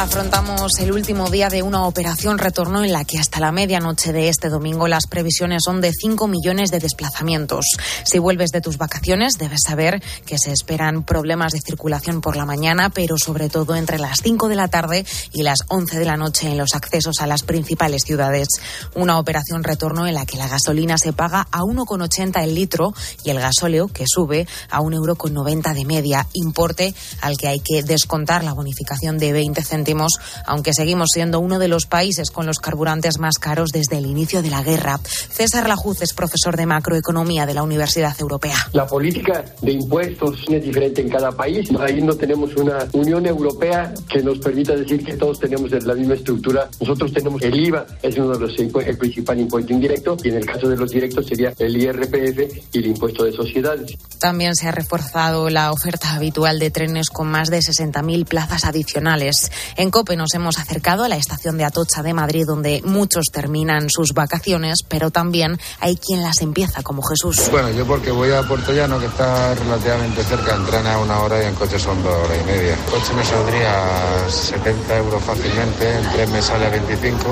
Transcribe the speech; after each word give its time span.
Afrontamos 0.00 0.78
el 0.78 0.92
último 0.92 1.28
día 1.28 1.50
de 1.50 1.62
una 1.62 1.84
operación 1.84 2.38
retorno 2.38 2.82
en 2.82 2.90
la 2.90 3.04
que 3.04 3.18
hasta 3.18 3.38
la 3.38 3.52
medianoche 3.52 4.14
de 4.14 4.30
este 4.30 4.48
domingo 4.48 4.88
las 4.88 5.06
previsiones 5.06 5.60
son 5.62 5.82
de 5.82 5.92
5 5.92 6.26
millones 6.26 6.70
de 6.70 6.78
desplazamientos. 6.78 7.66
Si 8.04 8.18
vuelves 8.18 8.50
de 8.50 8.62
tus 8.62 8.78
vacaciones, 8.78 9.34
debes 9.34 9.60
saber 9.66 10.02
que 10.24 10.38
se 10.38 10.52
esperan 10.52 11.02
problemas 11.02 11.52
de 11.52 11.60
circulación 11.60 12.22
por 12.22 12.36
la 12.36 12.46
mañana, 12.46 12.88
pero 12.88 13.18
sobre 13.18 13.50
todo 13.50 13.76
entre 13.76 13.98
las 13.98 14.22
5 14.22 14.48
de 14.48 14.54
la 14.54 14.68
tarde 14.68 15.04
y 15.34 15.42
las 15.42 15.58
11 15.68 15.98
de 15.98 16.06
la 16.06 16.16
noche 16.16 16.48
en 16.48 16.56
los 16.56 16.74
accesos 16.74 17.20
a 17.20 17.26
las 17.26 17.42
principales 17.42 18.04
ciudades. 18.04 18.48
Una 18.94 19.18
operación 19.18 19.64
retorno 19.64 20.06
en 20.06 20.14
la 20.14 20.24
que 20.24 20.38
la 20.38 20.48
gasolina 20.48 20.96
se 20.96 21.12
paga 21.12 21.46
a 21.52 21.60
1,80 21.60 22.42
el 22.42 22.54
litro 22.54 22.94
y 23.22 23.28
el 23.28 23.38
gasóleo 23.38 23.88
que 23.88 24.06
sube 24.06 24.48
a 24.70 24.80
1,90 24.80 24.94
euro 24.94 25.74
de 25.74 25.84
media, 25.84 26.26
importe 26.32 26.94
al 27.20 27.36
que 27.36 27.48
hay 27.48 27.60
que 27.60 27.82
descontar 27.82 28.44
la 28.44 28.54
bonificación 28.54 29.18
de 29.18 29.34
20 29.34 29.62
céntimos 29.90 30.20
aunque 30.46 30.72
seguimos 30.72 31.08
siendo 31.12 31.40
uno 31.40 31.58
de 31.58 31.68
los 31.68 31.86
países 31.86 32.30
con 32.30 32.46
los 32.46 32.58
carburantes 32.58 33.18
más 33.18 33.38
caros 33.38 33.70
desde 33.70 33.98
el 33.98 34.06
inicio 34.06 34.42
de 34.42 34.50
la 34.50 34.62
guerra. 34.62 34.98
César 34.98 35.68
Lajuz 35.68 36.02
es 36.02 36.12
profesor 36.12 36.56
de 36.56 36.66
macroeconomía 36.66 37.46
de 37.46 37.54
la 37.54 37.62
Universidad 37.62 38.14
Europea. 38.20 38.56
La 38.72 38.86
política 38.86 39.44
de 39.62 39.72
impuestos 39.72 40.44
es 40.48 40.64
diferente 40.64 41.00
en 41.00 41.08
cada 41.08 41.32
país. 41.32 41.68
Ahí 41.80 42.02
no 42.02 42.14
tenemos 42.14 42.54
una 42.56 42.86
Unión 42.92 43.26
Europea 43.26 43.92
que 44.08 44.22
nos 44.22 44.38
permita 44.38 44.74
decir 44.74 45.04
que 45.04 45.14
todos 45.14 45.38
tenemos 45.38 45.70
la 45.70 45.94
misma 45.94 46.14
estructura. 46.14 46.68
Nosotros 46.80 47.12
tenemos 47.12 47.42
el 47.42 47.54
IVA, 47.66 47.86
es 48.02 48.16
uno 48.16 48.32
de 48.32 48.40
los 48.40 48.60
el 48.60 48.98
principal 48.98 49.40
impuesto 49.40 49.72
indirecto, 49.72 50.16
y 50.22 50.28
en 50.28 50.36
el 50.36 50.46
caso 50.46 50.68
de 50.68 50.76
los 50.76 50.90
directos 50.90 51.26
sería 51.26 51.52
el 51.58 51.76
IRPF 51.76 52.66
y 52.72 52.78
el 52.78 52.86
impuesto 52.86 53.24
de 53.24 53.32
sociedades. 53.32 53.96
También 54.18 54.54
se 54.54 54.68
ha 54.68 54.72
reforzado 54.72 55.48
la 55.48 55.72
oferta 55.72 56.12
habitual 56.12 56.58
de 56.58 56.70
trenes 56.70 57.08
con 57.08 57.28
más 57.28 57.48
de 57.48 57.58
60.000 57.58 58.26
plazas 58.26 58.64
adicionales. 58.64 59.50
En 59.76 59.90
COPE 59.90 60.16
nos 60.16 60.34
hemos 60.34 60.58
acercado 60.58 61.04
a 61.04 61.08
la 61.08 61.16
estación 61.16 61.56
de 61.56 61.64
Atocha 61.64 62.02
de 62.02 62.14
Madrid, 62.14 62.44
donde 62.46 62.82
muchos 62.84 63.26
terminan 63.32 63.88
sus 63.90 64.12
vacaciones, 64.12 64.78
pero 64.88 65.10
también 65.10 65.58
hay 65.80 65.96
quien 65.96 66.22
las 66.22 66.40
empieza, 66.40 66.82
como 66.82 67.02
Jesús. 67.02 67.48
Bueno, 67.50 67.70
yo 67.70 67.86
porque 67.86 68.10
voy 68.10 68.32
a 68.32 68.42
Puerto 68.42 68.72
Llano, 68.72 68.98
que 68.98 69.06
está 69.06 69.54
relativamente 69.54 70.22
cerca, 70.24 70.54
en 70.54 70.86
a 70.86 70.98
una 70.98 71.20
hora 71.20 71.42
y 71.42 71.46
en 71.46 71.54
coche 71.54 71.78
son 71.78 72.02
dos 72.02 72.14
horas 72.14 72.38
y 72.42 72.46
media. 72.46 72.76
Coche 72.90 73.12
me 73.14 73.24
saldría 73.24 74.28
70 74.28 74.98
euros 74.98 75.22
fácilmente, 75.22 75.98
en 75.98 76.10
tren 76.12 76.32
me 76.32 76.42
sale 76.42 76.66
a 76.66 76.70
25 76.70 77.26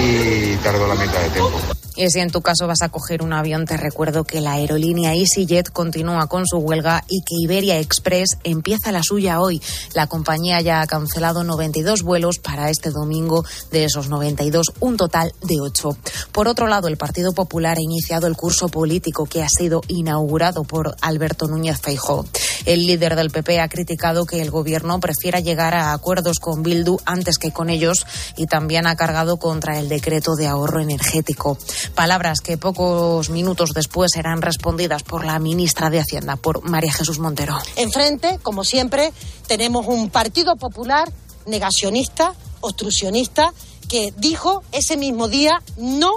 y 0.00 0.56
tardo 0.56 0.86
la 0.86 0.94
mitad 0.94 1.20
de 1.20 1.30
tiempo. 1.30 1.73
Y 1.96 2.10
si 2.10 2.18
en 2.18 2.30
tu 2.30 2.42
caso 2.42 2.66
vas 2.66 2.82
a 2.82 2.88
coger 2.88 3.22
un 3.22 3.32
avión, 3.32 3.66
te 3.66 3.76
recuerdo 3.76 4.24
que 4.24 4.40
la 4.40 4.52
aerolínea 4.52 5.14
EasyJet 5.14 5.70
continúa 5.70 6.26
con 6.26 6.44
su 6.46 6.58
huelga 6.58 7.04
y 7.08 7.22
que 7.22 7.36
Iberia 7.40 7.78
Express 7.78 8.36
empieza 8.42 8.90
la 8.90 9.04
suya 9.04 9.40
hoy. 9.40 9.62
La 9.94 10.08
compañía 10.08 10.60
ya 10.60 10.80
ha 10.80 10.86
cancelado 10.88 11.44
92 11.44 12.02
vuelos 12.02 12.40
para 12.40 12.68
este 12.68 12.90
domingo, 12.90 13.44
de 13.70 13.84
esos 13.84 14.08
92, 14.08 14.72
un 14.80 14.96
total 14.96 15.32
de 15.42 15.60
8. 15.60 15.96
Por 16.32 16.48
otro 16.48 16.66
lado, 16.66 16.88
el 16.88 16.96
Partido 16.96 17.32
Popular 17.32 17.78
ha 17.78 17.82
iniciado 17.82 18.26
el 18.26 18.36
curso 18.36 18.68
político 18.68 19.26
que 19.26 19.42
ha 19.42 19.48
sido 19.48 19.80
inaugurado 19.86 20.64
por 20.64 20.96
Alberto 21.00 21.46
Núñez 21.46 21.80
Feijóo. 21.80 22.26
El 22.64 22.86
líder 22.86 23.14
del 23.14 23.30
PP 23.30 23.60
ha 23.60 23.68
criticado 23.68 24.26
que 24.26 24.40
el 24.40 24.50
gobierno 24.50 24.98
prefiera 24.98 25.38
llegar 25.38 25.74
a 25.74 25.92
acuerdos 25.92 26.38
con 26.40 26.62
Bildu 26.62 26.98
antes 27.04 27.38
que 27.38 27.52
con 27.52 27.70
ellos 27.70 28.06
y 28.36 28.46
también 28.46 28.86
ha 28.86 28.96
cargado 28.96 29.36
contra 29.36 29.78
el 29.78 29.88
decreto 29.88 30.34
de 30.34 30.46
ahorro 30.46 30.80
energético. 30.80 31.58
Palabras 31.94 32.40
que 32.40 32.56
pocos 32.58 33.30
minutos 33.30 33.70
después 33.74 34.12
serán 34.12 34.42
respondidas 34.42 35.02
por 35.02 35.24
la 35.24 35.38
ministra 35.38 35.90
de 35.90 36.00
Hacienda, 36.00 36.36
por 36.36 36.62
María 36.68 36.92
Jesús 36.92 37.18
Montero. 37.18 37.58
Enfrente, 37.76 38.38
como 38.42 38.64
siempre, 38.64 39.12
tenemos 39.46 39.86
un 39.86 40.10
Partido 40.10 40.56
Popular 40.56 41.12
negacionista, 41.46 42.34
obstruccionista, 42.60 43.52
que 43.88 44.12
dijo 44.16 44.62
ese 44.72 44.96
mismo 44.96 45.28
día 45.28 45.62
no 45.76 46.12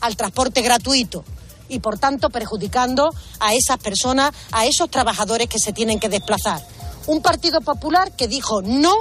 al 0.00 0.16
transporte 0.16 0.62
gratuito 0.62 1.24
y 1.68 1.78
por 1.78 1.98
tanto 1.98 2.30
perjudicando 2.30 3.10
a 3.40 3.54
esas 3.54 3.78
personas, 3.78 4.32
a 4.50 4.66
esos 4.66 4.90
trabajadores 4.90 5.48
que 5.48 5.58
se 5.58 5.72
tienen 5.72 5.98
que 5.98 6.08
desplazar. 6.08 6.64
Un 7.06 7.22
Partido 7.22 7.60
Popular 7.60 8.12
que 8.12 8.28
dijo 8.28 8.62
no 8.62 8.94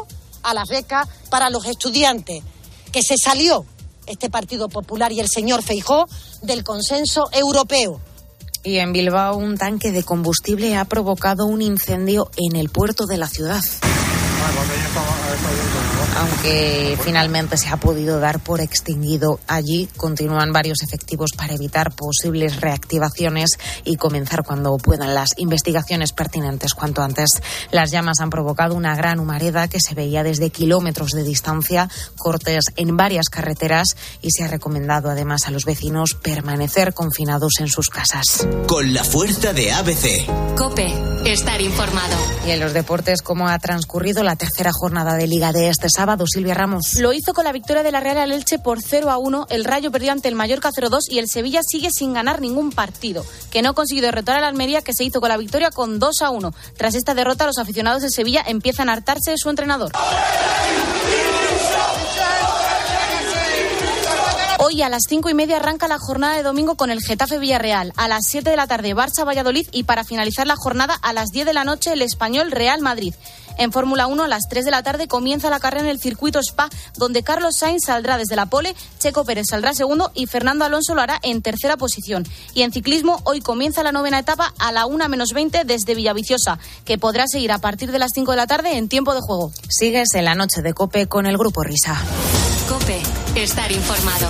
a 0.43 0.53
las 0.53 0.69
becas 0.69 1.07
para 1.29 1.49
los 1.49 1.65
estudiantes, 1.65 2.43
que 2.91 3.03
se 3.03 3.17
salió 3.17 3.65
este 4.11 4.29
Partido 4.29 4.69
Popular 4.69 5.11
y 5.11 5.19
el 5.19 5.27
señor 5.27 5.63
Feijó 5.63 6.07
del 6.41 6.63
consenso 6.63 7.29
europeo. 7.31 7.99
Y 8.63 8.77
en 8.77 8.93
Bilbao 8.93 9.37
un 9.37 9.57
tanque 9.57 9.91
de 9.91 10.03
combustible 10.03 10.77
ha 10.77 10.85
provocado 10.85 11.45
un 11.45 11.61
incendio 11.61 12.29
en 12.37 12.55
el 12.55 12.69
puerto 12.69 13.07
de 13.07 13.17
la 13.17 13.27
ciudad 13.27 13.61
aunque 16.17 16.97
finalmente 17.03 17.57
se 17.57 17.69
ha 17.69 17.77
podido 17.77 18.19
dar 18.19 18.39
por 18.39 18.61
extinguido 18.61 19.39
allí, 19.47 19.87
continúan 19.97 20.53
varios 20.53 20.81
efectivos 20.83 21.31
para 21.35 21.53
evitar 21.53 21.95
posibles 21.95 22.61
reactivaciones 22.61 23.57
y 23.85 23.95
comenzar 23.95 24.43
cuando 24.43 24.77
puedan 24.77 25.13
las 25.15 25.31
investigaciones 25.37 26.13
pertinentes 26.13 26.73
cuanto 26.73 27.01
antes. 27.01 27.41
Las 27.71 27.91
llamas 27.91 28.19
han 28.19 28.29
provocado 28.29 28.75
una 28.75 28.95
gran 28.95 29.19
humareda 29.19 29.67
que 29.67 29.79
se 29.79 29.95
veía 29.95 30.23
desde 30.23 30.49
kilómetros 30.49 31.11
de 31.11 31.23
distancia, 31.23 31.89
cortes 32.17 32.65
en 32.75 32.95
varias 32.97 33.29
carreteras 33.29 33.95
y 34.21 34.31
se 34.31 34.43
ha 34.43 34.47
recomendado 34.47 35.09
además 35.09 35.47
a 35.47 35.51
los 35.51 35.65
vecinos 35.65 36.13
permanecer 36.13 36.93
confinados 36.93 37.53
en 37.59 37.67
sus 37.67 37.89
casas. 37.89 38.47
Con 38.67 38.93
la 38.93 39.03
fuerza 39.03 39.53
de 39.53 39.71
ABC. 39.71 40.55
Cope, 40.55 40.93
estar 41.25 41.61
informado. 41.61 42.15
Y 42.45 42.51
en 42.51 42.59
los 42.59 42.73
deportes, 42.73 43.21
¿cómo 43.21 43.47
ha 43.47 43.57
transcurrido 43.59 44.23
la 44.23 44.30
tercera 44.35 44.71
jornada 44.71 45.15
de 45.15 45.27
Liga 45.27 45.51
de 45.51 45.69
este 45.69 45.89
sábado, 45.89 46.25
Silvia 46.27 46.53
Ramos. 46.53 46.95
Lo 46.95 47.13
hizo 47.13 47.33
con 47.33 47.45
la 47.45 47.51
victoria 47.51 47.83
de 47.83 47.91
la 47.91 47.99
Real 47.99 48.17
al 48.17 48.31
Elche 48.31 48.59
por 48.59 48.81
0 48.81 49.09
a 49.09 49.17
1. 49.17 49.47
El 49.49 49.65
Rayo 49.65 49.91
perdió 49.91 50.11
ante 50.11 50.27
el 50.27 50.35
Mallorca 50.35 50.71
0-2 50.71 51.01
y 51.09 51.19
el 51.19 51.27
Sevilla 51.27 51.61
sigue 51.63 51.89
sin 51.91 52.13
ganar 52.13 52.41
ningún 52.41 52.71
partido, 52.71 53.25
que 53.51 53.61
no 53.61 53.69
ha 53.69 53.73
conseguido 53.73 54.07
derrotar 54.07 54.37
al 54.37 54.43
Almería, 54.43 54.81
que 54.81 54.93
se 54.93 55.03
hizo 55.03 55.19
con 55.19 55.29
la 55.29 55.37
victoria 55.37 55.71
con 55.71 55.99
2 55.99 56.21
a 56.21 56.29
1. 56.29 56.53
Tras 56.77 56.95
esta 56.95 57.13
derrota, 57.13 57.45
los 57.45 57.57
aficionados 57.57 58.01
de 58.01 58.09
Sevilla 58.09 58.43
empiezan 58.45 58.89
a 58.89 58.93
hartarse 58.93 59.31
de 59.31 59.37
su 59.37 59.49
entrenador. 59.49 59.91
Hoy 64.63 64.83
a 64.83 64.89
las 64.89 65.01
cinco 65.09 65.27
y 65.29 65.33
media 65.33 65.57
arranca 65.57 65.87
la 65.87 65.97
jornada 65.97 66.37
de 66.37 66.43
domingo 66.43 66.75
con 66.75 66.91
el 66.91 67.01
Getafe 67.01 67.39
Villarreal. 67.39 67.93
A 67.97 68.07
las 68.07 68.27
7 68.27 68.47
de 68.47 68.55
la 68.55 68.67
tarde 68.67 68.95
Barça 68.95 69.25
Valladolid 69.25 69.67
y 69.71 69.83
para 69.83 70.03
finalizar 70.03 70.45
la 70.45 70.55
jornada 70.55 70.93
a 71.01 71.13
las 71.13 71.31
10 71.31 71.47
de 71.47 71.53
la 71.53 71.63
noche 71.63 71.93
el 71.93 72.03
Español 72.03 72.51
Real 72.51 72.79
Madrid. 72.79 73.15
En 73.57 73.71
Fórmula 73.71 74.07
1 74.07 74.23
a 74.23 74.27
las 74.27 74.43
3 74.49 74.65
de 74.65 74.71
la 74.71 74.83
tarde 74.83 75.07
comienza 75.07 75.49
la 75.49 75.59
carrera 75.59 75.83
en 75.83 75.89
el 75.89 75.99
circuito 75.99 76.39
Spa 76.39 76.69
donde 76.97 77.23
Carlos 77.23 77.55
Sainz 77.57 77.83
saldrá 77.85 78.17
desde 78.17 78.35
la 78.35 78.47
pole, 78.47 78.75
Checo 78.99 79.25
Pérez 79.25 79.45
saldrá 79.49 79.73
segundo 79.73 80.11
y 80.13 80.27
Fernando 80.27 80.65
Alonso 80.65 80.95
lo 80.95 81.01
hará 81.01 81.19
en 81.23 81.41
tercera 81.41 81.77
posición. 81.77 82.25
Y 82.53 82.63
en 82.63 82.71
ciclismo 82.71 83.21
hoy 83.23 83.41
comienza 83.41 83.83
la 83.83 83.91
novena 83.91 84.19
etapa 84.19 84.53
a 84.59 84.71
la 84.71 84.85
1 84.85 85.09
menos 85.09 85.33
20 85.33 85.63
desde 85.65 85.95
Villaviciosa, 85.95 86.59
que 86.85 86.97
podrá 86.97 87.27
seguir 87.27 87.51
a 87.51 87.59
partir 87.59 87.91
de 87.91 87.99
las 87.99 88.11
5 88.13 88.31
de 88.31 88.37
la 88.37 88.47
tarde 88.47 88.77
en 88.77 88.89
tiempo 88.89 89.13
de 89.13 89.21
juego. 89.21 89.51
Sigues 89.69 90.13
en 90.15 90.25
la 90.25 90.35
noche 90.35 90.61
de 90.61 90.73
Cope 90.73 91.07
con 91.07 91.25
el 91.25 91.37
Grupo 91.37 91.63
Risa. 91.63 91.99
Cope, 92.69 93.01
estar 93.35 93.71
informado. 93.71 94.29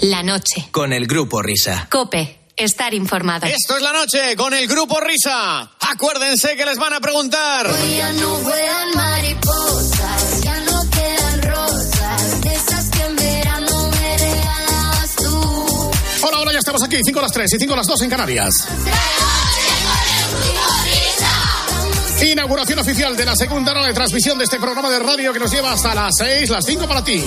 La 0.00 0.22
noche. 0.22 0.68
Con 0.70 0.92
el 0.92 1.06
Grupo 1.06 1.42
Risa. 1.42 1.88
Cope, 1.90 2.38
estar 2.56 2.94
informado. 2.94 3.46
Esto 3.46 3.76
es 3.76 3.82
la 3.82 3.92
noche 3.92 4.34
con 4.36 4.54
el 4.54 4.66
Grupo 4.66 4.98
Risa. 5.00 5.70
Acuérdense 5.80 6.56
que 6.56 6.64
les 6.64 6.78
van 6.78 6.94
a 6.94 7.00
preguntar. 7.00 7.66
Hoy 7.66 7.96
ya 7.96 8.12
no 8.12 8.34
vuelan 8.38 8.90
mariposas, 8.94 10.40
ya 10.42 10.60
no 10.60 10.90
quedan 10.90 11.42
rosas, 11.42 12.40
de 12.40 12.54
esas 12.54 12.90
que 12.90 13.02
en 13.02 13.16
verano 13.16 13.90
me 13.90 14.18
regalabas 14.18 15.16
tú. 15.16 15.90
Hola, 16.22 16.40
hola, 16.40 16.52
ya 16.52 16.58
estamos 16.58 16.82
aquí. 16.82 16.96
5 17.04 17.18
a 17.18 17.22
las 17.22 17.32
3 17.32 17.52
y 17.52 17.58
5 17.58 17.74
a 17.74 17.76
las 17.76 17.86
2 17.86 18.02
en 18.02 18.10
Canarias. 18.10 18.68
Inauguración 22.22 22.78
oficial 22.78 23.16
de 23.16 23.24
la 23.24 23.36
segunda 23.36 23.72
hora 23.72 23.84
de 23.84 23.92
transmisión 23.92 24.38
de 24.38 24.44
este 24.44 24.58
programa 24.58 24.90
de 24.90 24.98
radio 24.98 25.32
que 25.32 25.38
nos 25.38 25.50
lleva 25.50 25.72
hasta 25.72 25.94
las 25.94 26.14
6, 26.16 26.50
las 26.50 26.64
5 26.64 26.88
para 26.88 27.04
ti. 27.04 27.22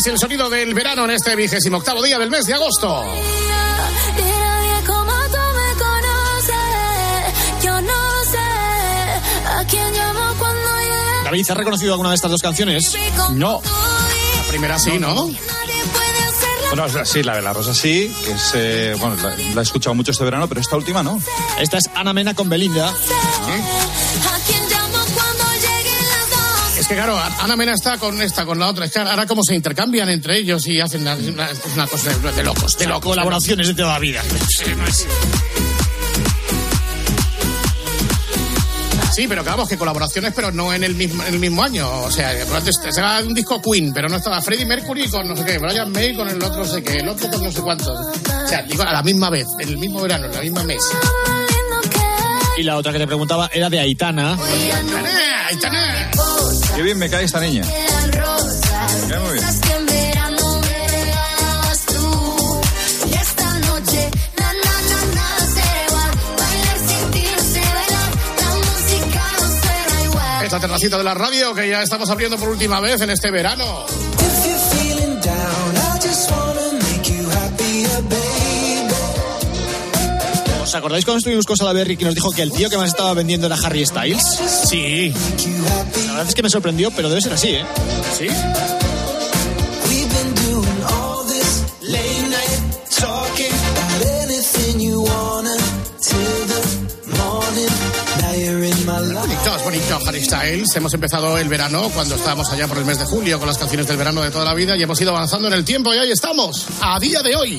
Es 0.00 0.06
el 0.06 0.18
sonido 0.18 0.48
del 0.48 0.72
verano 0.72 1.04
en 1.04 1.10
este 1.10 1.36
vigésimo 1.36 1.76
octavo 1.76 2.02
día 2.02 2.18
del 2.18 2.30
mes 2.30 2.46
de 2.46 2.54
agosto. 2.54 3.04
David, 11.22 11.50
¿has 11.50 11.56
reconocido 11.56 11.92
alguna 11.92 12.08
de 12.08 12.14
estas 12.14 12.30
dos 12.30 12.40
canciones? 12.40 12.96
No. 13.32 13.60
La 14.38 14.42
primera 14.48 14.78
sí, 14.78 14.92
¿no? 14.98 15.28
Bueno, 16.74 17.04
sí, 17.04 17.22
la 17.22 17.36
de 17.36 17.42
la 17.42 17.52
Rosa 17.52 17.74
sí, 17.74 18.10
que 18.24 18.32
es, 18.32 18.52
eh, 18.54 18.96
bueno, 18.98 19.16
la, 19.16 19.36
la 19.36 19.60
he 19.60 19.64
escuchado 19.64 19.94
mucho 19.94 20.12
este 20.12 20.24
verano, 20.24 20.48
pero 20.48 20.62
esta 20.62 20.76
última 20.76 21.02
no. 21.02 21.20
Esta 21.58 21.76
es 21.76 21.90
Ana 21.94 22.14
Mena 22.14 22.32
con 22.32 22.48
Belinda. 22.48 22.88
¿A 22.88 23.79
que 26.90 26.96
claro, 26.96 27.16
Ana 27.40 27.56
Mena 27.56 27.72
está 27.72 27.98
con 27.98 28.20
esta, 28.20 28.44
con 28.44 28.58
la 28.58 28.66
otra. 28.68 28.84
Es 28.84 28.92
que 28.92 28.98
ahora 28.98 29.24
como 29.26 29.42
se 29.44 29.54
intercambian 29.54 30.08
entre 30.10 30.36
ellos 30.38 30.66
y 30.66 30.80
hacen 30.80 31.02
una, 31.02 31.14
una- 31.14 31.48
es 31.50 31.60
una 31.72 31.86
cosa 31.86 32.10
de, 32.12 32.32
de 32.32 32.42
locos, 32.42 32.76
de 32.78 32.86
locos. 32.86 33.10
Colaboraciones 33.10 33.68
de 33.68 33.74
toda 33.74 33.92
la 33.92 33.98
vida. 34.00 34.22
Sí, 39.12 39.26
pero 39.28 39.42
claro, 39.44 39.66
que 39.66 39.76
colaboraciones, 39.76 40.32
pero 40.34 40.50
no 40.52 40.72
en 40.72 40.82
el 40.84 40.94
mismo, 40.94 41.22
en 41.24 41.34
el 41.34 41.40
mismo 41.40 41.62
año. 41.62 41.88
O 42.02 42.10
sea, 42.10 42.32
que 42.32 42.42
antes 42.54 42.74
se 42.90 43.00
haga 43.00 43.20
un 43.26 43.34
disco 43.34 43.60
Queen, 43.60 43.92
pero 43.92 44.08
no 44.08 44.16
estaba 44.16 44.40
Freddie 44.40 44.66
Mercury 44.66 45.08
con 45.08 45.28
no 45.28 45.36
sé 45.36 45.44
qué, 45.44 45.58
Brian 45.58 45.90
May 45.92 46.14
con 46.16 46.28
el 46.28 46.42
otro 46.42 46.58
no 46.64 46.64
sé 46.64 46.82
qué, 46.82 46.94
el 46.98 47.08
otro 47.08 47.28
con 47.30 47.42
no 47.42 47.52
sé 47.52 47.60
cuántos. 47.60 47.88
O 47.88 48.48
sea, 48.48 48.62
digo, 48.62 48.82
a 48.82 48.92
la 48.92 49.02
misma 49.02 49.28
vez, 49.30 49.46
en 49.58 49.68
el 49.68 49.78
mismo 49.78 50.00
verano, 50.00 50.26
en 50.26 50.32
la 50.32 50.40
misma 50.40 50.62
mes. 50.64 50.82
Y 52.60 52.62
la 52.62 52.76
otra 52.76 52.92
que 52.92 52.98
te 52.98 53.06
preguntaba 53.06 53.48
era 53.54 53.70
de 53.70 53.80
Aitana. 53.80 54.34
¡Aitana! 54.34 55.46
¡Aitana! 55.46 56.10
Qué 56.76 56.82
bien 56.82 56.98
me 56.98 57.08
cae 57.08 57.24
esta 57.24 57.40
niña. 57.40 57.64
Ya, 59.08 59.18
muy 59.18 59.32
bien. 59.32 59.44
Esta 70.42 70.60
terracita 70.60 70.98
de 70.98 71.04
la 71.04 71.14
radio 71.14 71.54
que 71.54 71.66
ya 71.66 71.80
estamos 71.80 72.10
abriendo 72.10 72.36
por 72.36 72.50
última 72.50 72.78
vez 72.80 73.00
en 73.00 73.08
este 73.08 73.30
verano. 73.30 73.86
¿Os 80.70 80.74
acordáis 80.76 81.04
cuando 81.04 81.18
estuvimos 81.18 81.46
con 81.46 81.56
Salaberry 81.56 81.96
que 81.96 82.04
nos 82.04 82.14
dijo 82.14 82.30
que 82.30 82.42
el 82.42 82.52
tío 82.52 82.70
que 82.70 82.76
más 82.76 82.90
estaba 82.90 83.12
vendiendo 83.12 83.48
era 83.48 83.56
Harry 83.56 83.84
Styles? 83.84 84.22
Sí. 84.68 85.12
La 86.06 86.12
verdad 86.12 86.28
es 86.28 86.34
que 86.36 86.44
me 86.44 86.48
sorprendió, 86.48 86.92
pero 86.92 87.08
debe 87.08 87.20
ser 87.20 87.32
así, 87.32 87.48
¿eh? 87.48 87.64
Sí. 88.16 88.28
Bonitos, 99.20 99.64
bonitos, 99.64 100.06
Harry 100.06 100.24
Styles. 100.24 100.76
Hemos 100.76 100.94
empezado 100.94 101.36
el 101.36 101.48
verano 101.48 101.90
cuando 101.92 102.14
estábamos 102.14 102.48
allá 102.52 102.68
por 102.68 102.78
el 102.78 102.84
mes 102.84 103.00
de 103.00 103.06
julio 103.06 103.40
con 103.40 103.48
las 103.48 103.58
canciones 103.58 103.88
del 103.88 103.96
verano 103.96 104.22
de 104.22 104.30
toda 104.30 104.44
la 104.44 104.54
vida 104.54 104.76
y 104.76 104.84
hemos 104.84 105.00
ido 105.00 105.10
avanzando 105.10 105.48
en 105.48 105.54
el 105.54 105.64
tiempo 105.64 105.92
y 105.92 105.98
ahí 105.98 106.12
estamos, 106.12 106.64
a 106.80 107.00
día 107.00 107.22
de 107.22 107.34
hoy. 107.34 107.58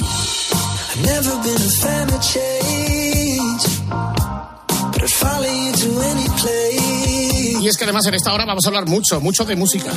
Y 7.62 7.68
es 7.68 7.77
que 7.77 7.83
además 7.83 8.06
en 8.07 8.15
esta 8.15 8.33
hora 8.33 8.45
vamos 8.45 8.65
a 8.65 8.69
hablar 8.69 8.88
mucho, 8.88 9.21
mucho 9.21 9.45
de 9.45 9.56
música. 9.56 9.92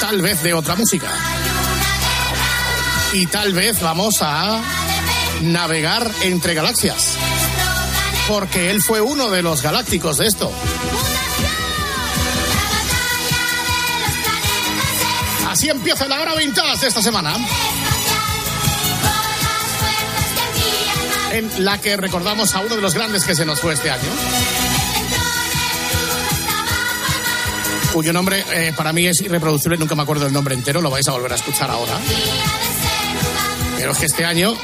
Tal 0.00 0.20
vez 0.20 0.42
de 0.42 0.54
otra 0.54 0.76
música. 0.76 1.08
Y 3.12 3.26
tal 3.26 3.52
vez 3.52 3.80
vamos 3.80 4.16
a 4.20 4.60
navegar 5.42 6.10
entre 6.22 6.54
galaxias. 6.54 7.16
Porque 8.28 8.70
él 8.70 8.80
fue 8.80 9.00
uno 9.00 9.30
de 9.30 9.42
los 9.42 9.62
galácticos 9.62 10.18
de 10.18 10.26
esto. 10.26 10.50
Así 15.48 15.68
empieza 15.68 16.08
la 16.08 16.20
hora 16.20 16.34
vintage 16.34 16.80
de 16.80 16.88
esta 16.88 17.02
semana. 17.02 17.34
En 21.32 21.64
la 21.64 21.80
que 21.80 21.96
recordamos 21.96 22.54
a 22.54 22.60
uno 22.60 22.76
de 22.76 22.82
los 22.82 22.94
grandes 22.94 23.24
que 23.24 23.34
se 23.34 23.44
nos 23.44 23.60
fue 23.60 23.74
este 23.74 23.90
año. 23.90 24.08
Cuyo 27.92 28.12
nombre 28.12 28.44
eh, 28.52 28.72
para 28.76 28.92
mí 28.92 29.06
es 29.06 29.20
irreproducible, 29.20 29.76
nunca 29.76 29.94
me 29.94 30.02
acuerdo 30.02 30.26
el 30.26 30.32
nombre 30.32 30.54
entero, 30.54 30.80
lo 30.80 30.90
vais 30.90 31.06
a 31.08 31.12
volver 31.12 31.32
a 31.32 31.36
escuchar 31.36 31.70
ahora. 31.70 31.92
Pero 33.76 33.92
es 33.92 33.98
que 33.98 34.06
este 34.06 34.24
año 34.24 34.54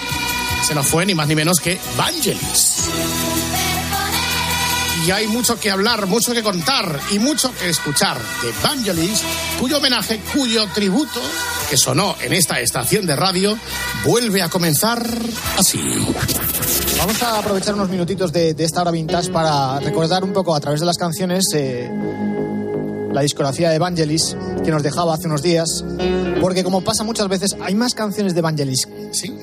se 0.67 0.75
nos 0.75 0.87
fue 0.87 1.05
ni 1.07 1.15
más 1.15 1.29
ni 1.29 1.35
menos 1.35 1.61
que 1.61 1.79
Vangelis. 1.97 2.89
Y 5.09 5.11
hay 5.11 5.27
mucho 5.27 5.59
que 5.59 5.71
hablar, 5.71 6.07
mucho 6.07 6.35
que 6.35 6.43
contar 6.43 7.01
y 7.11 7.19
mucho 7.19 7.51
que 7.59 7.71
escuchar 7.71 8.19
de 8.19 8.53
Vangelis, 8.63 9.23
cuyo 9.59 9.79
homenaje, 9.79 10.21
cuyo 10.35 10.67
tributo, 10.75 11.19
que 11.71 11.79
sonó 11.79 12.15
en 12.21 12.35
esta 12.35 12.61
estación 12.61 13.07
de 13.07 13.17
radio, 13.17 13.59
vuelve 14.05 14.43
a 14.43 14.51
comenzar 14.51 15.03
así. 15.57 15.81
Vamos 16.99 17.23
a 17.23 17.39
aprovechar 17.39 17.75
unos 17.75 17.89
minutitos 17.89 18.31
de, 18.35 18.53
de 18.53 18.65
esta 18.65 18.83
hora 18.83 18.91
vintage 18.91 19.31
para 19.31 19.81
recordar 19.81 20.25
un 20.25 20.35
poco 20.35 20.55
a 20.55 20.61
través 20.61 20.81
de 20.81 20.85
las 20.85 20.99
canciones 20.99 21.47
eh, 21.55 21.91
la 23.11 23.23
discografía 23.23 23.71
de 23.71 23.77
Evangelis 23.77 24.37
que 24.63 24.71
nos 24.71 24.83
dejaba 24.83 25.15
hace 25.15 25.27
unos 25.27 25.41
días. 25.41 25.87
Porque 26.39 26.63
como 26.63 26.83
pasa 26.83 27.03
muchas 27.03 27.29
veces, 27.29 27.57
hay 27.63 27.75
más 27.75 27.95
canciones 27.95 28.35
de 28.35 28.41
Evangelis 28.41 28.87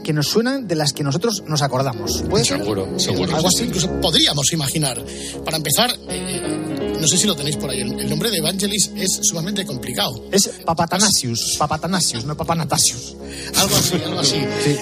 que 0.03 0.13
nos 0.13 0.27
suenan 0.27 0.67
de 0.67 0.75
las 0.75 0.93
que 0.93 1.03
nosotros 1.03 1.43
nos 1.47 1.61
acordamos. 1.61 2.23
¿Puede 2.29 2.45
ser? 2.45 2.59
Seguro, 2.59 2.99
seguro. 2.99 3.35
Algo 3.35 3.47
así. 3.47 3.63
Incluso 3.63 3.89
podríamos 4.01 4.51
imaginar. 4.53 5.03
Para 5.43 5.57
empezar, 5.57 5.95
eh, 6.09 6.95
no 6.99 7.07
sé 7.07 7.17
si 7.17 7.27
lo 7.27 7.35
tenéis 7.35 7.57
por 7.57 7.69
ahí, 7.69 7.81
el, 7.81 7.99
el 7.99 8.09
nombre 8.09 8.31
de 8.31 8.37
Evangelis 8.37 8.91
es 8.95 9.19
sumamente 9.23 9.65
complicado. 9.65 10.25
Es 10.31 10.49
Papatanasius, 10.65 11.55
Papatanasius, 11.57 12.25
no 12.25 12.35
Papanatasius. 12.35 13.15
Algo 13.55 13.75
así, 13.75 13.95
algo 14.05 14.19
así. 14.19 14.37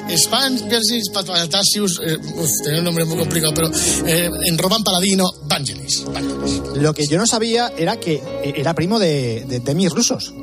Evangelis 0.09 1.09
Patanasius, 1.09 2.01
eh, 2.05 2.17
uf, 2.35 2.49
tiene 2.63 2.79
un 2.79 2.85
nombre 2.85 3.05
muy 3.05 3.17
complicado, 3.17 3.53
pero 3.53 3.71
eh, 4.05 4.29
en 4.45 4.57
Román 4.57 4.83
Paladino, 4.83 5.25
Vangelis. 5.45 6.03
Vangelis. 6.05 6.61
Lo 6.75 6.93
que 6.93 7.07
yo 7.07 7.17
no 7.17 7.25
sabía 7.25 7.71
era 7.77 7.99
que 7.99 8.21
era 8.43 8.73
primo 8.73 8.99
de, 8.99 9.45
de 9.47 9.59
Demis 9.59 9.91
Rusos. 9.91 10.33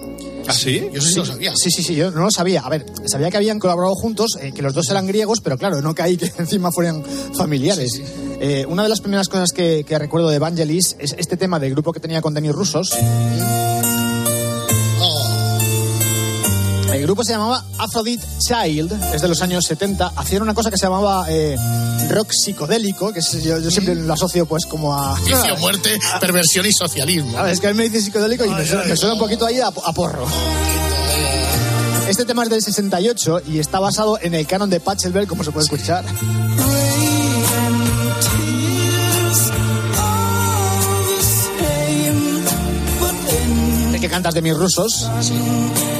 ¿Ah, 0.50 0.52
sí? 0.52 0.88
Yo 0.92 1.00
sí, 1.00 1.14
lo 1.14 1.24
sabía. 1.24 1.52
Sí, 1.54 1.70
sí, 1.70 1.82
sí, 1.82 1.94
yo 1.94 2.10
no 2.10 2.22
lo 2.22 2.30
sabía. 2.30 2.62
A 2.62 2.68
ver, 2.68 2.86
sabía 3.06 3.30
que 3.30 3.36
habían 3.36 3.58
colaborado 3.58 3.94
juntos, 3.94 4.38
eh, 4.40 4.52
que 4.52 4.62
los 4.62 4.74
dos 4.74 4.88
eran 4.90 5.06
griegos, 5.06 5.40
pero 5.40 5.56
claro, 5.56 5.80
no 5.80 5.94
caí 5.94 6.16
que 6.16 6.26
encima 6.38 6.70
fueran 6.72 7.04
familiares. 7.34 8.00
Eh, 8.40 8.66
una 8.68 8.82
de 8.82 8.88
las 8.88 9.00
primeras 9.00 9.28
cosas 9.28 9.52
que, 9.52 9.84
que 9.86 9.98
recuerdo 9.98 10.28
de 10.28 10.36
Evangelis 10.36 10.96
es 10.98 11.14
este 11.18 11.36
tema 11.36 11.58
del 11.58 11.72
grupo 11.72 11.92
que 11.92 12.00
tenía 12.00 12.20
con 12.20 12.34
Demis 12.34 12.52
Rusos. 12.52 12.90
El 17.00 17.06
grupo 17.06 17.24
se 17.24 17.32
llamaba 17.32 17.64
Aphrodite 17.78 18.24
Child, 18.46 18.92
es 19.14 19.22
de 19.22 19.28
los 19.28 19.40
años 19.40 19.64
70. 19.64 20.12
Hacían 20.16 20.42
una 20.42 20.52
cosa 20.52 20.70
que 20.70 20.76
se 20.76 20.84
llamaba 20.84 21.24
eh, 21.30 21.56
rock 22.10 22.30
psicodélico, 22.30 23.10
que 23.12 23.20
es- 23.20 23.42
yo, 23.42 23.58
yo 23.58 23.70
siempre 23.70 23.94
lo 23.94 24.12
asocio 24.12 24.44
pues 24.44 24.66
como 24.66 24.92
a... 24.94 25.18
Vicio, 25.20 25.56
muerte, 25.56 25.98
perversión 26.20 26.66
y 26.66 26.72
socialismo. 26.72 27.38
A 27.38 27.42
ver, 27.44 27.54
es 27.54 27.60
que 27.60 27.68
a 27.68 27.70
mí 27.70 27.76
me 27.78 27.84
dice 27.88 28.02
psicodélico 28.02 28.44
y 28.44 28.50
me 28.50 28.66
suena, 28.66 28.84
me 28.84 28.96
suena 28.96 29.14
un 29.14 29.18
poquito 29.18 29.46
ahí 29.46 29.58
a, 29.60 29.68
a 29.68 29.92
porro. 29.94 30.26
Este 32.06 32.26
tema 32.26 32.42
es 32.42 32.50
del 32.50 32.60
68 32.62 33.42
y 33.48 33.58
está 33.60 33.80
basado 33.80 34.18
en 34.20 34.34
el 34.34 34.46
canon 34.46 34.68
de 34.68 34.80
Pachelbel, 34.80 35.26
como 35.26 35.42
se 35.42 35.52
puede 35.52 35.64
escuchar. 35.64 36.04
El 43.94 44.00
que 44.00 44.08
cantas 44.08 44.34
de 44.34 44.42
mis 44.42 44.56
rusos. 44.56 45.08
Tengo 45.28 45.99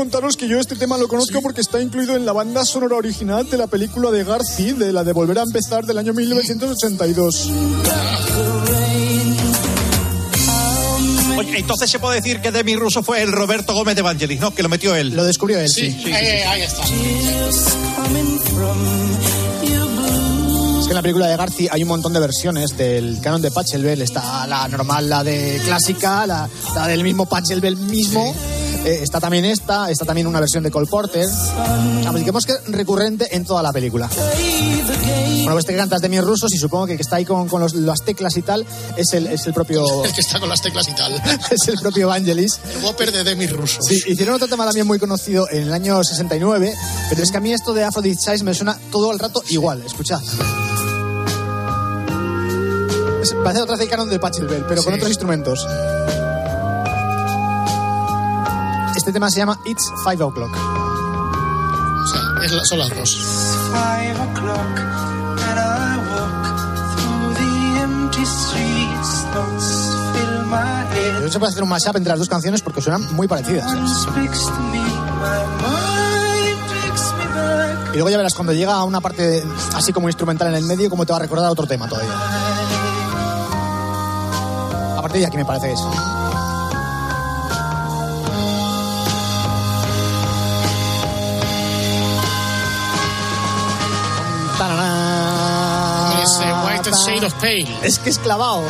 contaros 0.00 0.34
que 0.34 0.48
yo 0.48 0.58
este 0.58 0.76
tema 0.76 0.96
lo 0.96 1.08
conozco 1.08 1.42
porque 1.42 1.60
está 1.60 1.78
incluido 1.78 2.16
en 2.16 2.24
la 2.24 2.32
banda 2.32 2.64
sonora 2.64 2.96
original 2.96 3.46
de 3.50 3.58
la 3.58 3.66
película 3.66 4.10
de 4.10 4.24
Garci, 4.24 4.72
de 4.72 4.94
la 4.94 5.04
de 5.04 5.12
Volver 5.12 5.38
a 5.38 5.42
empezar 5.42 5.84
del 5.84 5.98
año 5.98 6.14
1982. 6.14 7.50
Oye, 11.36 11.58
entonces 11.58 11.90
se 11.90 11.98
puede 11.98 12.16
decir 12.22 12.40
que 12.40 12.50
Demi 12.50 12.76
Russo 12.76 13.02
fue 13.02 13.20
el 13.20 13.30
Roberto 13.30 13.74
Gómez 13.74 13.94
de 13.94 14.00
Evangelis, 14.00 14.40
¿no? 14.40 14.54
Que 14.54 14.62
lo 14.62 14.70
metió 14.70 14.96
él. 14.96 15.14
Lo 15.14 15.22
descubrió 15.22 15.58
él, 15.60 15.68
Sí, 15.68 15.90
sí. 15.90 16.10
eh, 16.10 16.44
ahí 16.48 16.62
está. 16.62 16.82
Es 20.80 20.84
que 20.86 20.90
en 20.92 20.94
la 20.94 21.02
película 21.02 21.26
de 21.26 21.36
Garci 21.36 21.68
hay 21.70 21.82
un 21.82 21.88
montón 21.90 22.14
de 22.14 22.20
versiones 22.20 22.74
del 22.74 23.20
canon 23.20 23.42
de 23.42 23.50
Pachelbel. 23.50 24.00
Está 24.00 24.46
la 24.46 24.66
normal, 24.66 25.10
la 25.10 25.22
de 25.22 25.60
clásica, 25.66 26.26
la, 26.26 26.48
la 26.74 26.86
del 26.88 27.04
mismo 27.04 27.26
Pachelbel 27.26 27.76
mismo. 27.76 28.34
Eh, 28.84 29.00
está 29.02 29.20
también 29.20 29.44
esta, 29.44 29.90
está 29.90 30.04
también 30.06 30.26
una 30.26 30.40
versión 30.40 30.62
de 30.64 30.70
Cole 30.70 30.86
Porter. 30.86 31.26
Digamos 32.14 32.46
que 32.46 32.52
es 32.52 32.64
recurrente 32.68 33.34
en 33.36 33.44
toda 33.44 33.62
la 33.62 33.72
película. 33.72 34.08
Bueno, 34.08 35.52
pues 35.52 35.62
este 35.64 35.72
que 35.72 35.78
cantas 35.78 36.00
de 36.00 36.08
mis 36.08 36.22
rusos 36.22 36.52
y 36.54 36.58
supongo 36.58 36.86
que 36.86 36.92
el 36.92 36.98
que 36.98 37.02
está 37.02 37.16
ahí 37.16 37.24
con, 37.24 37.48
con 37.48 37.60
los- 37.60 37.74
las 37.74 38.02
teclas 38.02 38.36
y 38.36 38.42
tal 38.42 38.64
es 38.96 39.12
el, 39.14 39.26
es 39.26 39.46
el 39.46 39.52
propio 39.54 40.04
El 40.04 40.12
que 40.12 40.20
está 40.20 40.38
con 40.40 40.48
las 40.48 40.60
teclas 40.62 40.88
y 40.88 40.94
tal. 40.94 41.12
es 41.50 41.68
el 41.68 41.78
propio 41.78 42.04
Evangelis. 42.04 42.58
El 42.76 42.84
Whopper 42.84 43.12
de 43.12 43.24
Demi 43.24 43.46
Russo. 43.46 43.80
Sí, 43.82 43.98
hicieron 44.06 44.34
otro 44.34 44.48
tema 44.48 44.64
también 44.64 44.86
muy 44.86 44.98
conocido 44.98 45.46
en 45.50 45.62
el 45.64 45.72
año 45.72 46.02
69, 46.02 46.74
pero 47.10 47.22
es 47.22 47.30
que 47.30 47.36
a 47.36 47.40
mí 47.40 47.52
esto 47.52 47.72
de 47.74 47.84
Aphrodite 47.84 48.42
me 48.44 48.54
suena 48.54 48.78
todo 48.90 49.12
el 49.12 49.18
rato 49.18 49.42
igual. 49.48 49.82
Escuchad. 49.84 50.20
Es- 53.22 53.34
Parece 53.44 53.62
otra 53.62 53.76
vez 53.76 53.84
el 53.84 53.90
canon 53.90 54.08
de 54.08 54.18
Pachelbel, 54.18 54.64
pero 54.68 54.82
con 54.82 54.92
Sí. 54.92 54.96
otros 54.98 55.10
instrumentos. 55.10 55.66
Este 59.10 59.16
tema 59.18 59.28
se 59.28 59.38
llama 59.40 59.58
It's 59.64 59.90
Five 60.04 60.22
O'Clock. 60.22 60.52
O 60.52 62.06
sea, 62.06 62.20
es 62.44 62.52
la- 62.52 62.64
son 62.64 62.78
las 62.78 62.90
dos. 62.90 63.16
Five 63.72 64.12
o'clock 64.12 64.78
and 64.78 65.58
I 65.58 65.98
walk 66.14 66.46
through 66.96 67.34
the 67.34 67.80
empty 67.82 68.24
streets. 68.24 69.26
Thoughts 69.34 69.66
fill 70.14 70.44
my 70.46 70.84
head. 70.94 71.22
Yo 71.22 71.28
se 71.28 71.40
puede 71.40 71.50
hacer 71.50 71.64
un 71.64 71.68
mashup 71.70 71.96
entre 71.96 72.10
las 72.10 72.20
dos 72.20 72.28
canciones 72.28 72.62
porque 72.62 72.80
suenan 72.80 73.12
muy 73.16 73.26
parecidas. 73.26 73.66
Y 77.92 77.94
luego 77.94 78.10
ya 78.10 78.16
verás 78.16 78.34
cuando 78.34 78.52
llega 78.52 78.74
a 78.74 78.84
una 78.84 79.00
parte 79.00 79.42
así 79.74 79.92
como 79.92 80.08
instrumental 80.08 80.46
en 80.50 80.54
el 80.54 80.62
medio, 80.66 80.88
cómo 80.88 81.04
te 81.04 81.12
va 81.12 81.16
a 81.16 81.22
recordar 81.22 81.46
a 81.46 81.50
otro 81.50 81.66
tema 81.66 81.88
todavía. 81.88 82.12
A 84.98 85.02
partir 85.02 85.20
de 85.22 85.26
aquí 85.26 85.36
me 85.36 85.44
parece 85.44 85.66
que 85.66 85.72
es. 85.72 85.80
Shade 97.06 97.26
of 97.26 97.34
Pale. 97.34 97.66
Es 97.82 97.98
que 97.98 98.10
es 98.10 98.18
clavado. 98.18 98.62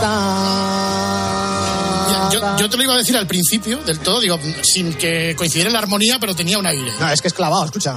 Ta- 0.00 2.28
Yo, 2.32 2.40
yo 2.56 2.70
te 2.70 2.76
lo 2.76 2.82
iba 2.84 2.94
a 2.94 2.98
decir 2.98 3.16
al 3.16 3.26
principio 3.26 3.78
del 3.78 3.98
todo, 4.00 4.20
digo, 4.20 4.38
sin 4.62 4.94
que 4.94 5.34
coincidiera 5.36 5.68
en 5.68 5.74
la 5.74 5.80
armonía, 5.80 6.18
pero 6.18 6.34
tenía 6.34 6.58
un 6.58 6.66
aire. 6.66 6.90
No, 6.98 7.08
es 7.10 7.20
que 7.20 7.28
es 7.28 7.34
clavado, 7.34 7.64
escucha. 7.66 7.96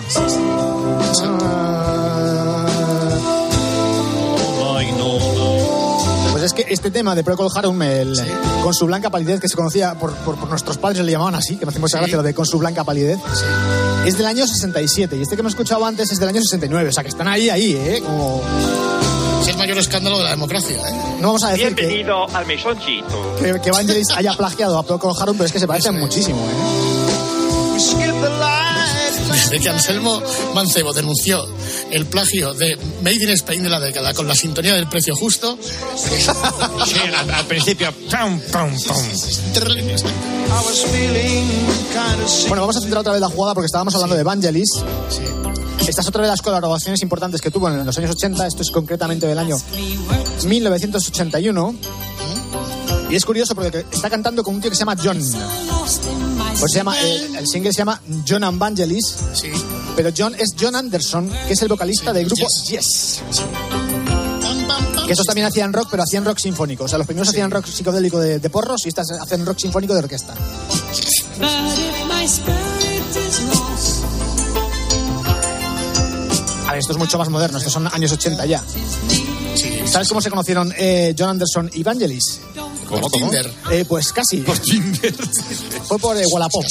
Es 6.66 6.68
que 6.68 6.74
este 6.74 6.92
tema 6.92 7.16
de 7.16 7.24
Procol 7.24 7.50
Harum, 7.56 7.82
el, 7.84 8.14
con 8.64 8.74
su 8.74 8.86
blanca 8.86 9.10
palidez, 9.10 9.40
que 9.40 9.48
se 9.48 9.56
conocía 9.56 9.94
por, 9.96 10.14
por- 10.18 10.36
por 10.36 10.50
nuestros 10.50 10.78
padres, 10.78 11.04
le 11.06 11.12
llamaban 11.12 11.36
así, 11.36 11.58
que 11.58 11.66
me 11.66 11.70
hace 11.70 11.80
mucha 11.80 11.98
gracia 11.98 12.18
lo 12.18 12.24
de 12.24 12.34
con 12.34 12.46
su 12.46 12.58
blanca 12.58 12.84
palidez, 12.84 13.20
es 14.06 14.18
del 14.18 14.26
año 14.26 14.46
67. 14.48 15.16
Y 15.18 15.22
este 15.22 15.36
que 15.36 15.42
hemos 15.42 15.54
escuchado 15.54 15.86
antes 15.86 16.12
es 16.12 16.20
del 16.20 16.30
año 16.30 16.42
69. 16.42 16.90
O 16.90 16.92
sea, 16.92 17.04
que 17.04 17.10
están 17.10 17.28
ahí, 17.28 17.50
ahí, 17.50 17.74
¿eh? 17.76 18.02
Como... 18.06 18.42
Es 19.42 19.48
el 19.50 19.58
mayor 19.58 19.78
escándalo 19.78 20.18
de 20.18 20.24
la 20.24 20.32
democracia. 20.32 20.76
¿eh? 20.76 20.94
No 21.20 21.28
vamos 21.28 21.44
a 21.44 21.50
decir 21.52 21.76
que, 21.76 21.86
Bienvenido 21.86 22.26
al 22.36 22.46
mesoncito. 22.48 23.36
que, 23.40 23.60
que 23.62 23.72
Vangelis 23.72 24.10
haya 24.16 24.34
plagiado 24.34 24.78
a 24.80 24.84
Procol 24.84 25.14
Harum, 25.20 25.38
pero 25.38 25.46
es 25.46 25.52
que 25.52 25.60
se 25.60 25.68
parecen 25.68 26.00
muchísimo, 26.00 26.40
¿eh? 26.40 27.76
Desde 29.46 29.60
que 29.60 29.70
Anselmo 29.70 30.24
Mancebo 30.56 30.92
denunció 30.92 31.46
el 31.92 32.08
plagio 32.08 32.56
de 32.56 32.76
Made 33.04 33.24
in 33.24 33.30
Spain 33.30 33.62
de 33.62 33.70
la 33.70 33.80
década 33.80 34.12
con 34.16 34.28
la 34.28 34.34
sintonía 34.34 34.74
del 34.74 34.90
precio 34.90 35.16
justo. 35.16 35.56
Sí, 35.96 36.98
al, 37.16 37.30
al 37.30 37.46
principio. 37.46 37.94
kind 41.94 42.24
of 42.24 42.28
sick. 42.28 42.48
Bueno, 42.48 42.64
vamos 42.64 42.78
a 42.78 42.82
centrar 42.82 43.02
otra 43.02 43.12
vez 43.14 43.22
la 43.22 43.30
jugada 43.30 43.54
porque 43.54 43.68
estábamos 43.68 43.94
hablando 43.94 44.16
de 44.16 44.24
Vangelis. 44.24 44.70
Esta 45.88 46.02
es 46.02 46.08
otra 46.08 46.24
de 46.24 46.30
las 46.30 46.42
colaboraciones 46.42 47.04
importantes 47.04 47.40
que 47.40 47.52
tuvo 47.52 47.70
en 47.70 47.86
los 47.86 47.96
años 48.00 48.10
80. 48.12 48.48
Esto 48.48 48.64
es 48.64 48.72
concretamente 48.72 49.28
del 49.28 49.38
año 49.38 49.58
1981. 50.44 51.76
Y 53.12 53.16
es 53.16 53.24
curioso 53.26 53.54
porque 53.54 53.86
está 53.92 54.10
cantando 54.10 54.44
con 54.44 54.56
un 54.56 54.62
tío 54.62 54.72
que 54.72 54.76
se 54.76 54.80
llama 54.80 54.96
John. 55.02 55.22
Pues 56.60 56.72
se 56.72 56.78
llama, 56.78 57.00
el, 57.00 57.36
el 57.36 57.48
single 57.48 57.72
se 57.72 57.80
llama 57.80 58.02
John 58.28 58.44
and 58.44 58.58
Vangelis. 58.58 59.16
Sí. 59.34 59.50
Pero 59.96 60.12
John 60.16 60.36
es 60.36 60.56
John 60.60 60.76
Anderson, 60.76 61.30
que 61.48 61.54
es 61.54 61.62
el 61.62 61.68
vocalista 61.68 62.14
del 62.14 62.26
grupo 62.26 62.48
Yes. 62.68 62.68
Yes. 62.68 63.22
Que 65.06 65.12
estos 65.12 65.28
también 65.28 65.46
hacían 65.46 65.72
rock, 65.72 65.90
pero 65.92 66.02
hacían 66.04 66.26
rock 66.26 66.40
sinfónico. 66.40 66.86
O 66.86 66.88
sea, 66.88 66.98
los 66.98 67.06
primeros 67.06 67.30
hacían 67.30 67.52
rock 67.52 67.66
psicodélico 67.68 68.20
de, 68.20 68.40
de 68.40 68.50
porros 68.50 68.86
y 68.86 68.90
estas 68.90 69.12
hacen 69.12 69.46
rock 69.46 69.60
sinfónico 69.60 69.94
de 69.94 70.00
orquesta. 70.00 70.34
A 76.68 76.72
ver, 76.72 76.80
esto 76.80 76.94
es 76.94 76.98
mucho 76.98 77.18
más 77.18 77.30
moderno, 77.30 77.58
estos 77.58 77.72
son 77.74 77.88
años 77.88 78.12
80 78.12 78.46
ya. 78.46 78.64
¿Sabes 79.86 80.08
cómo 80.10 80.22
se 80.22 80.30
conocieron 80.30 80.74
eh, 80.78 81.16
John 81.18 81.30
Anderson 81.30 81.70
y 81.74 81.84
Vangelis? 81.84 82.42
Por 82.88 83.12
Tinder. 83.12 83.52
Eh, 83.72 83.86
pues 83.88 84.12
casi. 84.14 84.44
Fue 85.88 86.00
por 86.00 86.18
eh, 86.18 86.24
Wallapop. 86.32 86.64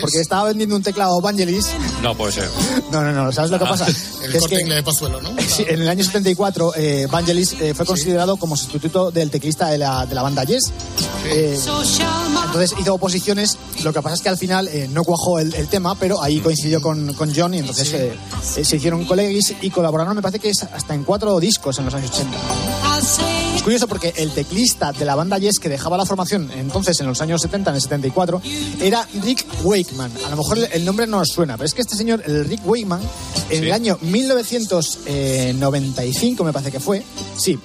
Porque 0.00 0.20
estaba 0.20 0.44
vendiendo 0.48 0.76
un 0.76 0.82
teclado 0.82 1.20
Vangelis. 1.20 1.66
No 2.02 2.14
puede 2.16 2.32
ser. 2.32 2.48
No, 2.92 3.02
no, 3.02 3.12
no, 3.12 3.32
¿sabes 3.32 3.50
lo 3.50 3.58
que 3.58 3.64
pasa? 3.64 3.86
El 3.86 4.30
Que 4.30 4.36
es 4.36 4.40
corte 4.40 4.56
que- 4.56 4.62
inglés 4.62 4.76
de 4.78 4.82
Pozuelo, 4.82 5.20
¿no? 5.20 5.30
Sí, 5.48 5.64
en 5.66 5.82
el 5.82 5.88
año 5.88 6.04
74, 6.04 6.72
eh, 6.76 7.06
Vangelis 7.10 7.54
eh, 7.60 7.74
fue 7.74 7.84
considerado 7.86 8.36
como 8.36 8.56
sustituto 8.56 9.10
del 9.10 9.30
teclista 9.30 9.68
de 9.68 9.78
la, 9.78 10.06
de 10.06 10.14
la 10.14 10.22
banda 10.22 10.44
Yes. 10.44 10.64
Eh, 11.26 11.58
entonces 12.46 12.74
hizo 12.78 12.94
oposiciones. 12.94 13.56
Lo 13.82 13.92
que 13.92 14.02
pasa 14.02 14.14
es 14.16 14.22
que 14.22 14.28
al 14.28 14.38
final 14.38 14.68
eh, 14.68 14.88
no 14.92 15.04
cuajó 15.04 15.38
el, 15.38 15.54
el 15.54 15.68
tema, 15.68 15.94
pero 15.94 16.22
ahí 16.22 16.40
coincidió 16.40 16.80
con, 16.80 17.14
con 17.14 17.32
John 17.34 17.54
y 17.54 17.58
entonces 17.58 17.92
eh, 17.92 18.12
eh, 18.56 18.64
se 18.64 18.76
hicieron 18.76 19.04
colegas 19.04 19.52
y 19.60 19.70
colaboraron, 19.70 20.14
me 20.16 20.22
parece 20.22 20.38
que 20.38 20.50
es 20.50 20.62
hasta 20.62 20.94
en 20.94 21.04
cuatro 21.04 21.38
discos 21.40 21.78
en 21.78 21.84
los 21.86 21.94
años 21.94 22.10
80. 22.10 22.36
Es 23.00 23.62
curioso 23.62 23.88
porque 23.88 24.12
el 24.16 24.30
teclista 24.32 24.92
de 24.92 25.04
la 25.06 25.14
banda 25.14 25.38
Yes 25.38 25.58
que 25.58 25.68
dejaba 25.70 25.96
la 25.96 26.04
formación 26.04 26.50
entonces 26.52 27.00
en 27.00 27.06
los 27.06 27.20
años 27.22 27.40
70, 27.42 27.70
en 27.70 27.76
el 27.76 27.82
74, 27.82 28.42
era 28.80 29.06
Rick 29.22 29.46
Wakeman. 29.64 30.10
A 30.26 30.30
lo 30.30 30.36
mejor 30.36 30.58
el- 30.72 30.84
nombre 30.84 31.06
no 31.06 31.18
os 31.20 31.28
suena, 31.28 31.56
pero 31.56 31.66
es 31.66 31.72
que 31.74 31.80
este 31.82 31.96
señor, 31.96 32.22
el 32.26 32.44
Rick 32.44 32.66
Wakeman, 32.66 33.00
en 33.50 33.64
el 33.64 33.72
año 33.72 33.96
1995, 34.02 36.44
me 36.44 36.52
parece 36.52 36.70
que 36.72 36.80
fue, 36.80 37.02
sí, 37.36 37.58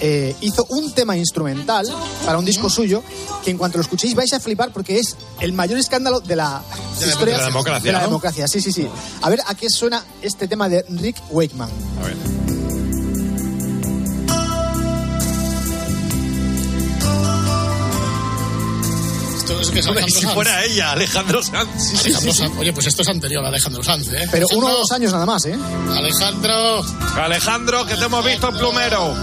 eh, 0.00 0.34
hizo 0.40 0.66
un 0.70 0.90
tema 0.92 1.16
instrumental 1.16 1.86
para 2.26 2.38
un 2.38 2.44
disco 2.44 2.68
suyo 2.70 3.02
que 3.44 3.50
en 3.50 3.58
cuanto 3.58 3.78
lo 3.78 3.82
escuchéis 3.82 4.14
vais 4.14 4.32
a 4.32 4.40
flipar 4.40 4.72
porque 4.72 4.98
es 4.98 5.16
el 5.40 5.52
mayor 5.52 5.78
escándalo 5.78 6.20
de 6.20 6.36
la 6.36 6.62
De 6.98 7.06
historia 7.08 7.34
de 7.34 7.40
la 7.40 7.46
democracia, 7.46 7.86
de 7.86 7.92
la 7.92 7.98
¿no? 8.00 8.06
democracia. 8.06 8.48
Sí, 8.48 8.60
sí, 8.60 8.72
sí. 8.72 8.86
A 9.22 9.28
ver 9.30 9.40
a 9.46 9.54
qué 9.54 9.68
suena 9.70 10.04
este 10.22 10.48
tema 10.48 10.68
de 10.68 10.84
Rick 10.88 11.16
Wakeman. 11.30 11.70
A 12.02 12.06
ver. 12.06 12.16
Esto 19.50 19.62
es 19.62 19.70
que 19.70 19.80
es 19.80 19.86
Alejandro 19.88 20.14
si 20.14 20.22
Sanz. 20.22 20.34
fuera 20.34 20.64
ella, 20.64 20.92
Alejandro 20.92 21.42
Sanz. 21.42 22.00
Alejandro 22.04 22.32
Sanz. 22.32 22.56
Oye, 22.58 22.72
pues 22.72 22.86
esto 22.86 23.02
es 23.02 23.08
anterior 23.08 23.44
a 23.44 23.48
Alejandro 23.48 23.82
Sanz, 23.82 24.06
¿eh? 24.12 24.28
Pero 24.30 24.46
uno 24.54 24.68
o 24.68 24.70
dos 24.70 24.92
años 24.92 25.12
nada 25.12 25.26
más, 25.26 25.44
¿eh? 25.46 25.58
Alejandro. 25.92 26.84
Alejandro, 27.16 27.84
que 27.84 27.96
te 27.96 28.04
hemos 28.04 28.24
visto 28.24 28.48
en 28.48 28.56
plumero. 28.56 29.16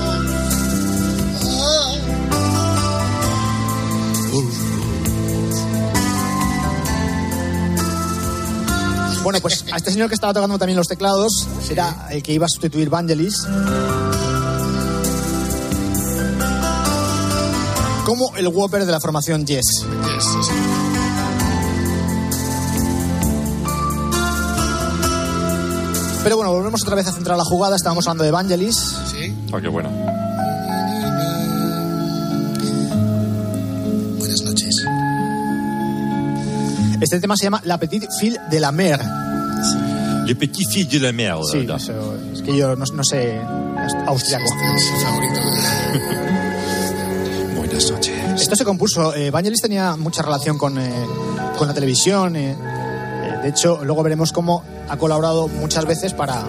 Bueno, 9.23 9.39
pues 9.41 9.63
a 9.71 9.77
este 9.77 9.91
señor 9.91 10.09
que 10.09 10.15
estaba 10.15 10.33
tocando 10.33 10.57
también 10.57 10.77
los 10.77 10.87
teclados 10.87 11.47
era 11.69 12.07
el 12.11 12.21
que 12.21 12.33
iba 12.33 12.45
a 12.45 12.49
sustituir 12.49 12.89
Vangelis. 12.89 13.45
Como 18.07 18.33
el 18.37 18.47
Whopper 18.47 18.85
de 18.85 18.91
la 18.93 19.01
formación 19.01 19.45
Yes. 19.45 19.65
Yes, 19.65 20.23
sí, 20.23 20.37
sí. 20.41 20.51
Pero 26.23 26.37
bueno, 26.37 26.53
volvemos 26.53 26.81
otra 26.83 26.95
vez 26.95 27.05
a 27.07 27.11
centrar 27.11 27.37
la 27.37 27.43
jugada. 27.43 27.75
Estábamos 27.75 28.07
hablando 28.07 28.23
de 28.23 28.31
Vangelis. 28.31 28.77
Sí. 29.11 29.35
Oh, 29.51 29.59
qué 29.59 29.67
bueno. 29.67 29.89
Buenas 34.19 34.41
noches. 34.43 34.85
Este 37.01 37.19
tema 37.19 37.35
se 37.35 37.43
llama 37.43 37.61
La 37.65 37.77
Petite 37.77 38.07
Fille 38.21 38.39
de 38.49 38.59
la 38.61 38.71
Mer. 38.71 39.01
Le 40.27 40.35
petit 40.35 40.69
fils 40.69 40.89
de 40.89 40.99
la 40.99 41.11
merde. 41.13 41.43
Sí, 41.49 41.59
eso, 41.59 42.15
es 42.33 42.41
que 42.41 42.55
yo 42.55 42.75
no, 42.75 42.85
no 42.85 43.03
sé 43.03 43.39
austriaco. 44.05 44.45
Es 44.75 44.85
su 44.85 45.05
favorito. 45.05 45.46
Esto 48.47 48.55
se 48.55 48.63
compuso. 48.63 49.13
Eh, 49.13 49.29
Vangelis 49.29 49.59
tenía 49.61 49.97
mucha 49.97 50.21
relación 50.21 50.57
con, 50.57 50.77
eh, 50.77 50.89
con 51.57 51.67
la 51.67 51.73
televisión. 51.73 52.35
eh, 52.37 52.51
eh, 52.55 53.39
de 53.43 53.49
hecho, 53.49 53.81
luego 53.83 54.03
veremos 54.03 54.31
cómo 54.31 54.63
ha 54.87 54.95
colaborado 54.97 55.49
muchas 55.49 55.83
veces 55.85 56.13
para, 56.13 56.45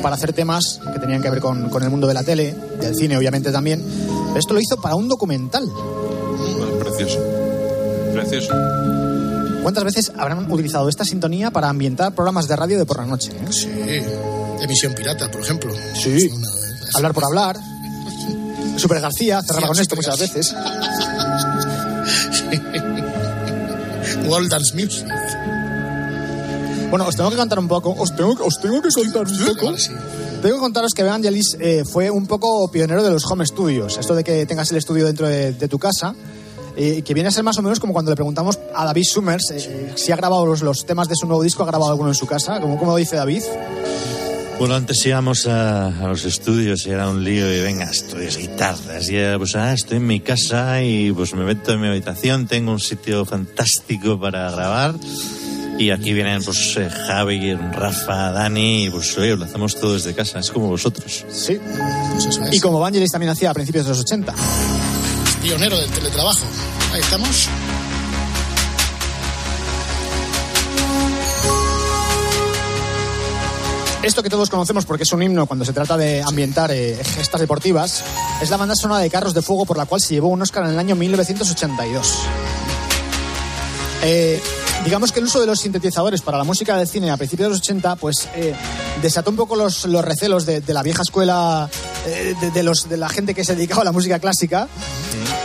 para 0.00 0.14
hacer 0.14 0.32
temas 0.32 0.80
que 0.94 0.98
tenían 0.98 1.20
que 1.20 1.28
ver 1.28 1.40
con, 1.40 1.68
con 1.68 1.82
el 1.82 1.90
mundo 1.90 2.06
de 2.06 2.14
la 2.14 2.22
tele, 2.22 2.56
del 2.80 2.94
cine, 2.96 3.18
obviamente 3.18 3.52
también. 3.52 3.82
Pero 4.28 4.38
esto 4.38 4.54
lo 4.54 4.60
hizo 4.60 4.80
para 4.80 4.94
un 4.94 5.08
documental. 5.08 5.64
Precioso. 6.80 7.18
Precioso. 8.14 8.54
¿Cuántas 9.62 9.84
veces 9.84 10.10
habrán 10.16 10.50
utilizado 10.50 10.88
esta 10.88 11.04
sintonía 11.04 11.50
para 11.50 11.68
ambientar 11.68 12.14
programas 12.14 12.48
de 12.48 12.56
radio 12.56 12.78
de 12.78 12.86
por 12.86 12.96
la 12.96 13.04
noche? 13.04 13.30
eh? 13.30 13.52
Sí. 13.52 13.68
Emisión 14.62 14.94
pirata, 14.94 15.30
por 15.30 15.42
ejemplo. 15.42 15.72
Sí. 15.94 16.30
Una 16.32 16.48
de- 16.48 16.62
Hablar 16.94 17.12
por 17.12 17.24
hablar. 17.24 17.56
Super 18.76 19.00
García 19.00 19.42
cerraba 19.42 19.66
Sí, 19.66 19.68
con 19.68 19.78
esto 19.80 19.96
muchas 19.96 20.18
veces. 20.18 20.54
World 24.32 24.50
Dance 24.50 24.74
Music. 24.74 25.06
Bueno, 26.88 27.06
os 27.06 27.16
tengo 27.16 27.28
que 27.30 27.36
contar 27.36 27.58
un 27.58 27.68
poco. 27.68 27.94
Os 27.98 28.16
tengo, 28.16 28.34
os 28.42 28.58
tengo 28.60 28.80
que 28.80 28.88
contar 28.88 29.26
un 29.26 29.38
poco. 29.44 29.74
Tengo 30.40 30.54
que 30.56 30.60
contaros 30.60 30.94
que 30.94 31.02
Evangelis 31.02 31.56
eh, 31.60 31.84
fue 31.84 32.10
un 32.10 32.26
poco 32.26 32.66
pionero 32.70 33.02
de 33.02 33.10
los 33.10 33.30
home 33.30 33.44
studios. 33.44 33.98
Esto 33.98 34.14
de 34.14 34.24
que 34.24 34.46
tengas 34.46 34.70
el 34.70 34.78
estudio 34.78 35.04
dentro 35.04 35.28
de, 35.28 35.52
de 35.52 35.68
tu 35.68 35.78
casa. 35.78 36.14
eh, 36.76 37.02
que 37.02 37.12
viene 37.12 37.28
a 37.28 37.30
ser 37.30 37.44
más 37.44 37.58
o 37.58 37.62
menos 37.62 37.78
como 37.78 37.92
cuando 37.92 38.10
le 38.10 38.16
preguntamos 38.16 38.58
a 38.74 38.86
David 38.86 39.04
Summers 39.04 39.50
eh, 39.50 39.92
si 39.94 40.10
ha 40.10 40.16
grabado 40.16 40.46
los, 40.46 40.62
los 40.62 40.86
temas 40.86 41.06
de 41.08 41.14
su 41.16 41.26
nuevo 41.26 41.42
disco, 41.42 41.62
ha 41.62 41.66
grabado 41.66 41.90
alguno 41.90 42.08
en 42.08 42.14
su 42.14 42.24
casa, 42.26 42.58
como, 42.62 42.78
como 42.78 42.96
dice 42.96 43.16
David. 43.16 43.42
Bueno, 44.58 44.76
antes 44.76 45.04
íbamos 45.04 45.46
a, 45.46 45.88
a 45.88 46.08
los 46.08 46.24
estudios 46.24 46.86
y 46.86 46.90
era 46.90 47.08
un 47.08 47.24
lío 47.24 47.52
y 47.52 47.60
venga, 47.60 47.90
estudios 47.90 48.36
guitarras. 48.36 49.10
Y 49.10 49.16
era, 49.16 49.38
pues, 49.38 49.56
ah, 49.56 49.72
estoy 49.72 49.96
en 49.96 50.06
mi 50.06 50.20
casa 50.20 50.82
y 50.82 51.10
pues 51.12 51.34
me 51.34 51.44
meto 51.44 51.72
en 51.72 51.80
mi 51.80 51.88
habitación, 51.88 52.46
tengo 52.46 52.72
un 52.72 52.80
sitio 52.80 53.24
fantástico 53.24 54.20
para 54.20 54.50
grabar. 54.50 54.94
Y 55.78 55.90
aquí 55.90 56.12
vienen 56.12 56.44
pues 56.44 56.76
eh, 56.76 56.88
Javi, 56.88 57.54
Rafa, 57.54 58.30
Dani 58.30 58.84
y 58.84 58.90
pues 58.90 59.16
oye, 59.18 59.36
lo 59.36 59.44
hacemos 59.44 59.74
todo 59.80 59.94
desde 59.94 60.14
casa, 60.14 60.38
es 60.38 60.50
como 60.50 60.68
vosotros. 60.68 61.24
Sí. 61.30 61.58
Y 62.52 62.60
como 62.60 62.78
Vangelis 62.78 63.10
también 63.10 63.30
hacía 63.30 63.50
a 63.50 63.54
principios 63.54 63.86
de 63.86 63.90
los 63.90 64.00
80. 64.00 64.34
Pionero 65.42 65.76
del 65.76 65.90
teletrabajo. 65.90 66.44
Ahí 66.92 67.00
estamos. 67.00 67.48
Esto 74.02 74.20
que 74.24 74.30
todos 74.30 74.50
conocemos 74.50 74.84
porque 74.84 75.04
es 75.04 75.12
un 75.12 75.22
himno 75.22 75.46
cuando 75.46 75.64
se 75.64 75.72
trata 75.72 75.96
de 75.96 76.22
ambientar 76.22 76.72
eh, 76.72 76.98
gestas 77.04 77.40
deportivas, 77.40 78.02
es 78.40 78.50
la 78.50 78.56
banda 78.56 78.74
sonora 78.74 79.00
de 79.00 79.08
Carros 79.08 79.32
de 79.32 79.42
Fuego 79.42 79.64
por 79.64 79.76
la 79.76 79.86
cual 79.86 80.00
se 80.00 80.14
llevó 80.14 80.26
un 80.26 80.42
Oscar 80.42 80.64
en 80.64 80.70
el 80.70 80.78
año 80.80 80.96
1982. 80.96 82.18
Eh, 84.02 84.42
digamos 84.84 85.12
que 85.12 85.20
el 85.20 85.26
uso 85.26 85.40
de 85.40 85.46
los 85.46 85.60
sintetizadores 85.60 86.20
para 86.20 86.36
la 86.36 86.42
música 86.42 86.76
del 86.76 86.88
cine 86.88 87.12
a 87.12 87.16
principios 87.16 87.46
de 87.46 87.50
los 87.50 87.58
80 87.60 87.94
pues 87.94 88.28
eh, 88.34 88.52
desató 89.00 89.30
un 89.30 89.36
poco 89.36 89.54
los, 89.54 89.84
los 89.84 90.04
recelos 90.04 90.46
de, 90.46 90.60
la 90.66 90.82
vieja 90.82 91.02
escuela 91.02 91.70
de, 92.52 92.62
los, 92.64 92.88
de 92.88 92.96
la 92.96 93.08
gente 93.08 93.34
que 93.34 93.44
se 93.44 93.54
dedicaba 93.54 93.82
a 93.82 93.84
la 93.84 93.92
música 93.92 94.18
clásica 94.18 94.66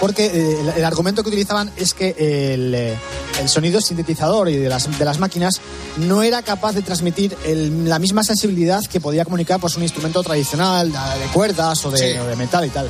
porque 0.02 0.58
el, 0.60 0.70
el 0.70 0.84
argumento 0.84 1.22
que 1.22 1.30
utilizaban 1.30 1.72
es 1.78 1.94
que 1.94 2.16
el, 2.18 2.98
el 3.40 3.50
sonido 3.50 3.80
sintetizador 3.82 4.50
y 4.50 4.58
de 4.58 4.70
las, 4.70 4.98
de 4.98 5.06
las 5.06 5.20
máquinas 5.20 5.62
no 5.98 6.24
era 6.24 6.42
capaz 6.42 6.74
de 6.74 6.82
transmitir 6.82 7.38
el- 7.46 7.88
la 7.88 8.00
misma 8.00 8.24
sensibilidad 8.24 8.84
que 8.86 9.00
podía 9.00 9.24
comunicar 9.24 9.60
pues, 9.60 9.76
un 9.78 9.84
instrumento 9.84 10.24
tradicional 10.24 10.92
de 10.92 11.26
cuerdas 11.34 11.86
o 11.86 11.92
de, 11.92 11.98
Sí. 12.14 12.18
o 12.20 12.26
de 12.26 12.36
metal 12.36 12.66
y 12.66 12.70
tal. 12.70 12.90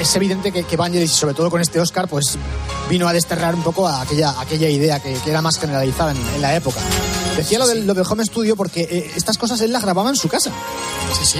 Es 0.00 0.14
evidente 0.16 0.52
que, 0.52 0.64
que 0.64 0.76
Vangelis, 0.76 1.10
y 1.10 1.14
sobre 1.14 1.34
todo 1.34 1.50
con 1.50 1.60
este 1.60 1.80
Oscar, 1.80 2.08
pues 2.08 2.36
vino 2.90 3.08
a 3.08 3.12
desterrar 3.12 3.54
un 3.54 3.62
poco 3.62 3.88
a 3.88 4.02
aquella, 4.02 4.38
aquella 4.38 4.68
idea 4.68 5.00
que, 5.00 5.14
que 5.14 5.30
era 5.30 5.40
más 5.42 5.58
generalizada 5.58 6.10
en, 6.12 6.18
en 6.34 6.42
la 6.42 6.54
época. 6.54 6.80
Decía 7.36 7.58
lo 7.58 7.66
del, 7.66 7.86
lo 7.86 7.94
del 7.94 8.04
home 8.08 8.24
studio 8.24 8.54
porque 8.54 8.82
eh, 8.82 9.10
estas 9.16 9.38
cosas 9.38 9.60
él 9.62 9.72
las 9.72 9.82
grababa 9.82 10.10
en 10.10 10.16
su 10.16 10.28
casa. 10.28 10.50
Sí, 11.18 11.24
sí. 11.24 11.38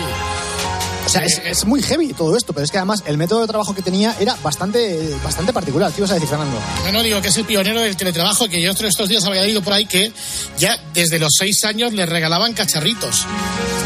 O 1.08 1.10
sea, 1.10 1.24
es, 1.24 1.40
es 1.42 1.64
muy 1.64 1.80
heavy 1.80 2.12
todo 2.12 2.36
esto, 2.36 2.52
pero 2.52 2.66
es 2.66 2.70
que 2.70 2.76
además 2.76 3.02
el 3.06 3.16
método 3.16 3.40
de 3.40 3.46
trabajo 3.46 3.74
que 3.74 3.80
tenía 3.80 4.14
era 4.20 4.36
bastante, 4.42 5.16
bastante 5.24 5.54
particular. 5.54 5.90
¿Qué 5.90 6.00
ibas 6.02 6.10
a 6.10 6.14
decir, 6.14 6.28
Fernando? 6.28 6.58
Bueno, 6.82 7.02
digo 7.02 7.22
que 7.22 7.28
es 7.28 7.36
el 7.38 7.46
pionero 7.46 7.80
del 7.80 7.96
teletrabajo, 7.96 8.46
que 8.46 8.60
yo 8.60 8.72
estos 8.72 9.08
días 9.08 9.24
había 9.24 9.46
ido 9.46 9.62
por 9.62 9.72
ahí 9.72 9.86
que 9.86 10.12
ya 10.58 10.78
desde 10.92 11.18
los 11.18 11.32
seis 11.38 11.64
años 11.64 11.94
le 11.94 12.04
regalaban 12.04 12.52
cacharritos. 12.52 13.24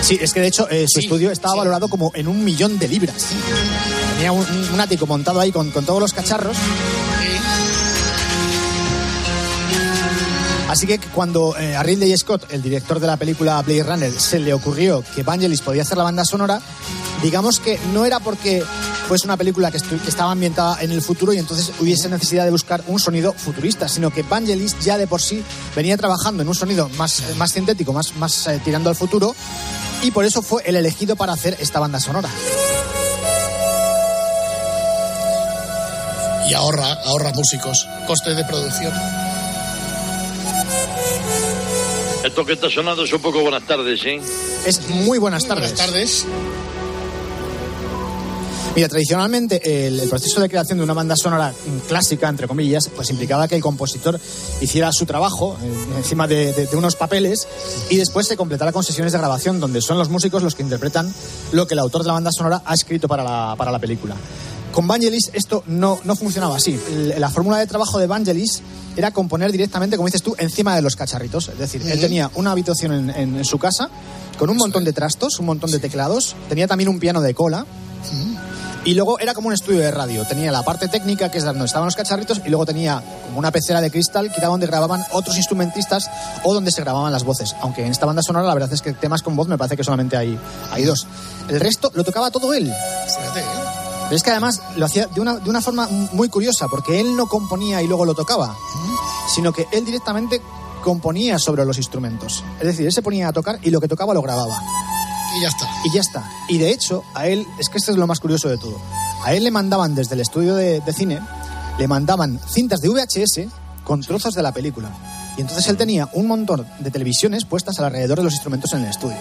Sí, 0.00 0.18
es 0.20 0.32
que 0.32 0.40
de 0.40 0.48
hecho 0.48 0.68
eh, 0.68 0.86
su 0.88 0.98
estudio 0.98 1.30
estaba 1.30 1.54
valorado 1.54 1.86
como 1.86 2.10
en 2.16 2.26
un 2.26 2.42
millón 2.44 2.80
de 2.80 2.88
libras. 2.88 3.28
Tenía 4.16 4.32
un, 4.32 4.44
un 4.44 4.80
ático 4.80 5.06
montado 5.06 5.38
ahí 5.38 5.52
con, 5.52 5.70
con 5.70 5.86
todos 5.86 6.00
los 6.00 6.12
cacharros. 6.12 6.56
Así 10.68 10.86
que 10.86 10.98
cuando 10.98 11.54
eh, 11.58 11.76
a 11.76 11.82
Ridley 11.82 12.16
Scott, 12.16 12.50
el 12.50 12.62
director 12.62 12.98
de 12.98 13.06
la 13.06 13.18
película 13.18 13.60
Blade 13.60 13.82
Runner, 13.82 14.12
se 14.12 14.38
le 14.38 14.54
ocurrió 14.54 15.04
que 15.14 15.22
Vangelis 15.22 15.60
podía 15.60 15.82
hacer 15.82 15.98
la 15.98 16.04
banda 16.04 16.24
sonora, 16.24 16.62
digamos 17.22 17.60
que 17.60 17.78
no 17.92 18.04
era 18.04 18.20
porque 18.20 18.62
fuese 19.08 19.26
una 19.26 19.36
película 19.36 19.70
que, 19.70 19.78
estaba 19.78 20.32
ambientada 20.32 20.82
en 20.82 20.90
el 20.90 21.02
futuro 21.02 21.32
y 21.32 21.38
entonces 21.38 21.72
hubiese 21.80 22.08
necesidad 22.08 22.44
de 22.44 22.50
buscar 22.50 22.82
un 22.86 22.98
sonido 22.98 23.32
futurista, 23.32 23.88
sino 23.88 24.10
que 24.10 24.22
Vangelis 24.22 24.78
ya 24.80 24.98
de 24.98 25.06
por 25.06 25.20
sí 25.20 25.42
venía 25.76 25.96
trabajando 25.96 26.42
en 26.42 26.48
un 26.48 26.54
sonido 26.54 26.88
más, 26.90 27.20
eh, 27.20 27.34
más 27.36 27.52
sintético, 27.52 27.92
más, 27.92 28.16
más 28.16 28.46
eh, 28.48 28.60
tirando 28.64 28.90
al 28.90 28.96
futuro, 28.96 29.34
y 30.02 30.10
por 30.10 30.24
eso 30.24 30.42
fue 30.42 30.62
el 30.66 30.76
elegido 30.76 31.16
para 31.16 31.32
hacer 31.32 31.56
esta 31.60 31.78
banda 31.78 32.00
sonora. 32.00 32.28
Y 36.48 36.54
ahorra, 36.54 36.92
ahorra 37.04 37.32
músicos, 37.32 37.86
costes 38.06 38.36
de 38.36 38.44
producción. 38.44 38.92
Esto 42.24 42.44
que 42.44 42.52
está 42.52 42.70
sonando 42.70 43.04
es 43.04 43.12
un 43.12 43.20
poco 43.20 43.40
buenas 43.42 43.66
tardes, 43.66 44.00
¿sí? 44.00 44.20
Es 44.64 44.88
muy 44.88 45.18
buenas 45.18 45.46
tardes. 45.46 45.72
Buenas 45.72 45.86
tardes. 45.86 46.26
Mira, 48.74 48.88
tradicionalmente 48.88 49.86
el, 49.86 50.00
el 50.00 50.08
proceso 50.08 50.40
de 50.40 50.48
creación 50.48 50.78
de 50.78 50.84
una 50.84 50.94
banda 50.94 51.14
sonora 51.14 51.52
clásica, 51.88 52.26
entre 52.30 52.48
comillas, 52.48 52.88
pues 52.96 53.10
implicaba 53.10 53.46
que 53.46 53.54
el 53.54 53.60
compositor 53.60 54.18
hiciera 54.62 54.90
su 54.92 55.04
trabajo 55.04 55.58
eh, 55.62 55.72
encima 55.98 56.26
de, 56.26 56.54
de- 56.54 56.66
de 56.66 56.76
unos 56.76 56.96
papeles 56.96 57.46
y 57.90 57.96
después 57.98 58.26
se 58.26 58.34
completara 58.36 58.72
con 58.72 58.82
sesiones 58.82 59.12
de 59.12 59.18
grabación 59.18 59.60
donde 59.60 59.82
son 59.82 59.98
los 59.98 60.08
músicos 60.08 60.42
los 60.42 60.54
que 60.54 60.62
interpretan 60.62 61.12
lo 61.52 61.66
que 61.66 61.74
el 61.74 61.80
autor 61.80 62.00
de 62.02 62.06
la 62.08 62.12
banda 62.14 62.30
sonora 62.32 62.62
ha 62.64 62.72
escrito 62.72 63.08
para 63.08 63.22
la, 63.22 63.54
para 63.58 63.70
la 63.72 63.78
película. 63.78 64.16
Con 64.72 64.88
Vangelis 64.88 65.28
esto 65.34 65.62
no, 65.66 66.00
no 66.04 66.16
funcionaba 66.16 66.56
así. 66.56 66.80
La 67.18 67.28
fórmula 67.28 67.58
de 67.58 67.66
trabajo 67.66 67.98
de 67.98 68.06
Vangelis 68.06 68.62
era 68.96 69.10
componer 69.10 69.52
directamente, 69.52 69.96
como 69.98 70.06
dices 70.06 70.22
tú, 70.22 70.34
encima 70.38 70.74
de 70.74 70.80
los 70.80 70.96
cacharritos. 70.96 71.48
Es 71.48 71.58
decir, 71.58 71.82
él 71.82 72.00
tenía 72.00 72.30
una 72.36 72.52
habitación 72.52 72.92
en, 72.94 73.10
en- 73.10 73.36
en 73.36 73.44
su 73.44 73.58
casa 73.58 73.90
con 74.38 74.48
un 74.48 74.56
montón 74.56 74.82
de 74.84 74.94
trastos, 74.94 75.38
un 75.40 75.44
montón 75.46 75.70
de 75.70 75.78
teclados, 75.78 76.34
tenía 76.48 76.66
también 76.66 76.88
un 76.88 76.98
piano 76.98 77.20
de 77.20 77.34
cola. 77.34 77.66
Y 78.84 78.94
luego 78.94 79.20
era 79.20 79.32
como 79.32 79.46
un 79.46 79.54
estudio 79.54 79.78
de 79.80 79.92
radio. 79.92 80.26
Tenía 80.26 80.50
la 80.50 80.64
parte 80.64 80.88
técnica, 80.88 81.30
que 81.30 81.38
es 81.38 81.44
donde 81.44 81.64
estaban 81.64 81.86
los 81.86 81.94
cacharritos, 81.94 82.40
y 82.44 82.48
luego 82.48 82.66
tenía 82.66 83.02
como 83.26 83.38
una 83.38 83.52
pecera 83.52 83.80
de 83.80 83.92
cristal, 83.92 84.32
que 84.32 84.38
era 84.38 84.48
donde 84.48 84.66
grababan 84.66 85.04
otros 85.12 85.36
instrumentistas 85.36 86.10
o 86.42 86.52
donde 86.52 86.72
se 86.72 86.80
grababan 86.82 87.12
las 87.12 87.22
voces. 87.22 87.54
Aunque 87.60 87.84
en 87.84 87.92
esta 87.92 88.06
banda 88.06 88.22
sonora 88.22 88.46
la 88.46 88.54
verdad 88.54 88.72
es 88.72 88.82
que 88.82 88.92
temas 88.92 89.22
con 89.22 89.36
voz 89.36 89.46
me 89.46 89.56
parece 89.56 89.76
que 89.76 89.84
solamente 89.84 90.16
hay, 90.16 90.36
hay 90.72 90.84
dos. 90.84 91.06
El 91.48 91.60
resto 91.60 91.92
lo 91.94 92.02
tocaba 92.02 92.32
todo 92.32 92.52
él. 92.52 92.72
Fíjate, 93.06 93.40
¿eh? 93.40 93.82
Pero 94.04 94.16
es 94.16 94.22
que 94.24 94.30
además 94.30 94.60
lo 94.76 94.84
hacía 94.84 95.06
de 95.06 95.20
una, 95.20 95.36
de 95.36 95.48
una 95.48 95.62
forma 95.62 95.88
muy 96.12 96.28
curiosa, 96.28 96.66
porque 96.68 97.00
él 97.00 97.16
no 97.16 97.28
componía 97.28 97.80
y 97.82 97.86
luego 97.86 98.04
lo 98.04 98.14
tocaba, 98.14 98.54
sino 99.32 99.52
que 99.52 99.66
él 99.72 99.84
directamente 99.84 100.42
componía 100.82 101.38
sobre 101.38 101.64
los 101.64 101.78
instrumentos. 101.78 102.44
Es 102.58 102.66
decir, 102.66 102.84
él 102.84 102.92
se 102.92 103.00
ponía 103.00 103.28
a 103.28 103.32
tocar 103.32 103.58
y 103.62 103.70
lo 103.70 103.80
que 103.80 103.88
tocaba 103.88 104.12
lo 104.12 104.20
grababa. 104.20 104.60
Y 105.36 105.42
ya 105.42 105.48
está. 105.48 105.68
Y 105.84 105.94
ya 105.94 106.00
está. 106.00 106.30
Y 106.48 106.58
de 106.58 106.70
hecho, 106.70 107.04
a 107.14 107.26
él, 107.26 107.46
es 107.58 107.68
que 107.68 107.78
esto 107.78 107.90
es 107.90 107.96
lo 107.96 108.06
más 108.06 108.20
curioso 108.20 108.48
de 108.48 108.58
todo. 108.58 108.78
A 109.24 109.34
él 109.34 109.44
le 109.44 109.50
mandaban 109.50 109.94
desde 109.94 110.14
el 110.14 110.20
estudio 110.20 110.54
de, 110.54 110.80
de 110.80 110.92
cine, 110.92 111.20
le 111.78 111.88
mandaban 111.88 112.40
cintas 112.50 112.80
de 112.80 112.88
VHS 112.88 113.48
con 113.84 114.00
trozos 114.00 114.34
de 114.34 114.42
la 114.42 114.52
película. 114.52 114.90
Y 115.36 115.40
entonces 115.40 115.66
él 115.68 115.76
tenía 115.76 116.08
un 116.12 116.26
montón 116.26 116.66
de 116.78 116.90
televisiones 116.90 117.44
puestas 117.44 117.78
alrededor 117.80 118.18
de 118.18 118.24
los 118.24 118.32
instrumentos 118.34 118.72
en 118.74 118.80
el 118.80 118.90
estudio. 118.90 119.16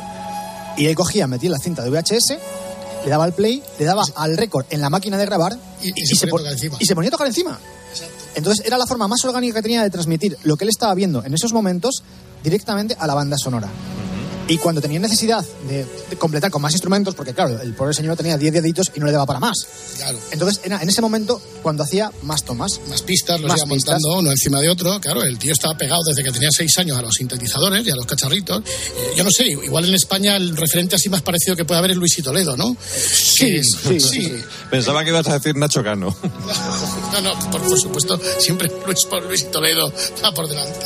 Y 0.78 0.88
él 0.88 0.96
cogía, 0.96 1.28
metía 1.28 1.50
la 1.50 1.60
cinta 1.60 1.84
de 1.84 1.90
VHS, 1.90 2.38
le 3.04 3.10
daba 3.10 3.24
al 3.24 3.34
play, 3.34 3.64
le 3.80 3.86
daba 3.86 4.04
al 4.16 4.38
récord 4.38 4.66
en 4.70 4.82
la 4.82 4.90
máquina 4.90 5.18
de 5.18 5.26
grabar 5.26 5.58
se, 6.16 6.28
y 6.80 6.86
se 6.86 6.96
ponía 6.96 7.10
a 7.10 7.12
tocar 7.12 7.28
encima. 7.28 7.58
Entonces 8.36 8.66
era 8.66 8.78
la 8.78 8.86
forma 8.86 9.08
más 9.08 9.24
orgánica 9.26 9.56
que 9.56 9.64
tenía 9.64 9.84
de 9.84 9.90
transmitir 9.90 10.38
lo 10.44 10.56
que 10.56 10.66
él 10.66 10.70
estaba 10.70 10.94
viendo 10.94 11.24
en 11.24 11.34
esos 11.34 11.54
momentos 11.54 12.04
directamente 12.44 12.96
a 12.98 13.08
la 13.08 13.14
banda 13.14 13.38
sonora. 13.38 13.70
Y 14.52 14.58
cuando 14.58 14.82
tenía 14.82 15.00
necesidad 15.00 15.46
de, 15.70 15.86
de 16.10 16.16
completar 16.18 16.52
con 16.52 16.62
más 16.62 16.74
instrumentos, 16.74 17.16
porque 17.16 17.34
claro, 17.34 17.60
el 17.62 17.74
pobre 17.74 17.94
señor 17.94 18.18
tenía 18.18 18.38
10 18.38 18.54
deditos 18.54 18.92
y 18.94 19.00
no 19.00 19.06
le 19.06 19.12
daba 19.14 19.26
para 19.26 19.40
más. 19.40 19.56
Claro. 19.98 20.18
Entonces 20.32 20.60
era 20.64 20.82
en 20.82 20.90
ese 20.90 21.02
momento 21.02 21.42
cuando 21.62 21.84
hacía 21.84 22.12
más 22.24 22.44
tomas. 22.44 22.80
Más 22.90 23.02
pistas, 23.02 23.40
los 23.40 23.50
Más 23.50 23.60
iba 23.60 23.68
pistas. 23.74 23.94
montando 23.94 24.20
uno 24.20 24.32
encima 24.32 24.60
de 24.60 24.70
otro. 24.70 25.00
Claro, 25.00 25.24
el 25.24 25.38
tío 25.40 25.54
estaba 25.54 25.76
pegado 25.78 26.02
desde 26.08 26.24
que 26.24 26.32
tenía 26.32 26.50
seis 26.52 26.78
años 26.80 26.98
a 26.98 27.02
los 27.02 27.14
sintetizadores 27.16 27.86
y 27.88 27.92
a 27.92 27.96
los 27.96 28.06
cacharritos. 28.06 28.62
Eh, 28.66 29.14
Yo 29.16 29.24
no 29.24 29.32
sé, 29.32 29.48
igual 29.48 29.86
en 29.86 29.94
España 29.96 30.36
el 30.36 30.56
referente 30.58 30.96
así 30.96 31.08
más 31.10 31.22
parecido 31.22 31.56
que 31.56 31.64
puede 31.66 31.80
haber 31.80 31.92
es 31.92 31.98
Luis 31.98 32.16
Toledo, 32.22 32.58
¿no? 32.58 32.76
Sí, 32.82 33.62
sí, 33.64 34.00
sí. 34.00 34.34
Pensaba 34.70 35.04
que 35.04 35.10
ibas 35.12 35.28
a 35.28 35.34
decir 35.36 35.56
Nacho 35.56 35.84
Cano. 35.84 36.16
No, 37.14 37.20
no, 37.20 37.52
por, 37.52 37.62
por 37.62 37.78
supuesto, 37.80 38.20
siempre 38.40 38.72
Luis, 38.86 39.06
por 39.10 39.22
Luis 39.26 39.50
Toledo 39.52 39.92
va 40.24 40.34
por 40.34 40.48
delante. 40.48 40.80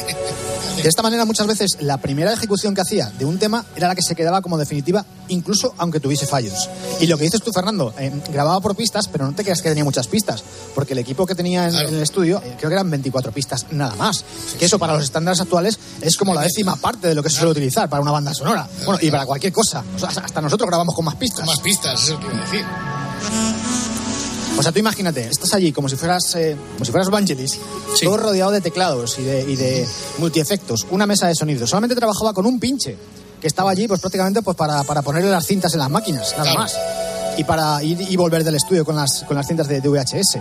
De 0.81 0.89
esta 0.89 1.01
manera, 1.01 1.25
muchas 1.25 1.47
veces 1.47 1.77
la 1.81 1.97
primera 1.97 2.33
ejecución 2.33 2.75
que 2.75 2.81
hacía 2.81 3.09
de 3.17 3.25
un 3.25 3.39
tema 3.39 3.65
era 3.75 3.87
la 3.87 3.95
que 3.95 4.01
se 4.01 4.15
quedaba 4.15 4.41
como 4.41 4.57
definitiva, 4.57 5.05
incluso 5.29 5.73
aunque 5.77 5.99
tuviese 5.99 6.27
fallos. 6.27 6.69
Y 6.99 7.07
lo 7.07 7.17
que 7.17 7.23
dices 7.23 7.41
tú, 7.41 7.51
Fernando, 7.51 7.93
eh, 7.97 8.11
grababa 8.31 8.59
por 8.61 8.75
pistas, 8.75 9.07
pero 9.07 9.25
no 9.25 9.33
te 9.33 9.43
creas 9.43 9.61
que 9.61 9.69
tenía 9.69 9.83
muchas 9.83 10.07
pistas, 10.07 10.43
porque 10.75 10.93
el 10.93 10.99
equipo 10.99 11.25
que 11.25 11.33
tenía 11.33 11.67
en, 11.67 11.75
en 11.75 11.95
el 11.95 12.01
estudio, 12.01 12.41
eh, 12.43 12.55
creo 12.57 12.69
que 12.69 12.75
eran 12.75 12.89
24 12.89 13.31
pistas 13.31 13.65
nada 13.71 13.95
más. 13.95 14.23
Que 14.59 14.65
eso 14.65 14.77
para 14.77 14.93
los 14.93 15.03
estándares 15.03 15.41
actuales 15.41 15.79
es 16.01 16.17
como 16.17 16.33
la 16.33 16.41
décima 16.41 16.75
parte 16.75 17.07
de 17.07 17.15
lo 17.15 17.23
que 17.23 17.29
se 17.29 17.37
suele 17.37 17.51
utilizar 17.51 17.89
para 17.89 18.01
una 18.01 18.11
banda 18.11 18.33
sonora. 18.33 18.67
Bueno, 18.85 18.99
y 19.01 19.09
para 19.09 19.25
cualquier 19.25 19.53
cosa. 19.53 19.83
O 19.95 19.99
sea, 19.99 20.09
hasta 20.09 20.41
nosotros 20.41 20.67
grabamos 20.67 20.93
con 20.93 21.05
más 21.05 21.15
pistas. 21.15 21.45
Más 21.45 21.59
pistas, 21.59 22.03
eso 22.03 22.19
quiero 22.19 22.35
decir. 22.37 22.65
O 24.57 24.63
sea, 24.63 24.71
tú 24.71 24.79
imagínate, 24.79 25.27
estás 25.27 25.53
allí 25.53 25.71
como 25.71 25.89
si 25.89 25.95
fueras, 25.97 26.33
eh, 26.35 26.55
como 26.73 26.85
si 26.85 26.91
fueras 26.91 27.09
Vangelis, 27.09 27.59
todo 28.01 28.17
rodeado 28.17 28.51
de 28.51 28.61
teclados 28.61 29.19
y 29.19 29.23
de, 29.23 29.41
y 29.41 29.55
de 29.55 29.85
multiefectos, 30.17 30.87
una 30.91 31.05
mesa 31.05 31.27
de 31.27 31.35
sonido. 31.35 31.67
Solamente 31.67 31.95
trabajaba 31.95 32.33
con 32.33 32.45
un 32.45 32.59
pinche, 32.59 32.95
que 33.41 33.47
estaba 33.47 33.71
allí 33.71 33.87
pues 33.87 33.99
prácticamente 33.99 34.41
pues 34.41 34.55
para, 34.55 34.83
para 34.83 35.01
ponerle 35.01 35.29
las 35.29 35.45
cintas 35.45 35.73
en 35.73 35.79
las 35.79 35.89
máquinas, 35.89 36.31
nada 36.37 36.43
Claro. 36.43 36.59
más. 36.59 36.75
Y 37.37 37.43
para 37.43 37.83
ir 37.83 37.99
y 38.09 38.15
volver 38.15 38.45
del 38.45 38.55
estudio 38.55 38.85
con 38.85 38.95
las, 38.95 39.23
con 39.27 39.35
las 39.35 39.45
cintas 39.45 39.67
de, 39.67 39.81
de 39.81 39.89
VHS. 39.89 40.37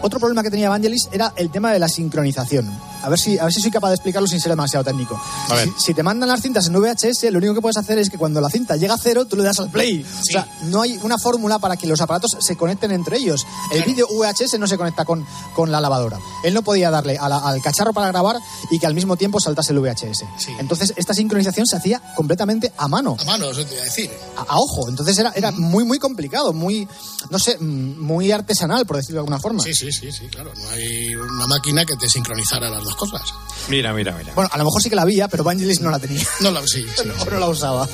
Otro 0.00 0.18
problema 0.18 0.42
que 0.42 0.50
tenía 0.50 0.66
Evangelis 0.66 1.08
era 1.12 1.34
el 1.36 1.50
tema 1.50 1.70
de 1.70 1.78
la 1.78 1.88
sincronización. 1.88 2.66
A 3.02 3.08
ver 3.08 3.18
si, 3.18 3.38
a 3.38 3.44
ver 3.44 3.52
si 3.52 3.60
soy 3.60 3.70
capaz 3.70 3.88
de 3.88 3.94
explicarlo 3.94 4.28
sin 4.28 4.40
ser 4.40 4.50
demasiado 4.50 4.84
técnico. 4.84 5.20
A 5.48 5.54
ver. 5.54 5.68
Si, 5.78 5.86
si 5.86 5.94
te 5.94 6.02
mandan 6.02 6.28
las 6.28 6.40
cintas 6.42 6.66
en 6.66 6.74
VHS, 6.74 7.24
lo 7.30 7.38
único 7.38 7.54
que 7.54 7.60
puedes 7.60 7.76
hacer 7.76 7.98
es 7.98 8.10
que 8.10 8.18
cuando 8.18 8.40
la 8.40 8.48
cinta 8.50 8.76
llega 8.76 8.94
a 8.94 8.98
cero, 8.98 9.26
tú 9.26 9.36
le 9.36 9.42
das 9.44 9.58
al 9.60 9.70
play. 9.70 10.04
O 10.20 10.24
sea, 10.24 10.46
no 10.64 10.82
hay 10.82 10.98
una 11.02 11.18
fórmula 11.18 11.58
para 11.58 11.76
que 11.76 11.86
los 11.86 12.00
aparatos 12.00 12.36
se 12.40 12.56
conecten 12.56 12.90
entre 12.92 13.16
ellos. 13.18 13.46
El 13.72 13.82
vídeo 13.84 14.06
VHS 14.10 14.58
no 14.58 14.66
se 14.66 14.76
conecta 14.76 15.04
con, 15.04 15.26
con 15.54 15.70
la 15.72 15.80
lavadora. 15.80 16.18
Él 16.44 16.54
no 16.54 16.62
podía 16.62 16.90
darle 16.90 17.18
a 17.18 17.28
la- 17.28 17.38
al 17.38 17.60
cacharro 17.62 17.92
para 17.92 18.08
grabar 18.08 18.36
y 18.70 18.78
que 18.78 18.86
al 18.86 18.94
mismo 18.94 19.16
tiempo 19.16 19.40
saltase 19.40 19.72
el 19.72 19.80
VHS. 19.80 20.24
Entonces, 20.58 20.92
esta 20.96 21.14
sincronización 21.14 21.66
se 21.66 21.76
hacía 21.76 22.00
completamente 22.14 22.72
a 22.76 22.88
mano 22.88 23.16
A 23.20 23.24
mano, 23.24 23.50
eso 23.50 23.64
te 23.64 23.74
iba 23.74 23.82
a 23.82 23.84
decir. 23.86 24.10
a, 24.36 24.42
a 24.42 24.58
ojo. 24.58 24.88
Entonces 24.88 25.18
era, 25.18 25.32
era 25.34 25.50
muy, 25.52 25.84
muy 25.84 25.98
complicado, 25.98 26.52
muy, 26.52 26.86
no 27.30 27.38
sé, 27.38 27.56
mm, 27.58 28.00
muy 28.00 28.30
artesanal, 28.32 28.86
por 28.86 28.96
decirlo 28.96 29.16
de 29.16 29.20
alguna 29.20 29.38
forma. 29.40 29.62
Sí, 29.62 29.74
sí, 29.74 29.90
sí, 29.92 30.12
sí, 30.12 30.26
claro. 30.28 30.52
No 30.54 30.70
hay 30.70 31.14
una 31.14 31.46
máquina 31.46 31.84
que 31.84 31.96
te 31.96 32.08
sincronizara 32.08 32.68
las 32.70 32.84
cosas. 32.94 33.22
Mira, 33.68 33.92
mira, 33.92 34.12
mira. 34.16 34.32
Bueno, 34.34 34.50
a 34.52 34.58
lo 34.58 34.64
mejor 34.64 34.82
sí 34.82 34.88
que 34.90 34.96
la 34.96 35.02
había, 35.02 35.28
pero 35.28 35.44
Vangelis 35.44 35.80
no 35.80 35.90
la 35.90 35.98
tenía. 35.98 36.26
No 36.40 36.50
la, 36.50 36.60
sí, 36.66 36.84
sí, 36.96 37.08
no 37.30 37.38
la 37.38 37.48
usaba. 37.48 37.88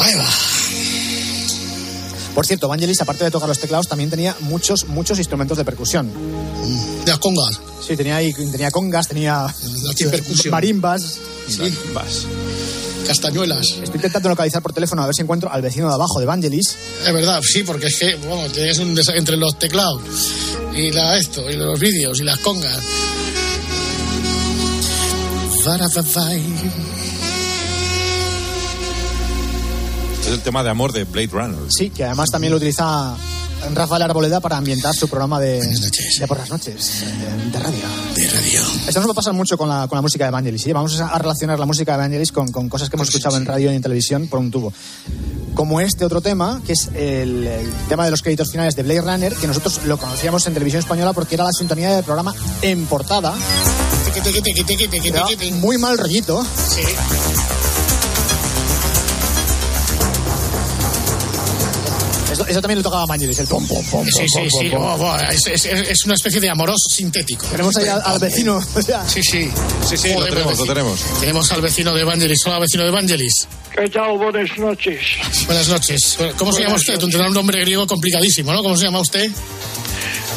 Ahí 0.00 0.14
va. 0.14 0.26
Por 2.34 2.46
cierto, 2.46 2.68
Vangelis, 2.68 3.00
aparte 3.00 3.24
de 3.24 3.30
tocar 3.30 3.48
los 3.48 3.58
teclados, 3.58 3.88
también 3.88 4.08
tenía 4.08 4.36
muchos, 4.40 4.86
muchos 4.86 5.18
instrumentos 5.18 5.58
de 5.58 5.64
percusión. 5.64 6.10
De 7.04 7.10
las 7.10 7.18
congas. 7.18 7.60
Sí, 7.86 7.96
tenía 7.96 8.16
ahí, 8.16 8.32
tenía 8.32 8.70
congas, 8.70 9.08
tenía 9.08 9.46
Aquí 9.46 10.04
percusión. 10.04 10.50
marimbas. 10.52 11.18
Sí. 11.48 11.76
Vas. 11.92 12.26
Castañuelas. 13.06 13.66
Estoy 13.82 13.96
intentando 13.96 14.28
localizar 14.28 14.62
por 14.62 14.72
teléfono 14.72 15.02
a 15.02 15.06
ver 15.06 15.14
si 15.14 15.22
encuentro 15.22 15.50
al 15.50 15.62
vecino 15.62 15.88
de 15.88 15.94
abajo 15.94 16.20
de 16.20 16.26
Vangelis. 16.26 16.76
Es 17.06 17.12
verdad, 17.12 17.40
sí, 17.42 17.62
porque 17.62 17.86
es 17.86 17.98
que, 17.98 18.14
bueno, 18.16 18.50
tienes 18.52 18.78
un 18.78 18.96
entre 19.14 19.36
los 19.36 19.58
teclados 19.58 20.02
y 20.74 20.90
la 20.92 21.16
esto, 21.16 21.50
y 21.50 21.56
los 21.56 21.78
vídeos 21.78 22.20
y 22.20 22.24
las 22.24 22.38
congas. 22.38 22.78
Este 30.14 30.28
es 30.28 30.34
el 30.34 30.40
tema 30.40 30.62
de 30.62 30.70
amor 30.70 30.92
de 30.92 31.04
Blade 31.04 31.28
Runner. 31.32 31.58
Sí, 31.70 31.90
que 31.90 32.04
además 32.04 32.30
también 32.30 32.52
lo 32.52 32.56
utiliza 32.56 33.16
Rafael 33.74 34.02
Arboleda 34.02 34.40
para 34.40 34.56
ambientar 34.56 34.94
su 34.94 35.08
programa 35.08 35.38
de, 35.40 35.60
de 35.60 36.26
por 36.26 36.38
las 36.38 36.50
noches, 36.50 37.00
de, 37.00 37.50
de 37.50 37.58
radio. 37.58 37.84
De 38.14 38.28
radio. 38.28 38.62
Esto 38.86 39.00
nos 39.00 39.08
va 39.08 39.12
a 39.12 39.14
pasar 39.14 39.32
mucho 39.32 39.56
con 39.56 39.68
la, 39.68 39.86
con 39.88 39.96
la 39.96 40.02
música 40.02 40.24
de 40.24 40.28
Evangelis. 40.28 40.62
¿sí? 40.62 40.72
Vamos 40.72 41.00
a, 41.00 41.18
relacionar 41.18 41.58
la 41.58 41.66
música 41.66 41.92
de 41.92 41.98
Evangelis 41.98 42.32
con, 42.32 42.50
con 42.50 42.68
cosas 42.68 42.88
que 42.88 42.96
hemos 42.96 43.08
escuchado 43.08 43.36
en 43.36 43.46
radio 43.46 43.72
y 43.72 43.76
en 43.76 43.82
televisión 43.82 44.28
por 44.28 44.40
un 44.40 44.50
tubo. 44.50 44.72
Como 45.54 45.80
este 45.80 46.04
otro 46.04 46.20
tema, 46.20 46.60
que 46.66 46.72
es 46.72 46.88
el, 46.94 47.46
el 47.46 47.72
tema 47.88 48.04
de 48.04 48.10
los 48.10 48.22
créditos 48.22 48.50
finales 48.50 48.76
de 48.76 48.82
Blade 48.82 49.02
Runner, 49.02 49.34
que 49.34 49.46
nosotros 49.46 49.80
lo 49.84 49.98
conocíamos 49.98 50.46
en 50.46 50.54
televisión 50.54 50.80
española 50.80 51.12
porque 51.12 51.34
era 51.34 51.44
la 51.44 51.52
sintonía 51.52 51.94
del 51.94 52.04
programa 52.04 52.34
en 52.62 52.86
portada. 52.86 53.34
Muy 55.60 55.78
mal 55.78 55.98
rollito. 55.98 56.44
Sí. 56.44 56.82
Eso, 62.50 62.60
también 62.60 62.78
lo 62.78 62.82
tocaba 62.82 63.04
Evangelis, 63.04 63.38
el 63.38 63.46
pom, 63.46 63.64
pom, 63.66 63.84
pom, 63.86 64.04
Sí, 64.04 64.10
pom, 64.12 64.26
sí, 64.26 64.48
pom, 64.50 64.60
sí. 64.62 64.68
pom, 64.70 64.82
oh, 64.84 64.96
pom. 64.98 65.10
oh, 65.10 65.16
es, 65.30 65.46
es- 65.46 65.64
es 65.66 66.04
una 66.04 66.14
especie 66.14 66.40
de 66.40 66.50
amoroso 66.50 66.88
sintético. 66.90 67.46
Tenemos 67.46 67.76
ahí 67.76 67.86
al, 67.86 68.02
al 68.04 68.18
vecino. 68.18 68.56
o 68.74 68.82
sea, 68.82 69.08
Sí, 69.08 69.22
sí. 69.22 69.48
Sí, 69.88 69.96
sí, 69.96 70.12
lo 70.12 70.24
tenemos, 70.24 70.58
lo 70.58 70.66
tenemos. 70.66 71.00
Tenemos 71.20 71.52
al 71.52 71.60
vecino 71.62 71.94
de 71.94 72.00
Evangelis. 72.02 72.38
Hola, 72.46 72.58
vecino 72.58 72.82
de 72.82 72.88
Evangelis. 72.88 73.46
¿Qué 73.74 73.88
tal? 73.88 74.18
Buenas 74.18 74.58
noches. 74.58 74.98
Buenas 75.46 75.68
noches. 75.68 76.18
¿Cómo 76.36 76.52
se 76.52 76.62
llama 76.62 76.74
usted? 76.74 76.98
Tú 76.98 77.08
tendrá 77.08 77.28
un 77.28 77.34
nombre 77.34 77.60
griego 77.60 77.86
complicadísimo, 77.86 78.52
¿no? 78.52 78.62
¿Cómo 78.62 78.76
se 78.76 78.84
llama 78.84 79.00
usted? 79.00 79.30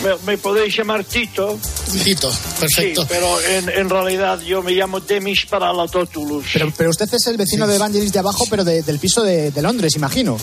Me, 0.03 0.09
me 0.33 0.37
podéis 0.37 0.75
llamar 0.77 1.03
Tito. 1.05 1.57
Tito. 2.03 2.31
Perfecto. 2.59 3.01
Sí, 3.03 3.07
pero 3.09 3.41
en, 3.41 3.69
en 3.69 3.89
realidad 3.89 4.39
yo 4.41 4.61
me 4.61 4.73
llamo 4.73 4.99
Demis 4.99 5.45
Paralatotulus. 5.47 6.45
pero, 6.53 6.71
pero 6.77 6.89
usted 6.89 7.11
es 7.13 7.25
el 7.27 7.37
vecino 7.37 7.65
de 7.67 7.75
Evangelis 7.77 8.11
de 8.11 8.19
abajo, 8.19 8.45
pero 8.49 8.63
de- 8.63 8.83
del 8.83 8.99
piso 8.99 9.23
de, 9.23 9.49
de 9.51 9.61
Londres, 9.61 9.93
imagino. 9.95 10.37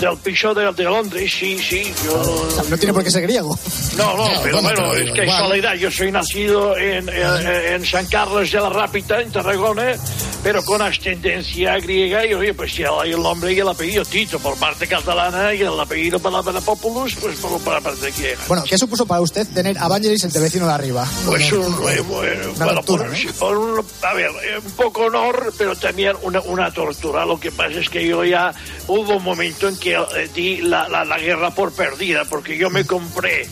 Del 0.00 0.16
piso 0.18 0.52
de, 0.54 0.70
de 0.72 0.84
Londres, 0.84 1.32
sí, 1.38 1.58
sí. 1.58 1.92
Yo... 2.04 2.48
No 2.68 2.76
tiene 2.76 2.92
por 2.92 3.02
qué 3.02 3.10
ser 3.10 3.22
griego. 3.22 3.58
No, 3.96 4.16
no, 4.16 4.32
No, 4.34 4.42
pero 4.42 4.60
bueno, 4.62 4.92
es 4.94 5.10
que 5.12 5.22
igual. 5.22 5.26
casualidad. 5.40 5.74
Yo 5.74 5.90
soy 5.90 6.12
nacido 6.12 6.76
en, 6.76 7.08
en, 7.08 7.46
en 7.48 7.86
San 7.86 8.06
Carlos 8.06 8.50
de 8.52 8.60
la 8.60 8.68
Rápita, 8.68 9.20
en 9.20 9.32
Tarragona, 9.32 9.94
pero 10.42 10.62
con 10.64 10.82
ascendencia 10.82 11.78
griega. 11.78 12.24
Y 12.26 12.34
oye, 12.34 12.52
pues 12.54 12.76
ya 12.76 12.90
hay 13.00 13.12
el 13.12 13.22
nombre 13.22 13.52
y 13.52 13.58
el 13.58 13.68
apellido 13.68 14.04
Tito 14.04 14.38
por 14.38 14.56
parte 14.56 14.86
catalana 14.86 15.54
y 15.54 15.62
el 15.62 15.80
apellido 15.80 16.18
para 16.20 16.42
para 16.42 16.60
Populus, 16.60 17.14
pues 17.16 17.38
por, 17.38 17.58
para 17.60 17.80
parte 17.80 18.10
griega. 18.12 18.38
Bueno, 18.46 18.64
¿qué 18.68 18.76
supuso 18.78 19.06
para 19.06 19.20
usted 19.22 19.46
tener 19.48 19.78
a 19.78 19.86
Evangelis 19.86 20.22
el 20.24 20.42
vecino 20.42 20.66
de 20.66 20.72
arriba? 20.72 21.08
Pues 21.24 21.50
un, 21.52 21.64
eh, 21.90 22.00
bueno, 22.06 22.52
Una 22.56 22.74
tortura, 22.74 23.06
un- 23.06 23.84
a 24.02 24.14
ver, 24.14 24.30
eh, 24.30 24.58
un 24.64 24.72
poco 24.72 25.02
honor, 25.06 25.52
pero 25.56 25.74
también 25.76 26.14
una, 26.22 26.40
una 26.42 26.70
tortura. 26.72 27.24
Lo 27.24 27.40
que 27.40 27.50
pasa 27.50 27.80
es 27.80 27.88
que 27.88 28.06
yo 28.06 28.24
ya 28.24 28.52
hubo 28.86 29.16
un 29.16 29.22
momento 29.24 29.66
en 29.68 29.76
que 29.78 29.94
eh, 29.94 30.28
di 30.34 30.58
la, 30.62 30.88
la- 30.88 31.04
la 31.04 31.18
guerra 31.18 31.50
por 31.50 31.72
perdida, 31.74 32.24
porque 32.24 32.56
yo 32.56 32.70
me 32.70 32.84
compré 32.84 33.46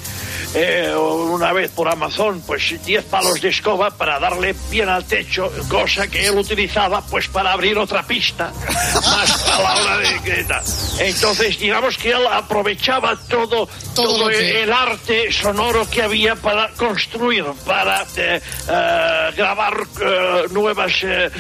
eh, 0.55 0.95
una 0.97 1.53
vez 1.53 1.71
por 1.71 1.89
Amazon 1.89 2.43
pues 2.47 2.75
10 2.85 3.05
palos 3.05 3.41
de 3.41 3.49
escoba 3.49 3.91
para 3.91 4.19
darle 4.19 4.55
bien 4.71 4.89
al 4.89 5.05
techo, 5.05 5.51
cosa 5.69 6.09
que 6.09 6.27
él 6.27 6.39
utilizaba 6.39 7.03
pues 7.07 7.29
para 7.29 7.53
abrir 7.53 7.77
otra 7.79 8.03
pista, 8.03 8.53
más 8.95 9.49
a 9.49 9.63
la 9.63 9.75
hora 9.77 9.99
de 9.99 10.21
que 10.23 10.45
tal. 10.45 10.63
Entonces, 10.99 11.59
digamos 11.59 11.97
que 11.99 12.11
él 12.11 12.27
aprovechaba 12.27 13.17
todo, 13.29 13.67
Todo 13.67 13.69
todo, 13.95 14.19
lo 14.25 14.29
que- 14.29 14.63
el, 14.63 14.73
arte 14.73 15.33
sonoro 15.33 15.89
que 15.89 16.03
había 16.03 16.37
para 16.37 16.71
construir, 16.71 17.45
para 17.67 18.03
eh, 18.17 18.41
eh, 18.69 19.31
grabar 19.37 19.75
eh, 20.01 20.45
nuevas 20.51 20.93
eh, 21.03 21.31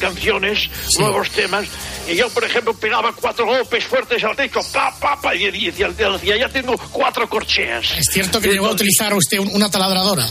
canciones, 0.00 0.70
nuevos 0.98 1.30
temas. 1.30 1.66
Y 2.08 2.16
yo, 2.16 2.30
por 2.30 2.42
ejemplo, 2.42 2.72
pegaba 2.74 3.12
cuatro 3.12 3.44
golpes 3.44 3.84
fuertes 3.84 4.24
al 4.24 4.34
techo, 4.34 4.60
pa, 4.72 4.94
pa, 4.98 5.20
pa, 5.20 5.34
y 5.34 5.50
decía, 5.50 5.88
ya 6.36 6.48
tengo 6.48 6.74
cuatro 6.90 7.28
corcheas. 7.28 7.97
Es 7.98 8.06
cierto 8.12 8.40
que 8.40 8.48
llegó 8.52 8.66
a 8.68 8.70
utilizar 8.72 9.12
usted 9.14 9.38
un- 9.38 9.54
una 9.54 9.70
taladradora. 9.70 10.26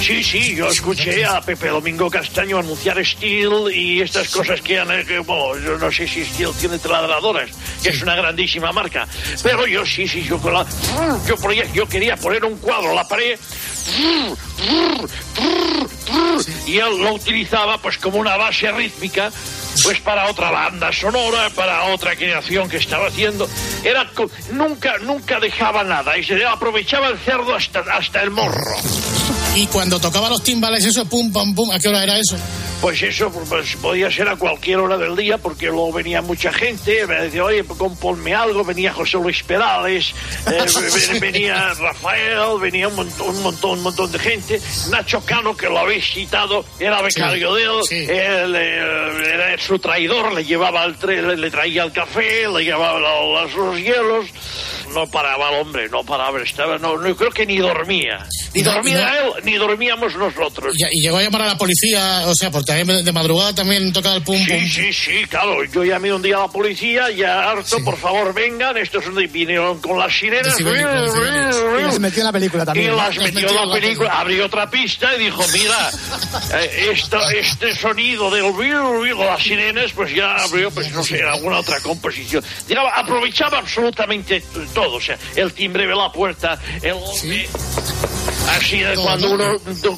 Sí, 0.00 0.24
sí, 0.24 0.56
yo 0.56 0.66
escuché 0.68 1.24
a 1.24 1.40
Pepe 1.40 1.68
Domingo 1.68 2.10
Castaño 2.10 2.58
anunciar 2.58 3.04
Steel 3.04 3.72
y 3.72 4.00
estas 4.00 4.28
cosas 4.30 4.60
que 4.60 4.78
han... 4.80 4.90
eh, 4.90 5.04
que, 5.06 5.18
bueno, 5.20 5.56
yo 5.64 5.78
no 5.78 5.92
sé 5.92 6.08
si 6.08 6.24
Steel 6.24 6.50
tiene 6.58 6.78
taladradoras, 6.78 7.50
que 7.82 7.90
es 7.90 8.02
una 8.02 8.16
grandísima 8.16 8.72
marca. 8.72 9.06
Pero 9.42 9.66
yo 9.66 9.86
sí, 9.86 10.08
sí, 10.08 10.24
yo 10.24 10.38
con 10.38 10.52
la... 10.54 10.66
Yo, 11.26 11.36
yo 11.72 11.86
quería 11.88 12.16
poner 12.16 12.44
un 12.44 12.56
cuadro 12.58 12.90
en 12.90 12.96
la 12.96 13.06
pared 13.06 13.38
y 16.66 16.76
él 16.78 16.98
lo 16.98 17.14
utilizaba 17.14 17.78
pues 17.78 17.98
como 17.98 18.18
una 18.18 18.36
base 18.36 18.70
rítmica 18.72 19.30
pues 19.84 20.00
para 20.00 20.30
otra 20.30 20.50
banda 20.50 20.92
sonora, 20.92 21.50
para 21.50 21.84
otra 21.84 22.16
creación 22.16 22.68
que 22.68 22.76
estaba 22.76 23.08
haciendo. 23.08 23.48
Era 23.84 24.10
nunca 24.52 24.98
nunca 24.98 25.40
dejaba 25.40 25.84
nada 25.84 26.16
y 26.16 26.24
se 26.24 26.44
aprovechaba 26.44 27.08
el 27.08 27.18
cerdo 27.18 27.54
hasta 27.54 27.80
hasta 27.80 28.22
el 28.22 28.30
morro. 28.30 28.76
Y 29.54 29.66
cuando 29.66 30.00
tocaba 30.00 30.30
los 30.30 30.42
timbales, 30.42 30.84
eso, 30.84 31.04
pum, 31.04 31.30
pam, 31.30 31.54
pum, 31.54 31.70
¿a 31.72 31.78
qué 31.78 31.88
hora 31.88 32.02
era 32.02 32.18
eso? 32.18 32.36
Pues 32.80 33.00
eso 33.02 33.30
pues, 33.30 33.76
podía 33.76 34.10
ser 34.10 34.26
a 34.28 34.34
cualquier 34.36 34.78
hora 34.78 34.96
del 34.96 35.14
día, 35.14 35.36
porque 35.38 35.66
luego 35.66 35.92
venía 35.92 36.20
mucha 36.22 36.50
gente, 36.52 37.06
me 37.06 37.14
decía, 37.16 37.44
oye, 37.44 37.62
compónme 37.64 38.34
algo, 38.34 38.64
venía 38.64 38.92
José 38.92 39.18
Luis 39.18 39.42
Perales, 39.44 40.14
eh, 40.46 40.64
ve- 41.12 41.20
venía 41.20 41.74
Rafael, 41.74 42.58
venía 42.60 42.88
un 42.88 42.96
montón, 42.96 43.28
un 43.36 43.42
montón, 43.42 43.70
un 43.78 43.82
montón 43.84 44.10
de 44.10 44.18
gente. 44.18 44.60
Nacho 44.90 45.22
Cano, 45.24 45.54
que 45.56 45.66
lo 45.68 45.78
habéis 45.78 46.06
citado, 46.12 46.64
era 46.80 47.02
becario 47.02 47.54
de 47.54 47.62
él, 47.62 47.70
sí. 47.88 47.96
él 48.08 48.54
eh, 48.56 49.32
era 49.34 49.58
su 49.58 49.78
traidor, 49.78 50.32
le 50.32 50.44
llevaba 50.44 50.84
el 50.86 50.98
tre- 50.98 51.22
le, 51.22 51.36
le 51.36 51.50
traía 51.50 51.84
el 51.84 51.92
café, 51.92 52.48
le 52.48 52.64
llevaba 52.64 52.98
lo- 52.98 53.42
los, 53.42 53.54
los 53.54 53.76
hielos. 53.78 54.26
No 54.92 55.06
paraba 55.06 55.48
el 55.50 55.60
hombre, 55.62 55.88
no 55.88 56.04
paraba, 56.04 56.42
estaba, 56.42 56.76
no, 56.78 56.98
no 56.98 57.16
creo 57.16 57.30
que 57.30 57.46
ni 57.46 57.56
dormía. 57.56 58.26
Ni 58.52 58.60
dormía 58.60 59.14
él, 59.20 59.41
ni 59.44 59.54
dormíamos 59.54 60.14
nosotros. 60.16 60.74
Y, 60.76 60.98
y 60.98 61.02
llegó 61.02 61.18
a 61.18 61.22
llamar 61.22 61.42
a 61.42 61.46
la 61.48 61.56
policía, 61.58 62.22
o 62.26 62.34
sea, 62.34 62.50
porque 62.50 62.72
también 62.72 63.04
de 63.04 63.12
madrugada 63.12 63.54
también 63.54 63.92
tocaba 63.92 64.16
el 64.16 64.22
pum, 64.22 64.36
Sí, 64.38 64.50
pum. 64.52 64.68
sí, 64.68 64.92
sí, 64.92 65.24
claro. 65.28 65.64
Yo 65.64 65.84
llamé 65.84 66.12
un 66.12 66.22
día 66.22 66.36
a 66.36 66.40
la 66.40 66.48
policía, 66.48 67.10
ya 67.10 67.50
harto, 67.50 67.82
por 67.84 67.96
favor 67.96 68.32
vengan. 68.34 68.76
Estos 68.76 69.04
vinieron 69.32 69.80
con 69.80 69.98
las 69.98 70.12
sirenas. 70.16 70.58
Y 70.58 70.64
las 70.64 71.98
metió 71.98 72.20
en 72.22 72.26
la 72.26 72.32
película 72.32 72.62
Y 72.62 72.66
también. 72.66 72.90
¿no? 72.90 72.96
las 72.96 73.16
metió 73.18 73.48
en 73.48 73.54
la 73.54 73.66
la 73.66 73.74
película, 73.74 74.20
abrió 74.20 74.46
otra 74.46 74.70
pista 74.70 75.14
y 75.16 75.24
dijo, 75.24 75.42
mira, 75.52 75.90
eh, 76.60 76.90
esto- 76.92 77.28
este 77.30 77.74
sonido 77.74 78.30
del 78.30 78.52
de 78.52 79.14
las 79.24 79.42
sirenas, 79.42 79.92
pues 79.92 80.14
ya 80.14 80.36
abrió, 80.36 80.70
pues 80.70 80.90
no 80.92 81.02
sé, 81.02 81.22
alguna 81.22 81.58
otra 81.58 81.80
composición. 81.80 82.42
Digamos, 82.68 82.92
aprovechaba 82.94 83.58
absolutamente 83.58 84.42
todo, 84.74 84.96
o 84.96 85.00
sea, 85.00 85.16
el 85.36 85.52
timbre 85.52 85.86
de 85.86 85.94
la 85.94 86.10
puerta, 86.12 86.58
el... 86.82 86.94
Así 88.56 88.78
de 88.80 88.94
cuando 88.96 89.30
uno 89.32 89.44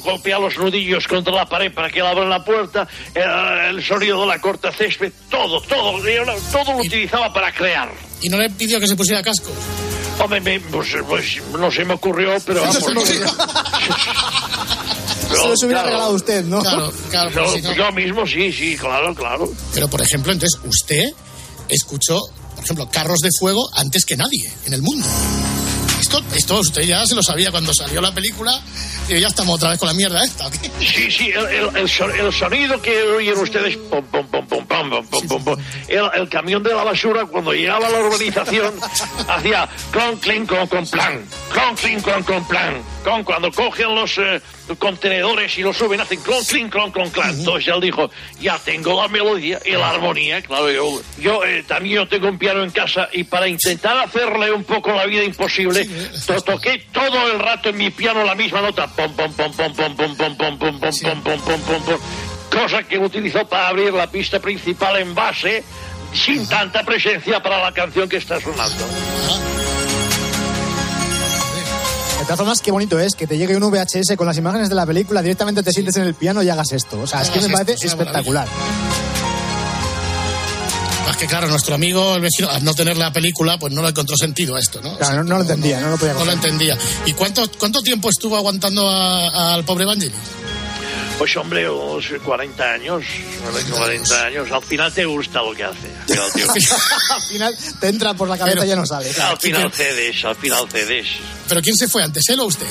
golpea 0.03 0.39
los 0.39 0.57
nudillos 0.57 1.07
contra 1.07 1.33
la 1.33 1.47
pared 1.47 1.73
para 1.73 1.89
que 1.89 1.99
él 1.99 2.05
abra 2.05 2.25
la 2.25 2.43
puerta, 2.43 2.87
el, 3.13 3.75
el 3.77 3.83
sonido 3.85 4.21
de 4.21 4.27
la 4.27 4.39
corta 4.39 4.71
césped, 4.71 5.11
todo, 5.29 5.61
todo, 5.61 5.99
todo 6.51 6.71
lo 6.73 6.79
utilizaba 6.79 7.31
para 7.33 7.51
crear. 7.53 7.91
Y 8.21 8.29
no 8.29 8.37
le 8.37 8.49
pidió 8.49 8.79
que 8.79 8.87
se 8.87 8.95
pusiera 8.95 9.21
cascos. 9.21 9.53
Hombre, 10.19 10.39
me- 10.39 10.59
pues, 10.61 10.87
pues, 11.07 11.37
no 11.59 11.69
se 11.69 11.83
me 11.83 11.95
ocurrió, 11.95 12.33
pero 12.45 12.61
vamos. 12.61 12.77
Se 15.35 15.47
los 15.47 15.63
hubiera 15.63 15.81
claro. 15.81 15.87
regalado 15.87 16.11
usted, 16.13 16.43
¿no? 16.45 16.61
Claro, 16.61 16.93
claro. 17.09 17.29
Yo, 17.29 17.35
pero 17.35 17.51
si 17.55 17.61
no- 17.61 17.73
yo 17.73 17.91
mismo, 17.91 18.25
sí, 18.27 18.51
sí, 18.53 18.77
claro, 18.77 19.13
claro. 19.13 19.51
Pero, 19.73 19.87
por 19.89 20.01
ejemplo, 20.01 20.31
entonces 20.31 20.59
usted 20.63 21.03
escuchó, 21.67 22.19
por 22.55 22.63
ejemplo, 22.63 22.89
Carros 22.89 23.19
de 23.19 23.29
Fuego 23.37 23.67
antes 23.73 24.05
que 24.05 24.15
nadie 24.15 24.49
en 24.65 24.73
el 24.73 24.81
mundo. 24.81 25.05
Esto, 26.17 26.35
esto 26.35 26.59
usted 26.59 26.81
ya 26.83 27.05
se 27.05 27.15
lo 27.15 27.21
sabía 27.23 27.51
cuando 27.51 27.73
salió 27.73 27.99
la 28.01 28.13
película 28.13 28.59
y 29.09 29.19
ya 29.19 29.27
estamos 29.27 29.55
otra 29.55 29.71
vez 29.71 29.79
con 29.79 29.87
la 29.87 29.93
mierda 29.93 30.23
esta. 30.23 30.49
Sí, 30.79 31.11
sí, 31.11 31.29
el, 31.29 31.45
el- 31.45 31.75
el 31.77 31.89
son- 31.89 32.11
el 32.17 32.31
sonido 32.33 32.81
que 32.81 33.01
oyen 33.03 33.37
ustedes, 33.37 33.77
el 36.13 36.29
camión 36.29 36.63
de 36.63 36.73
la 36.73 36.83
basura 36.83 37.25
cuando 37.25 37.53
llegaba 37.53 37.87
a 37.87 37.89
la 37.91 37.99
urbanización 37.99 38.73
hacía 39.27 39.67
clon, 39.91 40.17
clink, 40.17 40.47
con, 40.49 40.67
con 40.67 40.85
plan, 40.87 41.25
clon, 41.51 41.75
clink, 41.75 42.01
con, 42.01 42.23
con 42.23 42.47
plan, 42.47 42.75
con 43.05 43.23
cuando 43.23 43.51
cogen 43.51 43.93
los 43.93 44.17
eh, 44.17 44.41
contenedores 44.79 45.55
y 45.59 45.61
los 45.61 45.77
suben 45.77 46.01
hacen 46.01 46.19
clon, 46.21 46.43
clink, 46.43 46.71
clon, 46.71 46.91
con 46.91 47.09
clan. 47.11 47.29
Entonces 47.37 47.71
él 47.71 47.79
dijo, 47.79 48.09
ya 48.41 48.57
tengo 48.57 48.99
la 48.99 49.07
melodía 49.07 49.59
y 49.63 49.73
la 49.73 49.91
armonía, 49.91 50.41
claro, 50.41 50.71
yo, 50.71 50.99
yo 51.19 51.43
eh, 51.45 51.63
también 51.67 51.97
yo 51.97 52.07
tengo 52.07 52.27
un 52.27 52.39
piano 52.39 52.63
en 52.63 52.71
casa 52.71 53.07
y 53.13 53.23
para 53.23 53.47
intentar 53.47 53.95
hacerle 53.99 54.51
un 54.51 54.63
poco 54.63 54.91
la 54.91 55.05
vida 55.05 55.23
imposible, 55.23 55.87
to- 56.25 56.41
toqué 56.41 56.83
todo 56.91 57.31
el 57.31 57.37
rato 57.39 57.69
en 57.69 57.77
mi 57.77 57.91
piano 57.91 58.23
la 58.23 58.33
misma 58.33 58.61
nota, 58.61 58.87
pom, 58.87 59.13
pom, 59.13 59.31
pom, 59.33 59.51
pom, 59.53 59.73
pom, 59.75 59.95
pom, 59.95 60.15
pom, 60.17 60.37
pom, 60.37 60.57
pom, 60.57 60.79
pom, 60.79 60.79
pom, 60.79 61.21
pom, 61.21 61.41
pom, 61.41 61.61
pom, 61.61 61.83
pom. 61.83 61.99
cosa 62.51 62.81
que 62.83 62.97
utilizó 62.97 63.47
para 63.47 63.67
abrir 63.67 63.93
la 63.93 64.07
pista 64.09 64.39
principal 64.39 64.97
en 64.97 65.13
base 65.13 65.63
sin 66.11 66.47
tanta 66.49 66.81
presencia 66.83 67.39
para 67.43 67.61
la 67.61 67.71
canción 67.71 68.09
que 68.09 68.17
está 68.17 68.39
sonando. 68.41 68.83
Todas 72.25 72.39
formas, 72.39 72.61
qué 72.61 72.71
bonito 72.71 72.99
es 72.99 73.13
que 73.13 73.27
te 73.27 73.37
llegue 73.37 73.55
un 73.55 73.63
VHS 73.69 74.15
con 74.17 74.25
las 74.25 74.35
imágenes 74.37 74.67
de 74.67 74.73
la 74.75 74.85
película, 74.85 75.21
directamente 75.21 75.61
te 75.61 75.71
sientes 75.71 75.95
en 75.97 76.03
el 76.03 76.15
piano 76.15 76.41
y 76.41 76.49
hagas 76.49 76.71
esto. 76.71 76.99
O 76.99 77.05
sea, 77.05 77.21
es 77.21 77.29
que 77.29 77.39
me 77.39 77.45
esto, 77.45 77.57
parece 77.57 77.73
es 77.73 77.93
una 77.93 78.01
espectacular. 78.01 78.47
Más 81.05 81.17
que 81.17 81.27
claro, 81.27 81.47
nuestro 81.47 81.75
amigo 81.75 82.15
el 82.15 82.21
vecino, 82.21 82.49
al 82.49 82.63
no 82.63 82.73
tener 82.73 82.97
la 82.97 83.13
película, 83.13 83.59
pues 83.59 83.71
no 83.71 83.83
le 83.83 83.89
encontró 83.89 84.17
sentido 84.17 84.55
a 84.55 84.59
esto, 84.59 84.81
¿no? 84.81 84.97
Claro, 84.97 85.17
no, 85.17 85.23
no 85.23 85.35
lo 85.35 85.41
entendía, 85.41 85.79
no 85.79 85.91
lo 85.91 85.97
podía 85.97 86.13
No 86.13 86.25
lo 86.25 86.31
entendía. 86.31 86.75
¿Y 87.05 87.13
cuánto, 87.13 87.47
cuánto 87.59 87.83
tiempo 87.83 88.09
estuvo 88.09 88.35
aguantando 88.35 88.89
al 88.89 89.63
pobre 89.63 89.83
Evangelis? 89.83 90.15
Pues 91.17 91.37
hombre, 91.37 91.69
unos 91.69 92.05
40 92.23 92.71
años, 92.73 93.05
40 93.71 94.25
años, 94.25 94.51
al 94.51 94.61
final 94.61 94.91
te 94.93 95.05
gusta 95.05 95.41
lo 95.41 95.53
que 95.53 95.63
hace. 95.63 95.87
Al 96.09 96.31
final, 96.31 96.31
tío. 96.33 96.47
Al 97.15 97.21
final 97.21 97.57
te 97.79 97.87
entra 97.87 98.13
por 98.13 98.27
la 98.27 98.37
cabeza 98.37 98.65
y 98.65 98.69
ya 98.69 98.75
no 98.75 98.85
sale. 98.85 99.09
Al 99.21 99.39
final 99.39 99.71
cedes, 99.71 100.25
al 100.25 100.35
final 100.35 100.67
cedes. 100.69 101.07
¿Pero 101.47 101.61
quién 101.61 101.75
se 101.75 101.87
fue 101.87 102.03
antes, 102.03 102.27
él 102.29 102.39
o 102.41 102.45
usted? 102.45 102.67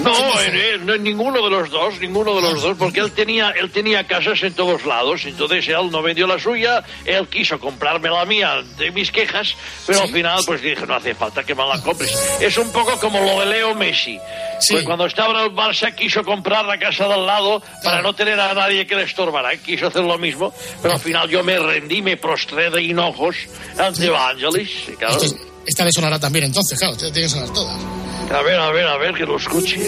No, 0.00 0.40
en 0.40 0.86
no, 0.86 0.94
en 0.94 1.02
ninguno 1.02 1.42
de 1.42 1.50
los 1.50 1.70
dos, 1.70 1.98
ninguno 2.00 2.34
de 2.34 2.42
los 2.42 2.62
dos, 2.62 2.76
porque 2.78 3.00
él 3.00 3.12
tenía, 3.12 3.50
él 3.50 3.70
tenía 3.70 4.06
casas 4.06 4.42
en 4.42 4.54
todos 4.54 4.84
lados, 4.86 5.24
entonces 5.24 5.68
él 5.68 5.90
no 5.90 6.02
vendió 6.02 6.26
la 6.26 6.38
suya, 6.38 6.82
él 7.04 7.28
quiso 7.28 7.58
comprarme 7.58 8.08
la 8.08 8.24
mía 8.24 8.62
de 8.78 8.90
mis 8.90 9.10
quejas, 9.10 9.54
pero 9.86 10.02
al 10.02 10.08
final 10.08 10.42
pues 10.46 10.62
dije, 10.62 10.86
no 10.86 10.94
hace 10.94 11.14
falta 11.14 11.44
que 11.44 11.54
me 11.54 11.66
la 11.66 11.80
compres. 11.80 12.16
Es 12.40 12.56
un 12.56 12.70
poco 12.72 12.98
como 12.98 13.20
lo 13.20 13.40
de 13.40 13.46
Leo 13.46 13.74
Messi. 13.74 14.18
Pues 14.68 14.84
cuando 14.84 15.06
estaba 15.06 15.38
en 15.40 15.46
el 15.46 15.54
Barça 15.54 15.94
quiso 15.94 16.24
comprar 16.24 16.64
la 16.64 16.78
casa 16.78 17.06
de 17.06 17.14
al 17.14 17.26
lado 17.26 17.62
para 17.82 18.00
no 18.00 18.14
tener 18.14 18.38
a 18.40 18.54
nadie 18.54 18.86
que 18.86 18.94
le 18.94 19.02
estorbara, 19.02 19.56
quiso 19.56 19.88
hacer 19.88 20.02
lo 20.02 20.18
mismo, 20.18 20.52
pero 20.80 20.94
al 20.94 21.00
final 21.00 21.28
yo 21.28 21.42
me 21.44 21.58
rendí, 21.58 22.02
me 22.02 22.16
prostré 22.16 22.70
de 22.70 22.82
hinojos 22.82 23.36
ante 23.78 24.06
Evangelis, 24.06 24.70
claro. 24.98 25.20
Esta 25.66 25.84
le 25.84 25.92
sonará 25.92 26.18
también 26.18 26.46
entonces, 26.46 26.78
claro, 26.78 26.96
tiene 26.96 27.12
que 27.12 27.28
sonar 27.28 27.52
todas. 27.52 27.76
A 28.32 28.40
ver, 28.40 28.58
a 28.58 28.70
ver, 28.70 28.86
a 28.86 28.96
ver, 28.96 29.14
que 29.14 29.26
lo 29.26 29.36
escuche. 29.36 29.78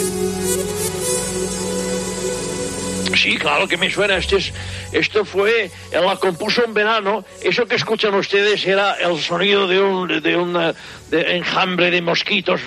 Sí, 3.16 3.36
claro 3.38 3.66
que 3.66 3.78
me 3.78 3.90
suena. 3.90 4.18
Este 4.18 4.36
es, 4.36 4.52
esto 4.92 5.24
fue, 5.24 5.70
él 5.90 6.04
la 6.04 6.16
compuso 6.16 6.62
en 6.62 6.74
verano. 6.74 7.24
Eso 7.42 7.64
que 7.64 7.76
escuchan 7.76 8.14
ustedes 8.14 8.66
era 8.66 8.94
el 8.94 9.18
sonido 9.18 9.66
de 9.66 9.80
un, 9.80 10.22
de 10.22 10.36
un 10.36 10.74
de 11.10 11.36
enjambre 11.36 11.90
de 11.90 12.02
mosquitos. 12.02 12.60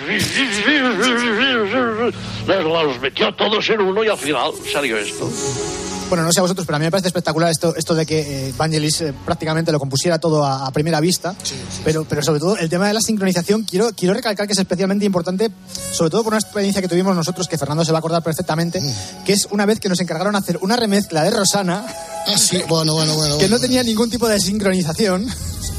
Los 2.46 3.00
metió 3.00 3.32
todos 3.34 3.70
en 3.70 3.80
uno 3.80 4.02
y 4.02 4.08
al 4.08 4.18
final 4.18 4.50
salió 4.72 4.98
esto. 4.98 5.30
Bueno, 6.08 6.24
no 6.24 6.32
sé 6.32 6.40
a 6.40 6.42
vosotros, 6.42 6.66
pero 6.66 6.76
a 6.76 6.78
mí 6.78 6.86
me 6.86 6.90
parece 6.90 7.08
espectacular 7.08 7.50
esto, 7.50 7.76
esto 7.76 7.94
de 7.94 8.06
que 8.06 8.48
eh, 8.48 8.54
Vangelis 8.56 9.02
eh, 9.02 9.14
prácticamente 9.26 9.70
lo 9.70 9.78
compusiera 9.78 10.18
todo 10.18 10.42
a, 10.42 10.66
a 10.66 10.70
primera 10.70 11.00
vista. 11.00 11.34
Pero, 11.84 12.06
pero 12.08 12.22
sobre 12.22 12.40
todo 12.40 12.56
el 12.56 12.68
tema 12.70 12.88
de 12.88 12.94
la 12.94 13.00
sincronización, 13.00 13.64
quiero, 13.64 13.90
quiero 13.94 14.14
recalcar 14.14 14.46
que 14.46 14.54
es 14.54 14.58
especialmente 14.58 15.04
importante, 15.04 15.50
sobre 15.92 16.10
todo 16.10 16.24
por 16.24 16.32
una 16.32 16.40
experiencia 16.40 16.80
que 16.80 16.88
tuvimos 16.88 17.14
nosotros, 17.14 17.46
que 17.46 17.58
Fernando 17.58 17.84
se 17.84 17.92
va 17.92 17.98
a 17.98 18.00
acordar 18.00 18.22
perfectamente, 18.22 18.80
que 19.26 19.34
es 19.34 19.48
una 19.50 19.66
vez 19.66 19.80
que 19.80 19.90
nos 19.90 20.00
encargaron 20.00 20.34
hacer 20.34 20.58
una 20.62 20.76
remezcla 20.76 21.22
de 21.24 21.30
Rosana. 21.30 21.84
Ah, 22.26 22.38
sí, 22.38 22.62
bueno, 22.68 22.94
bueno, 22.94 23.14
bueno. 23.14 23.36
Que 23.38 23.48
no 23.48 23.58
tenía 23.58 23.82
ningún 23.82 24.08
tipo 24.08 24.28
de 24.28 24.40
sincronización. 24.40 25.26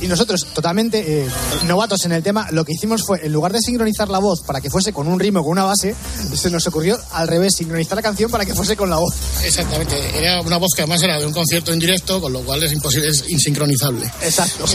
Y 0.02 0.08
nosotros, 0.08 0.48
totalmente 0.54 1.24
eh, 1.24 1.30
novatos 1.68 2.06
en 2.06 2.14
el 2.14 2.24
tema, 2.24 2.48
lo 2.52 2.64
que 2.64 2.74
hicimos 2.74 3.04
fue, 3.06 3.26
en 3.26 3.34
lugar 3.34 3.52
de 3.52 3.62
sincronizar 3.62 4.10
la 4.10 4.20
voz 4.20 4.42
para 4.42 4.62
que 4.62 4.70
fuese 4.70 4.94
con 4.94 5.08
un 5.08 5.20
ritmo, 5.20 5.42
con 5.44 5.52
una 5.52 5.64
base, 5.64 5.96
se 6.34 6.50
nos 6.50 6.66
ocurrió 6.68 7.00
al 7.12 7.28
revés, 7.28 7.54
sincronizar 7.58 7.96
la 7.96 8.02
canción 8.02 8.32
para 8.32 8.46
que 8.46 8.54
fuese 8.54 8.76
con 8.76 8.90
la 8.90 8.98
voz. 8.98 9.14
Exactamente, 9.44 9.96
era 10.18 10.42
una 10.42 10.58
voz 10.58 10.72
que 10.76 10.84
además 10.84 11.02
era 11.04 11.20
de 11.20 11.26
un 11.26 11.34
concierto 11.34 11.74
en 11.74 11.80
directo, 11.80 12.22
con 12.22 12.32
lo 12.32 12.42
cual 12.42 12.64
es 12.64 12.72
imposible, 12.72 13.10
es 13.10 13.30
insincronizable. 13.30 14.06
Exacto. 14.22 14.66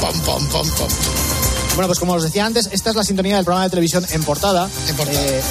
Pom, 0.00 0.20
pom, 0.22 0.48
pom, 0.48 0.68
pom. 0.68 1.21
Bueno, 1.74 1.86
pues 1.86 1.98
como 1.98 2.12
os 2.12 2.22
decía 2.22 2.44
antes, 2.44 2.68
esta 2.70 2.90
es 2.90 2.96
la 2.96 3.02
sintonía 3.02 3.36
del 3.36 3.46
programa 3.46 3.64
de 3.64 3.70
televisión 3.70 4.04
en 4.10 4.22
portada. 4.24 4.68
Eh, 4.68 5.42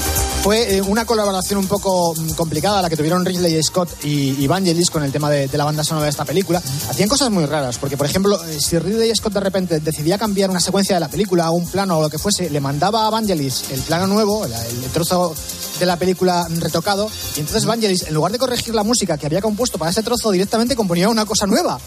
fue 0.43 0.75
eh, 0.75 0.81
una 0.81 1.03
colaboración 1.03 1.60
un 1.60 1.67
poco 1.67 2.13
mm, 2.13 2.31
complicada 2.34 2.79
la 2.81 2.89
que 2.89 2.97
tuvieron 2.97 3.25
Ridley 3.25 3.62
Scott 3.63 3.89
y, 4.03 4.45
Vangelis 4.45 4.91
con 4.91 5.03
el 5.03 5.12
tema 5.12 5.31
de, 5.31 5.47
de 5.47 5.57
la 5.57 5.65
banda 5.65 5.84
sonora 5.84 6.05
de 6.05 6.12
esta 6.12 6.23
película. 6.23 6.62
Hacían 6.89 7.10
cosas 7.10 7.31
muy 7.31 7.45
raras, 7.45 7.79
porque 7.79 7.97
por 7.97 8.05
ejemplo, 8.05 8.39
eh, 8.45 8.60
si 8.60 8.77
Ridley 8.77 9.15
Scott 9.15 9.34
de 9.34 9.39
repente 9.39 9.79
decidía 9.79 10.19
cambiar 10.19 10.51
una 10.51 10.60
secuencia 10.60 10.95
de 10.95 10.99
la 10.99 11.10
película 11.10 11.45
a 11.45 11.51
un 11.51 11.67
plano 11.67 11.97
o 11.97 12.01
lo 12.03 12.10
que 12.10 12.19
fuese, 12.19 12.51
le 12.51 12.60
mandaba 12.60 13.07
a 13.07 13.10
Vangelis 13.10 13.71
el 13.71 13.81
plano 13.81 14.05
nuevo, 14.05 14.45
el, 14.45 14.53
el 14.53 14.91
trozo 14.91 15.34
de 15.81 15.88
la 15.88 15.97
película 15.97 16.47
retocado, 16.60 17.10
y 17.36 17.39
entonces 17.39 17.65
Vangelis, 17.65 18.03
en 18.03 18.13
lugar 18.13 18.31
de 18.31 18.38
corregir 18.38 18.75
la 18.75 18.84
música 18.84 19.17
que 19.17 19.25
había 19.25 19.41
compuesto 19.41 19.79
para 19.79 19.89
ese 19.89 20.03
trozo, 20.03 20.29
directamente 20.29 20.75
componía 20.75 21.10
una 21.10 21.25
cosa 21.25 21.47
nueva. 21.47 21.79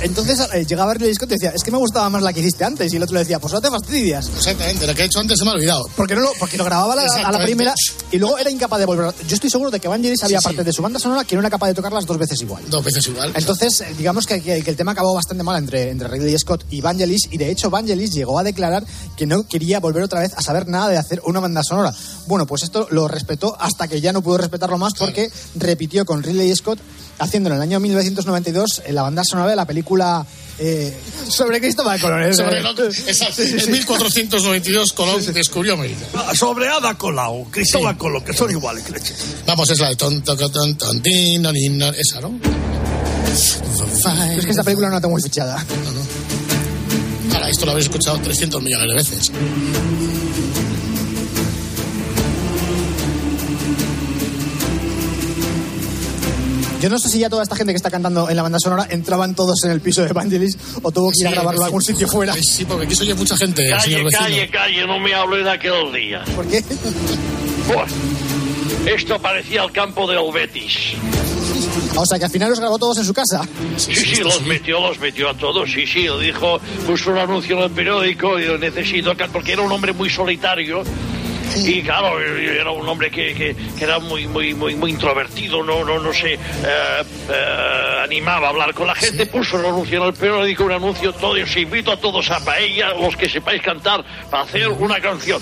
Entonces 0.00 0.40
eh, 0.54 0.64
llegaba 0.64 0.94
Ridley 0.94 1.14
Scott 1.14 1.30
y 1.32 1.34
decía, 1.34 1.52
es 1.54 1.62
que 1.62 1.70
me 1.70 1.76
gustaba 1.76 2.08
más 2.08 2.22
la 2.22 2.32
que 2.32 2.40
hiciste 2.40 2.64
antes, 2.64 2.90
y 2.90 2.96
el 2.96 3.02
otro 3.02 3.14
le 3.14 3.20
decía, 3.20 3.38
pues 3.38 3.52
no 3.60 3.62
te 3.62 3.70
fastidias. 3.70 4.28
Exactamente, 4.28 4.86
lo 4.86 4.94
que 4.94 5.02
he 5.02 5.04
hecho 5.06 5.18
antes 5.20 5.38
se 5.38 5.44
me 5.44 5.50
ha 5.50 5.54
olvidado. 5.54 5.88
Porque, 5.96 6.14
no 6.14 6.20
lo, 6.20 6.30
porque 6.38 6.56
lo 6.56 6.64
grababa 6.64 6.92
a 6.92 6.96
la, 6.96 7.02
a 7.28 7.32
la 7.32 7.38
primera 7.44 7.74
y 8.10 8.18
luego 8.18 8.38
era 8.38 8.50
incapaz 8.50 8.78
de 8.78 8.86
volver. 8.86 9.12
Yo 9.26 9.34
estoy 9.34 9.50
seguro 9.50 9.70
de 9.70 9.80
que 9.80 9.88
Vangelis 9.88 10.22
había 10.22 10.38
parte 10.40 10.64
de 10.64 10.72
su 10.72 10.82
banda 10.82 10.98
sonora 10.98 11.24
que 11.24 11.34
no 11.34 11.40
era 11.40 11.50
capaz 11.50 11.68
de 11.68 11.74
tocarlas 11.74 12.06
dos 12.06 12.18
veces 12.18 12.40
igual. 12.40 12.62
Dos 12.68 12.84
veces 12.84 13.06
igual. 13.08 13.32
Entonces, 13.34 13.82
digamos 13.96 14.26
que, 14.26 14.40
que- 14.40 14.62
que 14.62 14.70
el 14.70 14.76
tema 14.76 14.92
acabó 14.92 15.14
bastante 15.14 15.42
mal 15.42 15.58
entre, 15.58 15.90
entre 15.90 16.08
Ridley 16.08 16.38
Scott 16.38 16.64
y 16.70 16.80
Vangelis, 16.80 17.28
y 17.30 17.36
de 17.38 17.50
hecho 17.50 17.70
Vangelis 17.70 18.12
llegó 18.12 18.38
a 18.38 18.42
declarar 18.42 18.84
que 19.16 19.26
no 19.26 19.46
quería 19.46 19.80
volver 19.80 20.02
otra 20.04 20.20
vez 20.20 20.32
a 20.34 20.42
saber 20.42 20.68
nada 20.68 20.88
de 20.88 20.96
hacer 20.98 21.20
una 21.24 21.40
banda 21.40 21.62
sonora. 21.62 21.92
Bueno, 22.26 22.46
pues 22.46 22.62
esto 22.62 22.86
lo 22.90 23.08
respetó 23.08 23.56
hasta 23.60 23.88
que 23.88 24.00
ya 24.00 24.12
no 24.12 24.22
pudo 24.22 24.38
respetarlo 24.38 24.78
más 24.78 24.94
porque 24.94 25.30
repitió 25.56 26.04
con 26.04 26.22
Ridley 26.22 26.54
Scott 26.54 26.78
haciendo 27.18 27.48
en 27.50 27.56
el 27.56 27.62
año 27.62 27.80
1992 27.80 28.82
eh, 28.86 28.92
la 28.92 29.02
banda 29.02 29.22
sonora 29.24 29.50
de 29.50 29.56
la 29.56 29.64
película 29.66 30.24
eh, 30.60 30.96
sobre 31.28 31.60
Cristóbal 31.60 32.00
Colón. 32.00 32.22
¿eh? 32.24 32.34
Sobre 32.34 32.60
lo- 32.60 32.74
en 33.50 33.70
1492 33.70 34.92
Colón 34.92 35.22
descubrió 35.32 35.74
América. 35.74 36.06
Sobre 36.34 36.68
Ada 36.68 36.94
Colau, 36.96 37.50
Cristóbal 37.50 37.96
Colón, 37.96 38.24
que 38.24 38.32
son 38.32 38.50
iguales. 38.50 38.84
Vamos, 39.46 39.70
es 39.70 39.78
la 39.78 39.88
de 39.88 39.96
ton, 39.96 40.22
toco, 40.22 40.48
ton, 40.50 40.76
ton, 40.76 41.00
tin, 41.00 41.42
no, 41.42 41.52
ni, 41.52 41.68
no, 41.68 41.88
esa, 41.88 42.20
¿no? 42.20 42.38
Es 43.32 44.44
que 44.44 44.50
esta 44.50 44.64
película 44.64 44.88
no 44.88 44.94
la 44.94 45.00
tengo 45.00 45.12
muy 45.12 45.22
fichada. 45.22 45.64
Ahora, 47.34 47.48
esto 47.50 47.66
lo 47.66 47.72
habéis 47.72 47.86
escuchado 47.86 48.18
300 48.18 48.62
millones 48.62 48.88
de 48.88 48.94
veces. 48.94 49.32
Yo 56.80 56.88
no 56.88 56.98
sé 56.98 57.08
si 57.08 57.18
ya 57.18 57.28
toda 57.28 57.42
esta 57.42 57.56
gente 57.56 57.72
que 57.72 57.76
está 57.76 57.90
cantando 57.90 58.30
en 58.30 58.36
la 58.36 58.42
banda 58.42 58.58
sonora 58.60 58.86
entraban 58.90 59.34
todos 59.34 59.64
en 59.64 59.72
el 59.72 59.80
piso 59.80 60.02
de 60.02 60.12
Vangelis 60.12 60.56
o 60.82 60.92
tuvo 60.92 61.10
que 61.10 61.20
ir 61.20 61.26
a 61.26 61.30
Sí, 61.30 61.34
grabarlo 61.34 61.62
a 61.62 61.66
algún 61.66 61.82
sitio 61.82 62.06
fuera. 62.06 62.34
Sí, 62.34 62.64
porque 62.64 62.86
aquí 62.86 62.94
se 62.94 63.02
oye 63.02 63.14
mucha 63.14 63.36
gente, 63.36 63.68
Calle, 63.68 63.82
señor 63.82 64.04
vecino. 64.04 64.20
calle, 64.22 64.48
calle, 64.50 64.86
no 64.86 64.98
me 65.00 65.12
hable 65.12 65.42
de 65.42 65.50
aquel 65.50 65.92
día. 65.92 66.22
¿Por 66.36 66.46
qué? 66.46 66.62
Buah, 67.66 67.86
esto 68.86 69.20
parecía 69.20 69.64
el 69.64 69.72
campo 69.72 70.06
del 70.08 70.20
Betis. 70.32 70.72
O 71.96 72.06
sea, 72.06 72.16
que 72.18 72.26
al 72.26 72.30
final 72.30 72.50
los 72.50 72.60
grabó 72.60 72.78
todos 72.78 72.96
en 72.98 73.04
su 73.04 73.12
casa. 73.12 73.42
Sí, 73.76 73.94
sí, 73.94 74.22
los 74.22 74.40
metió, 74.42 74.80
los 74.80 75.00
metió 75.00 75.30
a 75.30 75.34
todos, 75.34 75.70
sí, 75.72 75.84
sí, 75.84 76.06
dijo, 76.22 76.60
puso 76.86 77.10
un 77.10 77.18
anuncio 77.18 77.56
en 77.56 77.64
el 77.64 77.70
periódico, 77.70 78.38
y 78.38 78.46
necesito, 78.58 79.16
can-", 79.16 79.32
porque 79.32 79.52
era 79.52 79.62
un 79.62 79.72
hombre 79.72 79.92
muy 79.92 80.08
solitario, 80.08 80.84
y 81.56 81.82
claro, 81.82 82.20
era 82.20 82.70
un 82.70 82.88
hombre 82.88 83.10
que, 83.10 83.34
que, 83.34 83.84
era 83.84 83.98
muy, 83.98 84.26
muy, 84.26 84.54
muy, 84.54 84.74
muy 84.74 84.90
introvertido, 84.90 85.62
no, 85.62 85.84
no, 85.84 85.98
no 85.98 86.12
se 86.12 86.34
eh, 86.34 86.38
eh 86.64 87.88
animaba 88.04 88.46
a 88.46 88.50
hablar 88.50 88.72
con 88.74 88.86
la 88.86 88.94
gente, 88.94 89.26
puso 89.26 89.58
un 89.58 89.66
anuncio 89.66 90.00
en 90.00 90.08
el 90.08 90.14
periódico, 90.14 90.64
un 90.64 90.72
anuncio 90.72 91.12
todo, 91.12 91.36
y 91.36 91.42
os 91.42 91.56
invito 91.56 91.92
a 91.92 91.96
todos 91.98 92.30
a 92.30 92.40
paella, 92.40 92.94
los 92.94 93.16
que 93.16 93.28
sepáis 93.28 93.60
cantar, 93.62 94.04
para 94.30 94.44
hacer 94.44 94.68
una 94.68 95.00
canción. 95.00 95.40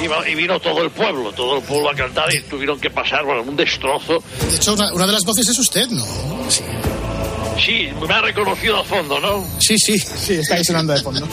Y, 0.00 0.34
vino 0.34 0.58
todo 0.60 0.82
el 0.82 0.90
pueblo, 0.90 1.32
todo 1.32 1.58
el 1.58 1.62
pueblo 1.62 1.90
a 1.90 1.94
cantar 1.94 2.32
y 2.34 2.40
tuvieron 2.42 2.80
que 2.80 2.90
pasar, 2.90 3.24
bueno, 3.24 3.42
un 3.42 3.56
destrozo. 3.56 4.22
De 4.48 4.56
hecho, 4.56 4.74
una, 4.74 4.92
una 4.92 5.06
de 5.06 5.12
las 5.12 5.24
voces 5.24 5.48
es 5.48 5.58
usted, 5.58 5.88
¿no? 5.88 6.04
Sí. 6.50 6.62
Me 8.06 8.14
ha 8.14 8.22
reconocido 8.22 8.78
a 8.78 8.84
fondo, 8.84 9.20
¿no? 9.20 9.44
Sí, 9.60 9.76
sí, 9.78 9.98
sí, 9.98 10.34
está 10.34 10.54
ahí 10.54 10.62
de 10.62 11.02
fondo. 11.02 11.28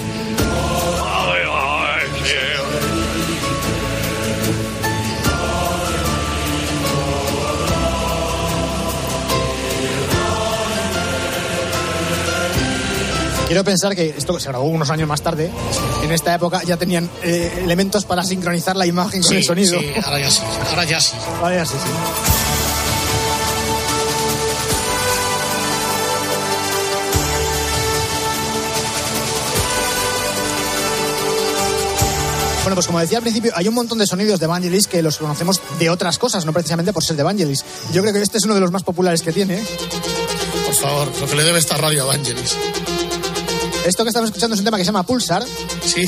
Quiero 13.48 13.64
pensar 13.64 13.96
que 13.96 14.16
esto 14.18 14.40
se 14.40 14.50
grabó 14.50 14.66
unos 14.66 14.90
años 14.90 15.08
más 15.08 15.22
tarde. 15.22 15.52
En 16.04 16.12
esta 16.12 16.34
época 16.34 16.64
ya 16.64 16.78
tenían 16.78 17.10
eh, 17.24 17.62
elementos 17.64 18.06
para 18.06 18.24
sincronizar 18.24 18.76
la 18.76 18.88
imagen 18.88 19.22
con 19.22 19.36
el 19.36 19.44
sonido. 19.44 19.80
Ahora 20.04 20.20
ya 20.20 20.32
sí. 20.32 20.42
Ahora 20.70 20.84
ya 20.86 21.00
sí. 21.00 21.14
Ahora 21.42 21.56
ya 21.56 21.66
sí. 21.66 21.76
Bueno, 32.64 32.74
pues 32.74 32.88
como 32.88 33.00
decía 33.00 33.20
al 33.20 33.24
principio, 33.24 33.52
hay 33.54 33.68
un 33.68 33.76
montón 33.76 34.00
de 34.00 34.08
sonidos 34.08 34.40
de 34.40 34.48
Vangelis 34.48 34.88
que 34.88 35.04
los 35.04 35.20
conocemos 35.20 35.62
de 35.78 35.92
otras 35.92 36.18
cosas, 36.18 36.48
no 36.48 36.52
precisamente 36.52 36.94
por 36.94 37.04
ser 37.04 37.16
de 37.16 37.22
Vangelis. 37.22 37.64
Yo 37.94 38.02
creo 38.02 38.12
que 38.12 38.20
este 38.24 38.40
es 38.40 38.44
uno 38.46 38.56
de 38.56 38.62
los 38.62 38.72
más 38.72 38.82
populares 38.82 39.22
que 39.22 39.32
tiene. 39.32 39.60
¿eh? 39.60 39.64
Por 40.66 40.74
favor, 40.74 41.12
lo 41.22 41.28
que 41.28 41.36
le 41.36 41.44
debe 41.44 41.60
esta 41.60 41.78
radio 41.78 42.02
a 42.02 42.06
Vangelis. 42.08 42.58
Esto 43.86 44.04
que 44.04 44.10
estamos 44.10 44.30
escuchando 44.30 44.56
es 44.56 44.60
un 44.60 44.66
tema 44.66 44.78
que 44.78 44.84
se 44.84 44.88
llama 44.88 45.06
Pulsar. 45.06 45.44
Sí. 45.86 46.08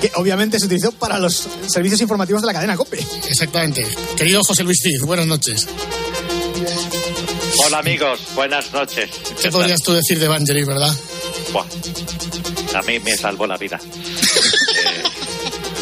Que 0.00 0.12
obviamente 0.14 0.60
se 0.60 0.66
utilizó 0.66 0.92
para 0.92 1.18
los 1.18 1.48
servicios 1.66 2.00
informativos 2.00 2.40
de 2.42 2.46
la 2.46 2.52
cadena 2.52 2.76
COPE. 2.76 3.04
Exactamente. 3.28 3.84
Querido 4.16 4.42
José 4.44 4.62
Luis 4.62 4.78
Cid, 4.80 5.02
buenas 5.04 5.26
noches. 5.26 5.66
Hola 7.64 7.78
amigos, 7.78 8.20
buenas 8.36 8.72
noches. 8.72 9.10
¿Qué, 9.42 9.50
podrías 9.50 9.82
tú 9.82 9.92
decir 9.92 10.20
de 10.20 10.26
Evangelis, 10.26 10.66
verdad? 10.66 10.94
Buah. 11.52 11.66
A 12.74 12.82
mí 12.82 13.00
me 13.00 13.16
salvó 13.16 13.46
la 13.46 13.56
vida. 13.56 13.80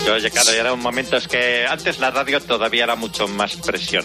Eh, 0.07 0.20
yo, 0.20 0.31
claro, 0.31 0.50
era 0.53 0.72
un 0.72 0.81
momento, 0.81 1.16
es 1.16 1.27
que 1.27 1.66
antes 1.66 1.98
la 1.98 2.11
radio 2.11 2.40
todavía 2.40 2.85
era 2.85 2.94
mucho 2.94 3.27
más 3.27 3.57
presión. 3.57 4.05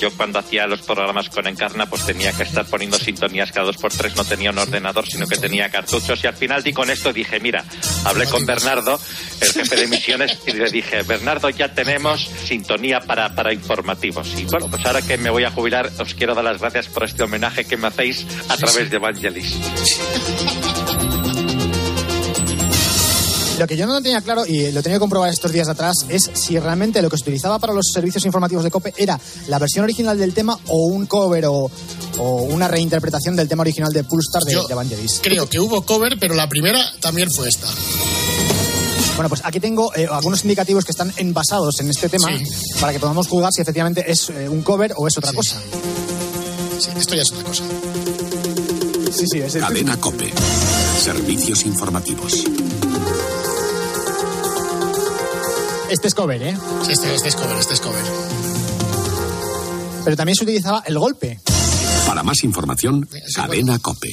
Yo 0.00 0.10
cuando 0.16 0.38
hacía 0.38 0.66
los 0.66 0.82
programas 0.82 1.28
con 1.28 1.46
Encarna, 1.46 1.86
pues 1.86 2.06
tenía 2.06 2.32
que 2.32 2.42
estar 2.44 2.64
poniendo 2.66 2.98
sintonías 2.98 3.50
cada 3.52 3.66
dos 3.66 3.76
por 3.76 3.92
tres, 3.92 4.14
no 4.16 4.24
tenía 4.24 4.50
un 4.50 4.58
ordenador, 4.58 5.06
sino 5.06 5.26
que 5.26 5.36
tenía 5.36 5.68
cartuchos. 5.70 6.22
Y 6.22 6.26
al 6.26 6.34
final 6.34 6.62
di 6.62 6.72
con 6.72 6.90
esto, 6.90 7.12
dije, 7.12 7.40
mira, 7.40 7.64
hablé 8.04 8.26
con 8.26 8.46
Bernardo, 8.46 9.00
el 9.40 9.52
jefe 9.52 9.76
de 9.76 9.86
misiones, 9.88 10.38
y 10.46 10.52
le 10.52 10.70
dije, 10.70 11.02
Bernardo, 11.02 11.50
ya 11.50 11.74
tenemos 11.74 12.30
sintonía 12.44 13.00
para, 13.00 13.34
para 13.34 13.52
informativos. 13.52 14.38
Y 14.38 14.44
bueno, 14.44 14.68
pues 14.68 14.84
ahora 14.86 15.02
que 15.02 15.16
me 15.18 15.30
voy 15.30 15.44
a 15.44 15.50
jubilar, 15.50 15.90
os 15.98 16.14
quiero 16.14 16.34
dar 16.34 16.44
las 16.44 16.60
gracias 16.60 16.88
por 16.88 17.04
este 17.04 17.24
homenaje 17.24 17.64
que 17.64 17.76
me 17.76 17.88
hacéis 17.88 18.26
a 18.48 18.56
través 18.56 18.90
de 18.90 18.96
Evangelis. 18.96 19.58
Lo 23.58 23.68
que 23.68 23.76
yo 23.76 23.86
no 23.86 24.02
tenía 24.02 24.20
claro, 24.20 24.44
y 24.46 24.72
lo 24.72 24.82
tenía 24.82 24.96
que 24.96 25.00
comprobar 25.00 25.30
estos 25.30 25.52
días 25.52 25.68
atrás, 25.68 25.94
es 26.08 26.28
si 26.34 26.58
realmente 26.58 27.00
lo 27.00 27.08
que 27.08 27.16
se 27.16 27.22
utilizaba 27.22 27.58
para 27.58 27.72
los 27.72 27.86
servicios 27.92 28.24
informativos 28.24 28.64
de 28.64 28.70
COPE 28.70 28.94
era 28.96 29.18
la 29.46 29.58
versión 29.58 29.84
original 29.84 30.18
del 30.18 30.34
tema 30.34 30.58
o 30.66 30.86
un 30.86 31.06
cover 31.06 31.46
o, 31.46 31.70
una 32.18 32.68
reinterpretación 32.68 33.36
del 33.36 33.48
tema 33.48 33.62
original 33.62 33.92
de 33.92 34.04
Pulstar 34.04 34.42
de, 34.42 34.52
yo 34.52 34.66
de 34.66 34.96
Creo 35.22 35.48
que 35.48 35.60
hubo 35.60 35.82
cover, 35.82 36.16
pero 36.18 36.34
la 36.34 36.48
primera 36.48 36.80
también 37.00 37.28
fue 37.30 37.48
esta. 37.48 37.68
Bueno, 39.16 39.28
pues 39.28 39.42
aquí 39.44 39.60
tengo 39.60 39.94
eh, 39.94 40.08
algunos 40.10 40.42
indicativos 40.42 40.84
que 40.84 40.90
están 40.90 41.12
envasados 41.16 41.78
en 41.80 41.88
este 41.90 42.08
tema 42.08 42.28
para 42.80 42.92
que 42.92 42.98
podamos 42.98 43.28
juzgar 43.28 43.52
si 43.52 43.62
efectivamente 43.62 44.10
es 44.10 44.30
eh, 44.30 44.48
un 44.48 44.62
cover 44.62 44.92
o 44.96 45.06
es 45.06 45.16
otra 45.16 45.32
cosa. 45.32 45.56
Sí, 46.78 46.90
esto 46.96 47.14
ya 47.14 47.22
es 47.22 47.32
otra 47.32 47.44
cosa. 47.44 47.64
Sí, 49.12 49.26
sí, 49.30 49.38
es 49.38 49.54
el 49.54 49.60
Cadena 49.60 49.96
COPE. 50.00 50.32
Servicios 50.98 51.64
informativos. 51.64 52.44
este 55.94 56.08
es 56.08 56.14
cover, 56.14 56.42
¿eh? 56.42 56.56
Sí, 56.84 56.92
este, 56.92 57.14
es 57.14 57.36
cover, 57.36 57.56
este 57.56 57.74
es 57.74 57.80
cover. 57.80 58.02
Pero 60.04 60.16
también 60.16 60.34
se 60.34 60.42
utilizaba 60.42 60.82
el 60.86 60.98
golpe. 60.98 61.40
Para 62.04 62.24
más 62.24 62.42
información, 62.42 63.08
sí, 63.10 63.20
cadena 63.34 63.78
cope. 63.78 64.08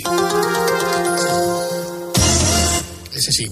Ese 3.14 3.32
sí 3.32 3.50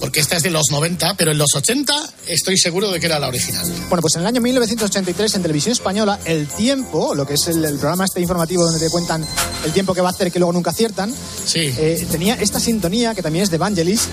porque 0.00 0.20
esta 0.20 0.36
es 0.36 0.42
de 0.42 0.50
los 0.50 0.66
90, 0.70 1.14
pero 1.14 1.32
en 1.32 1.38
los 1.38 1.54
80 1.54 1.92
estoy 2.28 2.56
seguro 2.56 2.90
de 2.90 3.00
que 3.00 3.06
era 3.06 3.18
la 3.18 3.28
original. 3.28 3.66
Bueno, 3.88 4.00
pues 4.00 4.14
en 4.14 4.22
el 4.22 4.26
año 4.26 4.40
1983 4.40 5.34
en 5.34 5.42
televisión 5.42 5.72
española, 5.72 6.18
El 6.24 6.46
Tiempo, 6.46 7.14
lo 7.14 7.26
que 7.26 7.34
es 7.34 7.48
el, 7.48 7.60
programa 7.78 8.04
este 8.04 8.20
informativo 8.20 8.64
donde 8.64 8.80
te 8.80 8.90
cuentan 8.90 9.26
el 9.64 9.72
tiempo 9.72 9.94
que 9.94 10.00
va 10.00 10.08
a 10.08 10.12
hacer 10.12 10.30
que 10.30 10.38
luego 10.38 10.52
nunca 10.52 10.70
aciertan, 10.70 11.12
sí. 11.44 11.74
Eh, 11.76 12.06
tenía 12.10 12.34
esta 12.34 12.60
sintonía 12.60 13.14
que 13.14 13.22
también 13.22 13.42
es 13.42 13.50
de 13.50 13.58
Vangelis, 13.58 14.08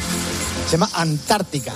se 0.65 0.71
llama 0.71 0.89
Antártica. 0.93 1.73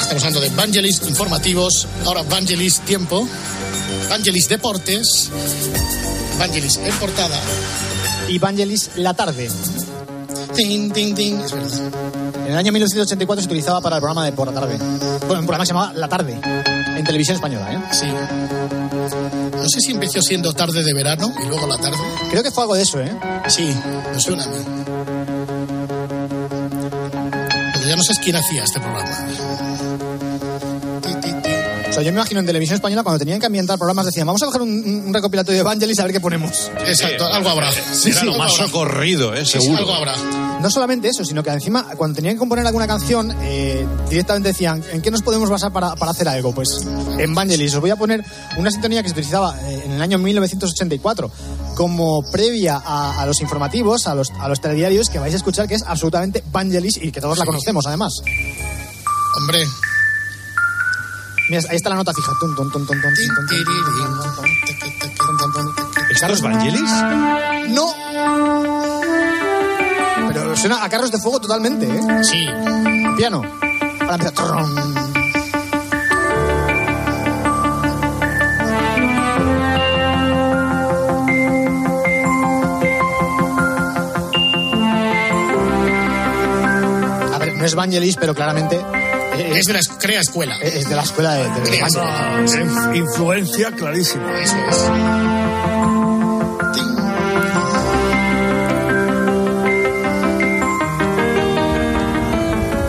Estamos 0.00 0.24
hablando 0.24 0.40
de 0.40 0.48
Vangelis 0.48 1.02
informativos, 1.06 1.86
ahora 2.06 2.22
Vangelis 2.22 2.80
tiempo, 2.80 3.28
Vangelis 4.08 4.48
deportes, 4.48 5.30
Vangelis 6.38 6.78
en 6.78 6.94
portada. 6.94 7.38
Y 8.28 8.38
Vangelis 8.38 8.92
la 8.96 9.12
tarde. 9.12 9.50
Ding, 10.56 10.90
ding, 10.90 11.14
ding. 11.14 11.38
Es 11.42 11.52
verdad. 11.52 11.80
En 12.46 12.52
el 12.52 12.56
año 12.56 12.72
1984 12.72 13.42
se 13.42 13.46
utilizaba 13.46 13.82
para 13.82 13.96
el 13.96 14.00
programa 14.00 14.24
de 14.24 14.32
por 14.32 14.50
la 14.50 14.58
tarde. 14.58 14.78
Bueno, 14.78 15.40
un 15.40 15.46
programa 15.46 15.66
se 15.66 15.74
llamaba 15.74 15.92
La 15.92 16.08
Tarde, 16.08 16.40
en 16.96 17.04
televisión 17.04 17.34
española, 17.34 17.74
¿eh? 17.74 17.78
Sí. 17.92 18.06
No 19.54 19.68
sé 19.68 19.80
si 19.80 19.92
empezó 19.92 20.22
siendo 20.22 20.54
tarde 20.54 20.82
de 20.82 20.94
verano 20.94 21.30
y 21.42 21.46
luego 21.46 21.66
la 21.66 21.76
tarde. 21.76 21.98
Creo 22.30 22.42
que 22.42 22.50
fue 22.50 22.62
algo 22.62 22.74
de 22.74 22.82
eso, 22.82 23.00
¿eh? 23.02 23.14
Sí, 23.48 23.76
me 24.14 24.18
suena 24.18 24.44
a 24.44 24.46
mí 24.46 25.13
ya 27.88 27.96
no 27.96 28.02
sabes 28.02 28.18
quién 28.22 28.36
hacía 28.36 28.64
este 28.64 28.80
programa. 28.80 29.73
O 31.94 31.96
sea, 31.96 32.02
yo 32.02 32.10
me 32.12 32.18
imagino 32.18 32.40
en 32.40 32.46
televisión 32.46 32.74
española 32.74 33.04
cuando 33.04 33.20
tenían 33.20 33.38
que 33.38 33.46
ambientar 33.46 33.78
programas 33.78 34.06
decían, 34.06 34.26
vamos 34.26 34.42
a 34.42 34.46
bajar 34.46 34.62
un, 34.62 35.04
un 35.06 35.14
recopilatorio 35.14 35.58
de 35.58 35.60
Evangelis 35.60 36.00
a 36.00 36.02
ver 36.02 36.12
qué 36.12 36.18
ponemos. 36.18 36.72
Exacto, 36.84 37.24
algo 37.24 37.50
habrá. 37.50 37.70
Sí, 37.70 38.10
Era 38.10 38.18
sí, 38.20 38.26
lo 38.26 38.36
más 38.36 38.52
habrá. 38.52 38.66
socorrido, 38.66 39.32
eh, 39.32 39.46
seguro. 39.46 39.78
algo 39.78 39.94
habrá. 39.94 40.14
No 40.60 40.70
solamente 40.70 41.06
eso, 41.06 41.24
sino 41.24 41.44
que 41.44 41.50
encima 41.50 41.84
cuando 41.96 42.16
tenían 42.16 42.34
que 42.34 42.40
componer 42.40 42.66
alguna 42.66 42.88
canción, 42.88 43.32
eh, 43.42 43.86
directamente 44.10 44.48
decían, 44.48 44.82
¿en 44.90 45.02
qué 45.02 45.12
nos 45.12 45.22
podemos 45.22 45.48
basar 45.48 45.72
para, 45.72 45.94
para 45.94 46.10
hacer 46.10 46.26
algo? 46.26 46.52
Pues 46.52 46.80
en 47.16 47.32
Vangelis. 47.32 47.74
Os 47.74 47.80
voy 47.80 47.90
a 47.90 47.96
poner 47.96 48.24
una 48.56 48.72
sintonía 48.72 49.00
que 49.00 49.10
se 49.10 49.12
utilizaba 49.12 49.56
eh, 49.62 49.82
en 49.84 49.92
el 49.92 50.02
año 50.02 50.18
1984 50.18 51.30
como 51.76 52.22
previa 52.32 52.82
a, 52.84 53.20
a 53.22 53.26
los 53.26 53.40
informativos, 53.40 54.08
a 54.08 54.16
los, 54.16 54.30
a 54.40 54.48
los 54.48 54.60
telediarios 54.60 55.10
que 55.10 55.20
vais 55.20 55.32
a 55.34 55.36
escuchar, 55.36 55.68
que 55.68 55.76
es 55.76 55.84
absolutamente 55.86 56.42
Vangelis 56.50 56.96
y 57.00 57.12
que 57.12 57.20
todos 57.20 57.38
la 57.38 57.44
conocemos 57.44 57.86
además. 57.86 58.14
Hombre. 59.36 59.64
Mira, 61.48 61.62
ahí 61.68 61.76
está 61.76 61.90
la 61.90 61.96
nota 61.96 62.12
fija. 62.14 62.32
¿Es 66.10 66.20
Carlos 66.20 66.42
Vangelis? 66.42 66.90
No. 67.68 67.92
Pero 70.28 70.56
suena 70.56 70.84
a 70.84 70.88
Carros 70.88 71.10
de 71.10 71.18
Fuego 71.18 71.40
totalmente, 71.40 71.86
¿eh? 71.86 72.24
Sí. 72.24 72.46
Piano. 73.16 73.42
Ahora 74.00 74.14
empieza. 74.14 74.32
Tron. 74.32 75.14
no 87.56 87.64
es 87.64 87.74
Vangelis, 87.74 88.16
pero 88.16 88.34
claramente 88.34 88.84
es 89.38 89.66
de 89.66 89.72
la 89.72 89.80
crea 89.98 90.20
escuela. 90.20 90.56
es 90.62 90.88
de 90.88 90.94
la 90.96 91.02
escuela 91.02 91.34
de, 91.34 91.44
de 91.48 91.60
Crea 91.62 91.86
escuela. 91.86 92.40
Inf- 92.44 92.96
influencia 92.96 93.70
clarísima. 93.72 94.40
Eso 94.40 94.56
es. 94.70 94.84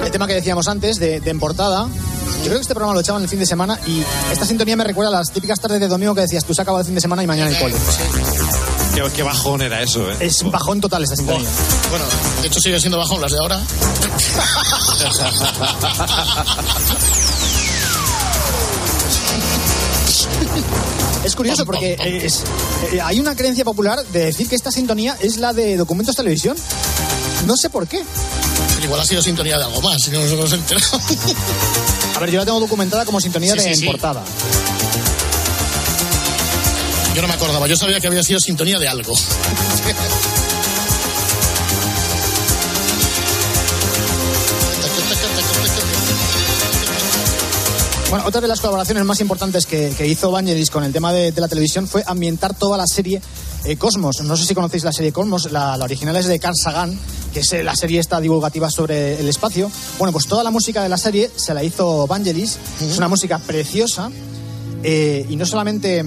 El 0.06 0.12
tema 0.12 0.28
que 0.28 0.34
decíamos 0.36 0.68
antes 0.68 0.98
de, 1.00 1.20
de 1.20 1.30
en 1.30 1.40
portada, 1.40 1.88
Yo 1.88 2.44
creo 2.46 2.56
que 2.56 2.62
este 2.62 2.74
programa 2.74 2.94
lo 2.94 3.02
echaban 3.02 3.24
el 3.24 3.30
fin 3.30 3.40
de 3.40 3.46
semana 3.46 3.78
y 3.88 4.02
esta 4.32 4.46
sintonía 4.46 4.76
me 4.78 4.84
recuerda 4.84 5.10
a 5.10 5.20
las 5.20 5.32
típicas 5.32 5.60
tardes 5.60 5.80
de 5.80 5.88
domingo 5.88 6.14
que 6.16 6.22
decías, 6.22 6.46
tú 6.46 6.54
se 6.54 6.62
acaba 6.62 6.80
el 6.80 6.86
fin 6.86 6.96
de 6.96 7.02
semana 7.02 7.24
y 7.24 7.28
mañana 7.28 7.50
el 7.50 7.58
cole. 7.60 7.76
Qué, 8.96 9.04
qué 9.14 9.24
bajón 9.24 9.62
era 9.62 9.82
eso, 9.82 10.10
¿eh? 10.10 10.16
Es 10.22 10.42
bajón 10.50 10.80
total 10.82 11.04
esta 11.04 11.16
sintonía. 11.18 11.48
Bueno, 11.90 12.06
de 12.42 12.48
hecho 12.48 12.60
sigue 12.62 12.80
siendo 12.80 12.98
bajón 12.98 13.22
las 13.22 13.32
de 13.32 13.38
ahora. 13.40 13.62
Es 21.24 21.36
curioso 21.36 21.66
porque 21.66 21.94
eh, 21.94 22.26
es- 22.26 22.44
eh, 22.94 23.02
hay 23.02 23.20
una 23.20 23.36
creencia 23.36 23.64
popular 23.66 24.06
de 24.08 24.26
decir 24.26 24.48
que 24.48 24.56
esta 24.56 24.72
sintonía 24.72 25.18
es 25.20 25.38
la 25.38 25.54
de 25.54 25.76
documentos 25.76 26.16
televisión. 26.16 26.56
No 27.48 27.58
sé 27.58 27.70
por 27.70 27.88
qué. 27.88 28.04
Pero 28.76 28.86
igual 28.86 29.02
ha 29.02 29.06
sido 29.06 29.22
sintonía 29.22 29.58
de 29.58 29.64
algo 29.64 29.82
más, 29.82 30.02
si 30.02 30.12
no 30.12 30.20
nos 30.22 30.32
hemos 30.32 30.54
enterado. 30.54 31.00
A 32.16 32.20
ver, 32.20 32.32
yo 32.32 32.40
la 32.40 32.46
tengo 32.46 32.60
documentada 32.60 33.06
como 33.06 33.20
sintonía 33.20 33.54
Sí, 33.54 33.58
de 33.58 33.64
sí, 33.64 33.70
en 33.70 33.76
sí. 33.78 33.86
portada. 33.88 34.22
Yo 37.16 37.22
no 37.22 37.30
me 37.30 37.34
acordaba, 37.34 37.66
yo 37.66 37.78
sabía 37.78 38.02
que 38.02 38.08
había 38.08 38.24
sido 38.24 38.42
sintonía 38.42 38.78
de 38.78 38.90
algo. 38.90 39.14
Bueno, 48.10 48.28
otra 48.28 48.40
de 48.40 48.48
las 48.48 48.62
colaboraciones 48.62 49.04
más 49.04 49.20
importantes 49.20 49.66
que, 49.66 49.94
que 49.98 50.08
hizo 50.08 50.32
Vangelis 50.32 50.70
con 50.70 50.84
el 50.84 50.94
tema 50.94 51.12
de, 51.12 51.32
de 51.32 51.42
la 51.42 51.48
televisión 51.48 51.88
fue 51.88 52.04
ambientar 52.06 52.54
toda 52.54 52.78
la 52.78 52.86
serie 52.88 53.20
eh, 53.66 53.76
Cosmos. 53.78 54.22
No 54.22 54.38
sé 54.38 54.46
si 54.46 54.54
conocéis 54.54 54.84
la 54.84 54.94
serie 54.94 55.12
Cosmos, 55.12 55.52
la, 55.52 55.76
la 55.76 55.84
original 55.84 56.16
es 56.16 56.28
de 56.28 56.40
Carl 56.40 56.56
Sagan, 56.56 56.98
que 57.34 57.40
es 57.42 57.52
eh, 57.52 57.64
la 57.64 57.76
serie 57.76 58.00
esta 58.00 58.22
divulgativa 58.22 58.70
sobre 58.70 59.20
el 59.20 59.28
espacio. 59.28 59.72
Bueno, 59.98 60.14
pues 60.14 60.28
toda 60.28 60.44
la 60.44 60.52
música 60.52 60.84
de 60.84 60.90
la 60.90 60.98
serie 60.98 61.32
se 61.36 61.54
la 61.54 61.64
hizo 61.64 62.08
Vangelis. 62.08 62.58
Es 62.80 62.98
una 62.98 63.08
música 63.08 63.40
preciosa 63.40 64.12
eh, 64.84 65.26
y 65.28 65.36
no 65.36 65.46
solamente 65.46 66.06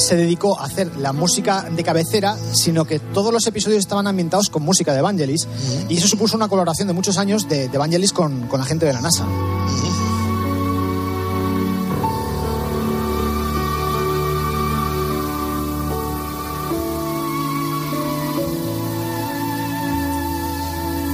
se 0.00 0.16
dedicó 0.16 0.58
a 0.58 0.64
hacer 0.64 0.96
la 0.96 1.12
música 1.12 1.68
de 1.70 1.84
cabecera, 1.84 2.36
sino 2.52 2.84
que 2.84 2.98
todos 2.98 3.32
los 3.32 3.46
episodios 3.46 3.80
estaban 3.80 4.06
ambientados 4.06 4.50
con 4.50 4.62
música 4.62 4.92
de 4.94 5.02
Vangelis. 5.02 5.46
Y 5.88 5.96
eso 5.96 6.08
supuso 6.08 6.36
una 6.36 6.48
colaboración 6.48 6.88
de 6.88 6.94
muchos 6.94 7.18
años 7.18 7.48
de, 7.48 7.68
de 7.68 7.78
Vangelis 7.78 8.12
con, 8.12 8.48
con 8.48 8.60
la 8.60 8.66
gente 8.66 8.86
de 8.86 8.92
la 8.92 9.00
NASA. 9.00 9.26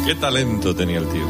Qué 0.06 0.14
talento 0.14 0.74
tenía 0.74 0.98
el 0.98 1.08
tío. 1.08 1.24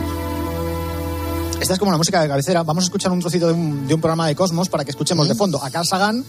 Esta 1.58 1.72
es 1.72 1.78
como 1.78 1.90
la 1.90 1.96
música 1.96 2.20
de 2.20 2.28
cabecera. 2.28 2.62
Vamos 2.62 2.84
a 2.84 2.88
escuchar 2.88 3.10
un 3.10 3.20
trocito 3.20 3.46
de 3.46 3.54
un, 3.54 3.86
de 3.88 3.94
un 3.94 4.00
programa 4.00 4.26
de 4.26 4.36
Cosmos 4.36 4.68
para 4.68 4.84
que 4.84 4.90
escuchemos 4.90 5.26
de 5.26 5.34
fondo 5.34 5.62
a 5.64 5.70
Carl 5.70 5.86
Sagan, 5.86 6.22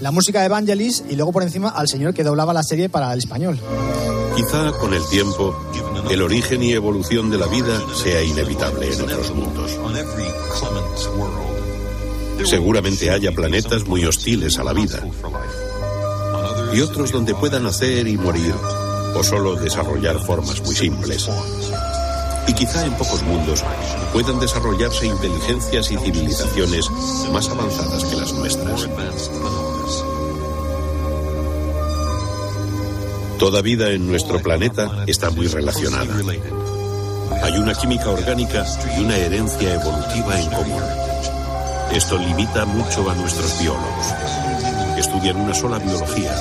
la 0.00 0.10
música 0.10 0.42
de 0.42 0.48
Vangelis 0.48 1.04
y 1.08 1.16
luego 1.16 1.32
por 1.32 1.42
encima 1.42 1.70
al 1.70 1.88
señor 1.88 2.14
que 2.14 2.24
doblaba 2.24 2.52
la 2.52 2.62
serie 2.62 2.88
para 2.88 3.12
el 3.12 3.18
español. 3.18 3.58
Quizá 4.36 4.72
con 4.72 4.92
el 4.92 5.06
tiempo, 5.08 5.56
el 6.10 6.22
origen 6.22 6.62
y 6.62 6.72
evolución 6.72 7.30
de 7.30 7.38
la 7.38 7.46
vida 7.46 7.80
sea 7.94 8.22
inevitable 8.22 8.92
en 8.92 9.02
otros 9.02 9.34
mundos. 9.34 9.78
Seguramente 12.44 13.10
haya 13.10 13.32
planetas 13.32 13.86
muy 13.86 14.04
hostiles 14.04 14.58
a 14.58 14.64
la 14.64 14.72
vida 14.72 15.02
y 16.74 16.80
otros 16.80 17.12
donde 17.12 17.34
pueda 17.34 17.60
nacer 17.60 18.08
y 18.08 18.16
morir 18.16 18.54
o 19.14 19.22
solo 19.22 19.54
desarrollar 19.54 20.18
formas 20.18 20.60
muy 20.62 20.74
simples. 20.74 21.28
Y 22.48 22.52
quizá 22.52 22.84
en 22.84 22.92
pocos 22.94 23.22
mundos 23.22 23.62
puedan 24.12 24.40
desarrollarse 24.40 25.06
inteligencias 25.06 25.90
y 25.92 25.96
civilizaciones 25.96 26.90
más 27.32 27.48
avanzadas 27.48 28.04
que 28.04 28.16
las 28.16 28.32
nuestras. 28.32 28.88
Toda 33.38 33.62
vida 33.62 33.90
en 33.90 34.06
nuestro 34.06 34.40
planeta 34.40 35.04
está 35.06 35.30
muy 35.30 35.46
relacionada. 35.48 36.14
Hay 37.42 37.58
una 37.58 37.74
química 37.74 38.08
orgánica 38.10 38.64
y 38.96 39.04
una 39.04 39.16
herencia 39.16 39.74
evolutiva 39.74 40.40
en 40.40 40.50
común. 40.50 40.82
Esto 41.92 42.16
limita 42.18 42.64
mucho 42.64 43.08
a 43.10 43.14
nuestros 43.14 43.60
biólogos. 43.60 44.06
Estudian 44.98 45.36
una 45.36 45.54
sola 45.54 45.78
biología, 45.78 46.32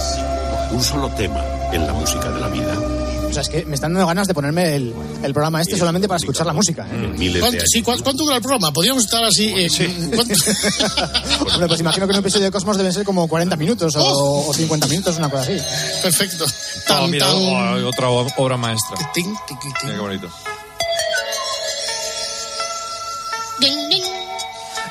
un 0.72 0.82
solo 0.82 1.10
tema 1.10 1.44
en 1.72 1.86
la 1.86 1.94
música 1.94 2.30
de 2.30 2.40
la 2.40 2.48
vida. 2.48 3.03
O 3.34 3.36
sea, 3.36 3.42
es 3.42 3.50
que 3.50 3.66
me 3.66 3.74
están 3.74 3.92
dando 3.94 4.06
ganas 4.06 4.28
de 4.28 4.36
ponerme 4.36 4.76
el, 4.76 4.94
el 5.24 5.34
programa 5.34 5.60
este 5.60 5.76
solamente 5.76 6.08
para 6.08 6.18
escuchar 6.20 6.46
la 6.46 6.54
música. 6.54 6.86
¿eh? 6.88 7.14
Miles 7.18 7.34
de 7.34 7.40
¿Cuánto, 7.40 7.58
años. 7.58 7.70
sí, 7.72 7.82
¿cuán- 7.82 8.00
¿Cuánto 8.04 8.24
dura 8.26 8.36
el 8.36 8.44
programa? 8.44 8.72
Podríamos 8.72 9.06
estar 9.06 9.24
así. 9.24 9.52
eh, 9.58 9.68
pues 11.68 11.80
imagino 11.80 12.06
que 12.06 12.14
un 12.14 12.20
episodio 12.20 12.46
de 12.46 12.52
Cosmos 12.52 12.78
deben 12.78 12.94
ser 12.94 13.04
como 13.04 13.28
40 13.28 13.56
minutos 13.56 13.96
o, 13.96 14.48
o 14.48 14.54
50 14.54 14.86
minutos, 14.88 15.18
una 15.18 15.32
cosa 15.32 15.42
así. 15.44 15.58
Perfecto. 16.04 16.46
Oh, 16.46 16.84
Tan, 16.88 17.10
mira, 17.10 17.26
tan. 17.26 17.36
oh, 17.36 17.88
otra 17.88 18.10
o- 18.12 18.28
obra 18.38 18.56
maestra. 18.56 18.98
Ting, 19.16 19.34
tiqui, 19.48 19.62
ting. 19.62 19.72
Mira 19.86 19.96
qué 19.96 20.00
bonito. 20.02 20.30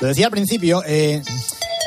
Lo 0.00 0.08
decía 0.08 0.26
al 0.26 0.32
principio, 0.32 0.82
eh, 0.84 1.22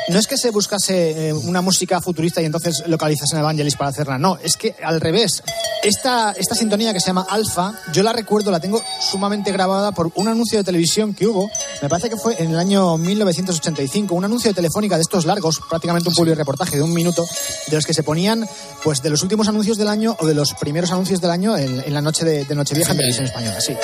no 0.08 0.18
es 0.18 0.26
que 0.26 0.36
se 0.36 0.50
buscase 0.50 1.28
eh, 1.28 1.32
una 1.32 1.60
música 1.60 2.00
futurista 2.00 2.40
y 2.40 2.44
entonces 2.44 2.82
localizas 2.86 3.32
en 3.32 3.38
Evangelis 3.38 3.76
para 3.76 3.90
hacerla, 3.90 4.18
no, 4.18 4.38
es 4.42 4.56
que 4.56 4.74
al 4.82 5.00
revés. 5.00 5.42
Esta, 5.82 6.32
esta 6.32 6.54
sintonía 6.54 6.92
que 6.92 7.00
se 7.00 7.08
llama 7.08 7.26
Alfa, 7.28 7.74
yo 7.92 8.02
la 8.02 8.12
recuerdo, 8.12 8.50
la 8.50 8.60
tengo 8.60 8.82
sumamente 9.00 9.52
grabada 9.52 9.92
por 9.92 10.10
un 10.14 10.26
anuncio 10.26 10.58
de 10.58 10.64
televisión 10.64 11.14
que 11.14 11.26
hubo, 11.26 11.48
me 11.82 11.88
parece 11.88 12.08
que 12.08 12.16
fue 12.16 12.34
en 12.42 12.50
el 12.50 12.58
año 12.58 12.96
1985, 12.98 14.14
un 14.14 14.24
anuncio 14.24 14.50
de 14.50 14.54
telefónica 14.54 14.96
de 14.96 15.02
estos 15.02 15.26
largos, 15.26 15.60
prácticamente 15.68 16.08
un 16.08 16.26
reportaje 16.34 16.76
de 16.76 16.82
un 16.82 16.92
minuto, 16.92 17.24
de 17.68 17.76
los 17.76 17.86
que 17.86 17.94
se 17.94 18.02
ponían 18.02 18.48
pues 18.82 19.02
de 19.02 19.10
los 19.10 19.22
últimos 19.22 19.48
anuncios 19.48 19.76
del 19.76 19.88
año 19.88 20.16
o 20.18 20.26
de 20.26 20.34
los 20.34 20.54
primeros 20.54 20.90
anuncios 20.90 21.20
del 21.20 21.30
año 21.30 21.56
en, 21.56 21.80
en 21.80 21.94
la 21.94 22.00
noche 22.00 22.24
de, 22.24 22.44
de 22.44 22.54
Nochevieja 22.54 22.92
en 22.92 22.98
televisión 22.98 23.26
española, 23.26 23.60
sí. 23.60 23.74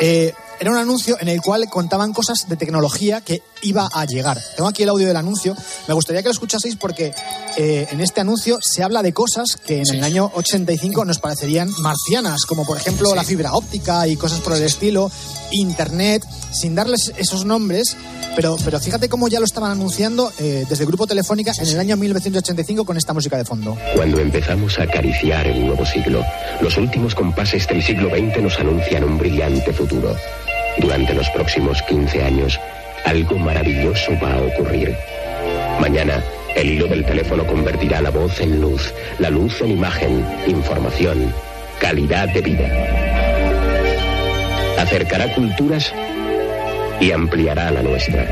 Eh, 0.00 0.32
era 0.60 0.70
un 0.70 0.76
anuncio 0.76 1.16
en 1.18 1.28
el 1.28 1.40
cual 1.40 1.68
contaban 1.70 2.12
cosas 2.12 2.46
de 2.46 2.56
tecnología 2.56 3.22
que 3.22 3.42
iba 3.62 3.88
a 3.90 4.04
llegar. 4.04 4.38
Tengo 4.56 4.68
aquí 4.68 4.82
el 4.82 4.90
audio 4.90 5.06
del 5.06 5.16
anuncio. 5.16 5.56
Me 5.88 5.94
gustaría 5.94 6.22
que 6.22 6.28
lo 6.28 6.32
escuchaseis 6.32 6.76
porque 6.76 7.12
eh, 7.56 7.88
en 7.90 8.00
este 8.02 8.20
anuncio 8.20 8.58
se 8.60 8.82
habla 8.82 9.02
de 9.02 9.14
cosas 9.14 9.56
que 9.56 9.78
en 9.80 9.94
el 9.94 10.04
año 10.04 10.30
85 10.34 11.06
nos 11.06 11.18
parecerían 11.18 11.70
marcianas, 11.78 12.44
como 12.44 12.66
por 12.66 12.76
ejemplo 12.76 13.14
la 13.14 13.24
fibra 13.24 13.54
óptica 13.54 14.06
y 14.06 14.16
cosas 14.16 14.40
por 14.40 14.54
el 14.54 14.62
estilo, 14.62 15.10
Internet, 15.50 16.24
sin 16.52 16.74
darles 16.74 17.10
esos 17.16 17.46
nombres. 17.46 17.96
Pero, 18.36 18.56
pero 18.62 18.78
fíjate 18.78 19.08
cómo 19.08 19.28
ya 19.28 19.38
lo 19.40 19.46
estaban 19.46 19.70
anunciando 19.70 20.30
eh, 20.38 20.66
desde 20.68 20.84
Grupo 20.84 21.06
Telefónica 21.06 21.52
en 21.58 21.68
el 21.68 21.80
año 21.80 21.96
1985 21.96 22.84
con 22.84 22.98
esta 22.98 23.14
música 23.14 23.38
de 23.38 23.46
fondo. 23.46 23.78
Cuando 23.96 24.20
empezamos 24.20 24.78
a 24.78 24.82
acariciar 24.82 25.46
el 25.46 25.66
nuevo 25.66 25.86
siglo, 25.86 26.22
los 26.60 26.76
últimos 26.76 27.14
compases 27.14 27.66
del 27.66 27.82
siglo 27.82 28.10
XX 28.10 28.42
nos 28.42 28.58
anuncian 28.58 29.04
un 29.04 29.18
brillante 29.18 29.72
futuro. 29.72 30.14
Durante 30.78 31.14
los 31.14 31.28
próximos 31.30 31.82
15 31.82 32.22
años, 32.22 32.60
algo 33.04 33.38
maravilloso 33.38 34.12
va 34.22 34.34
a 34.34 34.42
ocurrir. 34.42 34.94
Mañana, 35.80 36.22
el 36.54 36.70
hilo 36.70 36.86
del 36.86 37.04
teléfono 37.04 37.46
convertirá 37.46 38.00
la 38.00 38.10
voz 38.10 38.40
en 38.40 38.60
luz, 38.60 38.92
la 39.18 39.30
luz 39.30 39.60
en 39.60 39.72
imagen, 39.72 40.24
información, 40.46 41.32
calidad 41.80 42.28
de 42.28 42.40
vida. 42.40 42.68
Acercará 44.78 45.32
culturas 45.34 45.92
y 47.00 47.12
ampliará 47.12 47.70
la 47.70 47.82
nuestra. 47.82 48.26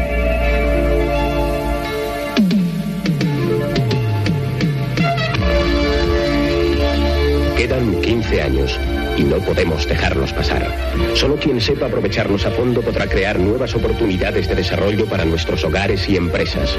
Quedan 7.56 8.00
15 8.00 8.42
años 8.42 8.80
y 9.18 9.24
no 9.24 9.38
podemos 9.38 9.86
dejarlos 9.86 10.32
pasar. 10.32 10.72
Solo 11.14 11.36
quien 11.36 11.60
sepa 11.60 11.86
aprovecharlos 11.86 12.46
a 12.46 12.52
fondo 12.52 12.80
podrá 12.80 13.08
crear 13.08 13.38
nuevas 13.38 13.74
oportunidades 13.74 14.48
de 14.48 14.54
desarrollo 14.54 15.06
para 15.06 15.24
nuestros 15.24 15.64
hogares 15.64 16.08
y 16.08 16.16
empresas. 16.16 16.70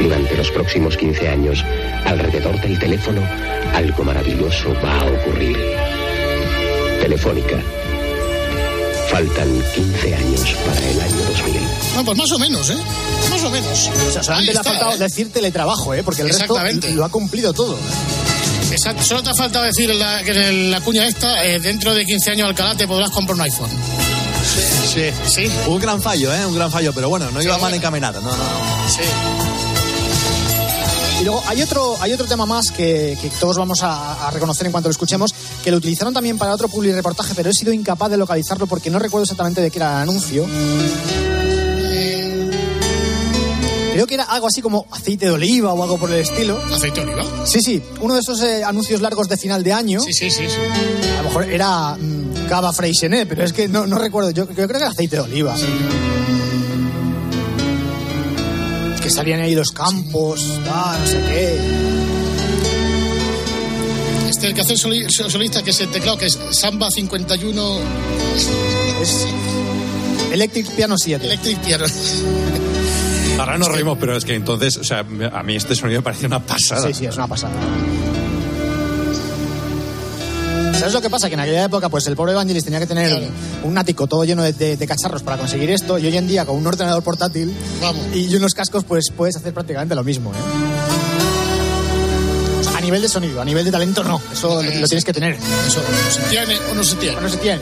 Durante 0.00 0.36
los 0.36 0.50
próximos 0.50 0.96
15 0.96 1.28
años, 1.28 1.64
alrededor 2.04 2.60
del 2.60 2.78
teléfono, 2.78 3.22
algo 3.72 4.04
maravilloso 4.04 4.74
va 4.84 5.00
a 5.00 5.06
ocurrir. 5.06 5.56
Telefónica. 7.00 7.62
Faltan 9.08 9.62
15 9.74 10.14
años 10.14 10.56
para 10.66 10.90
el 10.90 11.00
año 11.00 11.16
2000. 11.16 11.62
No, 11.94 12.04
pues 12.04 12.18
más 12.18 12.32
o 12.32 12.38
menos, 12.38 12.68
¿eh? 12.70 12.76
Más 13.30 13.44
o 13.44 13.50
menos. 13.50 13.90
O 14.08 14.10
sea, 14.12 14.22
solamente 14.22 14.50
Ahí 14.50 14.54
le 14.54 14.60
ha 14.60 14.64
faltado 14.64 14.92
¿eh? 14.92 14.98
decir 14.98 15.32
teletrabajo, 15.32 15.94
¿eh? 15.94 16.02
porque 16.02 16.22
el 16.22 16.28
resto 16.28 16.58
lo 16.94 17.04
ha 17.04 17.08
cumplido 17.08 17.52
todo. 17.52 17.78
Exacto. 18.70 19.02
Solo 19.02 19.22
te 19.22 19.30
ha 19.30 19.34
faltado 19.34 19.64
decir 19.64 19.94
la, 19.94 20.22
que 20.22 20.30
en 20.30 20.70
la 20.70 20.80
cuña 20.80 21.06
esta, 21.06 21.44
eh, 21.44 21.58
dentro 21.58 21.94
de 21.94 22.04
15 22.04 22.30
años 22.32 22.48
Alcalá 22.48 22.76
te 22.76 22.86
podrás 22.86 23.10
comprar 23.10 23.34
un 23.36 23.42
iPhone. 23.42 23.70
Sí, 24.92 25.10
sí. 25.26 25.50
Un 25.66 25.78
gran 25.78 26.00
fallo, 26.00 26.34
¿eh? 26.34 26.46
Un 26.46 26.54
gran 26.54 26.70
fallo, 26.70 26.92
pero 26.92 27.08
bueno, 27.08 27.30
no 27.30 27.42
iba 27.42 27.58
mal 27.58 27.72
encaminado. 27.74 28.20
No, 28.20 28.30
no, 28.30 28.36
no. 28.36 28.88
Sí. 28.88 29.02
luego 31.24 31.42
hay 31.46 31.62
otro, 31.62 31.96
hay 32.00 32.12
otro 32.12 32.26
tema 32.26 32.46
más 32.46 32.70
que, 32.70 33.18
que 33.20 33.28
todos 33.40 33.56
vamos 33.56 33.82
a, 33.82 34.28
a 34.28 34.30
reconocer 34.30 34.66
en 34.66 34.72
cuanto 34.72 34.88
lo 34.88 34.92
escuchemos, 34.92 35.34
que 35.62 35.70
lo 35.70 35.76
utilizaron 35.76 36.14
también 36.14 36.38
para 36.38 36.54
otro 36.54 36.68
public 36.68 36.94
reportaje, 36.94 37.34
pero 37.34 37.50
he 37.50 37.54
sido 37.54 37.72
incapaz 37.72 38.10
de 38.10 38.16
localizarlo 38.16 38.66
porque 38.66 38.90
no 38.90 38.98
recuerdo 38.98 39.24
exactamente 39.24 39.60
de 39.60 39.70
qué 39.70 39.78
era 39.78 39.96
el 39.96 40.02
anuncio. 40.08 40.46
Creo 43.98 44.06
que 44.06 44.14
era 44.14 44.22
algo 44.22 44.46
así 44.46 44.62
como 44.62 44.86
aceite 44.92 45.26
de 45.26 45.32
oliva 45.32 45.72
o 45.72 45.82
algo 45.82 45.98
por 45.98 46.08
el 46.08 46.20
estilo. 46.20 46.56
¿Aceite 46.72 47.04
de 47.04 47.14
oliva? 47.14 47.24
Sí, 47.44 47.60
sí, 47.60 47.82
uno 48.00 48.14
de 48.14 48.20
esos 48.20 48.40
eh, 48.42 48.62
anuncios 48.62 49.00
largos 49.00 49.28
de 49.28 49.36
final 49.36 49.64
de 49.64 49.72
año. 49.72 49.98
Sí, 49.98 50.12
sí, 50.12 50.30
sí. 50.30 50.46
sí. 50.48 50.54
A 51.18 51.22
lo 51.22 51.24
mejor 51.24 51.50
era 51.50 51.96
mm, 51.96 52.46
cava 52.48 52.72
Freixenet, 52.72 53.28
pero 53.28 53.42
es 53.42 53.52
que 53.52 53.66
no, 53.66 53.88
no 53.88 53.98
recuerdo. 53.98 54.30
Yo, 54.30 54.48
yo 54.48 54.54
creo 54.54 54.68
que 54.68 54.76
era 54.76 54.86
aceite 54.86 55.16
de 55.16 55.22
oliva. 55.22 55.56
Que 59.02 59.10
salían 59.10 59.40
ahí 59.40 59.56
los 59.56 59.72
campos, 59.72 60.46
no 60.64 61.04
sé 61.04 61.18
qué. 61.18 61.60
Este 64.28 64.46
el 64.46 64.54
que 64.54 64.60
hace 64.60 64.76
solista, 64.76 65.64
que 65.64 65.70
es 65.70 65.80
el 65.80 65.90
teclado, 65.90 66.18
que 66.18 66.26
es 66.26 66.38
Samba 66.52 66.88
51 66.88 67.80
Es 69.02 69.26
Electric 70.30 70.68
Piano 70.68 70.96
7. 70.96 71.26
Electric 71.26 71.58
Piano. 71.64 71.86
Ahora 73.38 73.56
nos 73.58 73.68
reímos, 73.68 73.96
pero 73.98 74.16
es 74.16 74.24
que 74.24 74.34
entonces, 74.34 74.76
o 74.78 74.84
sea, 74.84 75.00
a 75.32 75.42
mí 75.42 75.56
este 75.56 75.74
sonido 75.74 76.00
me 76.00 76.04
parece 76.04 76.26
una 76.26 76.40
pasada. 76.40 76.86
Sí, 76.88 76.94
sí, 76.94 77.06
es 77.06 77.16
una 77.16 77.28
pasada. 77.28 77.52
¿Sabes 80.78 80.92
lo 80.94 81.00
que 81.00 81.10
pasa? 81.10 81.28
Que 81.28 81.34
en 81.34 81.40
aquella 81.40 81.64
época, 81.64 81.88
pues 81.88 82.06
el 82.06 82.14
pobre 82.14 82.32
Evangelis 82.32 82.64
tenía 82.64 82.78
que 82.78 82.86
tener 82.86 83.28
un 83.64 83.76
ático 83.78 84.06
todo 84.06 84.24
lleno 84.24 84.42
de, 84.44 84.52
de- 84.52 84.76
de 84.76 84.86
cacharros 84.86 85.22
para 85.24 85.36
conseguir 85.36 85.70
esto, 85.70 85.98
y 85.98 86.06
hoy 86.06 86.16
en 86.16 86.28
día, 86.28 86.44
con 86.46 86.56
un 86.56 86.66
ordenador 86.66 87.02
portátil 87.02 87.52
y 88.14 88.34
unos 88.36 88.54
cascos, 88.54 88.84
pues 88.84 89.06
puedes 89.16 89.34
hacer 89.36 89.52
prácticamente 89.52 89.94
lo 89.96 90.04
mismo. 90.04 90.30
¿eh? 90.32 90.36
O 92.60 92.62
sea, 92.62 92.76
a 92.78 92.80
nivel 92.80 93.02
de 93.02 93.08
sonido, 93.08 93.40
a 93.40 93.44
nivel 93.44 93.64
de 93.64 93.72
talento, 93.72 94.04
no. 94.04 94.20
Eso 94.32 94.62
lo, 94.62 94.62
lo 94.62 94.86
tienes 94.86 95.04
que 95.04 95.12
tener. 95.12 95.34
Eso, 95.66 95.80
o 95.80 96.10
se 96.12 96.20
tiene 96.30 96.56
o 96.70 96.74
no 96.74 96.84
se 96.84 96.94
tiene. 96.96 97.16
O 97.16 97.20
no 97.22 97.28
se 97.28 97.36
tiene. 97.38 97.60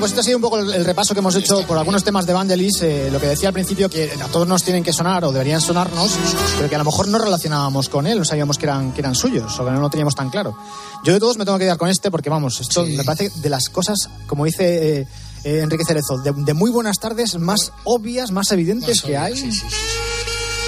Bueno, 0.00 0.12
pues 0.12 0.12
este 0.12 0.20
ha 0.20 0.24
sido 0.24 0.38
un 0.38 0.42
poco 0.42 0.58
el, 0.58 0.72
el 0.72 0.84
repaso 0.86 1.12
que 1.12 1.20
hemos 1.20 1.34
hecho 1.36 1.66
por 1.66 1.76
algunos 1.76 2.02
temas 2.02 2.24
de 2.24 2.32
Vangelis. 2.32 2.80
eh, 2.80 3.10
lo 3.12 3.20
que 3.20 3.26
decía 3.26 3.48
al 3.48 3.52
principio, 3.52 3.90
que 3.90 4.10
a 4.18 4.28
todos 4.28 4.48
nos 4.48 4.62
tienen 4.64 4.82
que 4.82 4.94
sonar 4.94 5.22
o 5.26 5.30
deberían 5.32 5.60
sonarnos, 5.60 6.12
pero 6.56 6.70
que 6.70 6.74
a 6.74 6.78
lo 6.78 6.84
mejor 6.84 7.06
no 7.08 7.18
relacionábamos 7.18 7.90
con 7.90 8.06
él, 8.06 8.18
no 8.18 8.24
sabíamos 8.24 8.56
que 8.56 8.64
eran, 8.64 8.92
que 8.92 9.00
eran 9.02 9.14
suyos 9.14 9.58
o 9.60 9.64
que 9.64 9.70
no 9.70 9.78
lo 9.78 9.90
teníamos 9.90 10.14
tan 10.14 10.30
claro. 10.30 10.56
Yo 11.04 11.12
de 11.12 11.20
todos 11.20 11.36
me 11.36 11.44
tengo 11.44 11.58
que 11.58 11.64
quedar 11.64 11.76
con 11.76 11.90
este 11.90 12.10
porque, 12.10 12.30
vamos, 12.30 12.58
esto 12.62 12.84
me 12.86 13.04
parece 13.04 13.30
de 13.42 13.50
las 13.50 13.68
cosas, 13.68 14.08
como 14.26 14.46
dice 14.46 15.00
eh, 15.00 15.06
eh, 15.44 15.60
Enrique 15.62 15.84
Cerezo, 15.86 16.16
de, 16.16 16.32
de 16.34 16.54
muy 16.54 16.70
buenas 16.70 16.98
tardes, 16.98 17.38
más 17.38 17.70
obvias, 17.84 18.30
más 18.30 18.50
evidentes 18.52 19.02
que 19.02 19.18
hay. 19.18 19.50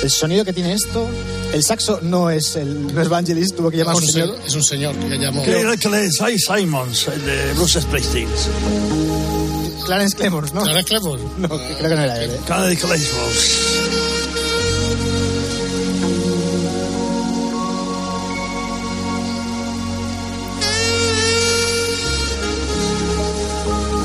El 0.02 0.10
sonido 0.10 0.44
que 0.44 0.52
tiene 0.52 0.72
esto, 0.74 1.06
el 1.54 1.62
saxo 1.62 2.00
no 2.02 2.28
es 2.28 2.56
el 2.56 2.92
no 2.92 3.00
es 3.00 3.08
Vangelis, 3.08 3.54
tuvo 3.54 3.70
que 3.70 3.76
llamar 3.76 3.94
a 3.94 3.98
un 3.98 4.02
es, 4.02 4.08
un 4.08 4.12
señor. 4.14 4.36
se- 4.42 4.46
es 4.48 4.54
un 4.56 4.64
señor 4.64 4.96
que 4.96 5.16
llamó. 5.16 5.42
Creo 5.44 5.76
que 5.78 5.88
le 5.88 6.08
Cy 6.10 6.38
Simons, 6.38 7.06
el 7.06 7.24
de 7.24 7.52
Bruce 7.54 7.80
Springsteen. 7.80 8.28
Clarence 9.84 10.16
Clemons, 10.16 10.52
¿no? 10.54 10.62
Clarence 10.62 10.88
Clemons. 10.88 11.22
No, 11.38 11.48
creo 11.48 11.88
que 11.88 11.96
no 11.96 12.02
era 12.02 12.22
él. 12.22 12.30
¿eh? 12.30 12.40
Clarence 12.46 12.80
Clemons. 12.80 13.72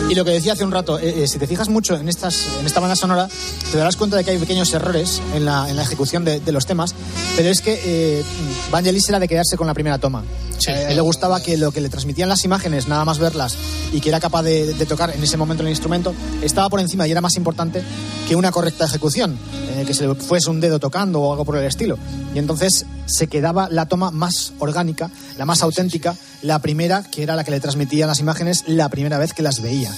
Y 0.09 0.15
lo 0.15 0.23
que 0.23 0.32
decía 0.32 0.53
hace 0.53 0.63
un 0.63 0.71
rato, 0.71 0.97
eh, 0.99 1.23
eh, 1.23 1.28
si 1.28 1.38
te 1.38 1.47
fijas 1.47 1.67
mucho 1.67 1.97
en, 1.97 2.07
estas, 2.07 2.47
en 2.61 2.65
esta 2.65 2.80
banda 2.80 2.95
sonora, 2.95 3.28
te 3.71 3.78
darás 3.78 3.97
cuenta 3.97 4.15
de 4.15 4.23
que 4.23 4.32
hay 4.32 4.38
pequeños 4.38 4.73
errores 4.73 5.21
en 5.36 5.43
la, 5.43 5.69
en 5.69 5.75
la 5.75 5.84
ejecución 5.84 6.23
de, 6.23 6.39
de 6.39 6.51
los 6.53 6.65
temas, 6.65 6.95
pero 7.36 7.49
es 7.49 7.59
que 7.59 7.82
eh, 7.84 8.23
Vangelis 8.71 9.09
era 9.09 9.19
de 9.19 9.28
quedarse 9.28 9.57
con 9.57 9.67
la 9.67 9.73
primera 9.73 9.97
toma. 9.97 10.23
Eh, 10.68 10.72
a 10.72 10.89
él 10.89 10.95
le 10.95 11.01
gustaba 11.01 11.41
que 11.41 11.57
lo 11.57 11.72
que 11.72 11.82
le 11.82 11.89
transmitían 11.89 12.30
las 12.30 12.43
imágenes, 12.43 12.88
nada 12.88 13.05
más 13.05 13.20
verlas, 13.20 13.55
y 13.91 14.01
que 14.01 14.09
era 14.09 14.20
capaz 14.20 14.43
de, 14.43 14.74
de 14.74 14.86
tocar 14.86 15.15
en 15.15 15.24
ese 15.24 15.38
momento 15.38 15.63
el 15.63 15.70
instrumento, 15.70 16.13
estaba 16.41 16.70
por 16.70 16.80
encima 16.80 17.07
y 17.07 17.11
era 17.11 17.22
más 17.22 17.38
importante 17.38 17.82
que 18.28 18.36
una 18.36 18.51
correcta 18.51 18.86
ejecución, 18.86 19.38
eh, 19.70 19.84
que 19.88 19.93
se 19.93 20.07
le 20.07 20.15
fuese 20.15 20.49
un 20.49 20.59
dedo 20.59 20.80
tocando 20.80 21.22
o 21.22 21.32
algo 21.32 21.45
por 21.45 21.57
el 21.57 21.63
estilo. 21.63 21.97
Y 22.36 22.39
entonces 22.39 22.86
se 23.05 23.28
quedaba 23.28 23.70
la 23.72 23.88
toma 23.88 24.11
más 24.11 24.53
orgánica, 24.59 25.09
la 25.38 25.45
más 25.45 25.61
auténtica, 25.63 26.15
la 26.41 26.59
primera, 26.59 27.03
que 27.03 27.24
era 27.24 27.36
la 27.36 27.43
que 27.43 27.51
le 27.51 27.59
transmitía 27.59 28.05
las 28.05 28.20
imágenes 28.20 28.63
la 28.68 28.89
primera 28.89 29.18
vez 29.18 29.34
que 29.34 29.43
las 29.43 29.61
veía. 29.61 29.91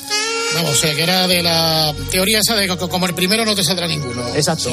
Vamos, 0.53 0.71
o 0.71 0.75
sea, 0.75 0.95
que 0.95 1.03
era 1.03 1.27
de 1.27 1.43
la 1.43 1.93
teoría 2.11 2.39
esa 2.39 2.55
de 2.55 2.67
que 2.67 2.77
como 2.77 3.05
el 3.05 3.13
primero 3.13 3.45
no 3.45 3.55
te 3.55 3.63
saldrá 3.63 3.87
ninguno. 3.87 4.27
Exacto. 4.35 4.69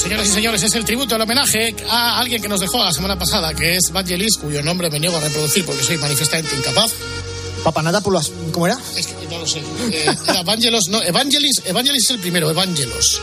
Señoras 0.00 0.28
y 0.28 0.32
señores, 0.32 0.62
es 0.62 0.74
el 0.74 0.84
tributo, 0.84 1.16
el 1.16 1.22
homenaje 1.22 1.74
a 1.88 2.18
alguien 2.18 2.40
que 2.40 2.48
nos 2.48 2.60
dejó 2.60 2.78
la 2.78 2.92
semana 2.92 3.18
pasada, 3.18 3.54
que 3.54 3.76
es 3.76 3.90
Vangelis, 3.92 4.36
cuyo 4.38 4.62
nombre 4.62 4.90
me 4.90 4.98
niego 4.98 5.16
a 5.16 5.20
reproducir 5.20 5.64
porque 5.64 5.82
soy 5.82 5.98
manifestamente 5.98 6.56
incapaz. 6.56 6.92
Papanatapoulos, 7.64 8.32
¿cómo 8.52 8.66
era? 8.66 8.78
Es 8.96 9.06
que 9.08 9.26
no 9.26 9.38
lo 9.38 9.46
sé. 9.46 9.58
Eh, 9.92 10.06
era 10.28 10.40
Evangelos, 10.40 10.88
no, 10.88 11.02
Evangelis, 11.02 11.62
Evangelis 11.66 12.04
es 12.04 12.10
el 12.12 12.18
primero, 12.18 12.48
Evangelos. 12.50 13.20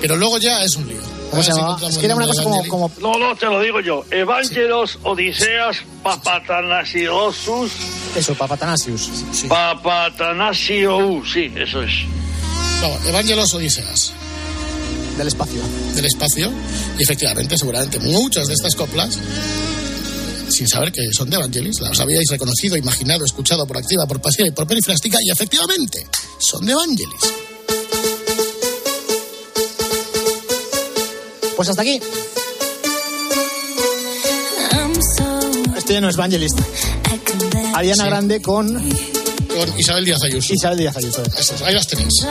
Pero 0.00 0.14
luego 0.16 0.38
ya 0.38 0.62
es 0.62 0.76
un 0.76 0.86
lío. 0.86 1.00
¿Cómo 1.30 1.42
se 1.42 1.52
sí 1.52 1.58
llamaba? 1.58 1.88
Es 1.88 1.98
que 1.98 2.06
era 2.06 2.14
una 2.14 2.26
cosa 2.26 2.42
como, 2.42 2.90
No, 3.00 3.18
no, 3.18 3.36
te 3.36 3.46
lo 3.46 3.60
digo 3.60 3.80
yo. 3.80 4.04
Evangelos 4.10 4.98
Odiseas 5.02 5.78
Papatanasilosus. 6.02 7.72
eso, 8.16 8.34
Papatanasius. 8.34 9.10
Papatanasiou, 9.48 11.24
sí, 11.24 11.52
eso 11.56 11.82
es. 11.82 11.92
Vamos, 12.80 13.04
Evangelos 13.06 13.52
Odiseas. 13.54 14.12
Del 15.20 15.28
espacio. 15.28 15.60
Del 15.94 16.06
espacio. 16.06 16.50
Y 16.98 17.02
efectivamente, 17.02 17.54
seguramente 17.58 17.98
muchas 17.98 18.46
de 18.46 18.54
estas 18.54 18.74
coplas, 18.74 19.18
sin 20.48 20.66
saber 20.66 20.90
que 20.90 21.02
son 21.12 21.28
de 21.28 21.36
Evangelis, 21.36 21.78
las 21.82 22.00
habíais 22.00 22.26
reconocido, 22.30 22.74
imaginado, 22.74 23.26
escuchado 23.26 23.66
por 23.66 23.76
activa, 23.76 24.06
por 24.06 24.18
pasiva 24.22 24.48
y 24.48 24.50
por 24.52 24.66
perifrástica, 24.66 25.18
y 25.22 25.30
efectivamente, 25.30 26.06
son 26.38 26.64
de 26.64 26.72
Evangelis. 26.72 27.20
Pues 31.54 31.68
hasta 31.68 31.82
aquí. 31.82 32.00
Esto 35.76 35.92
ya 35.92 36.00
no 36.00 36.08
es 36.08 36.16
Vangelis. 36.16 36.52
Ariana 37.74 38.06
Grande 38.06 38.40
con 38.40 38.72
Con 38.72 39.78
Isabel 39.78 40.06
Díaz 40.06 40.22
Ayuso. 40.22 40.54
Isabel 40.54 40.78
Díaz 40.78 40.96
Ayuso. 40.96 41.22
Ahí 41.66 41.74
las 41.74 41.86
tenéis. 41.86 42.24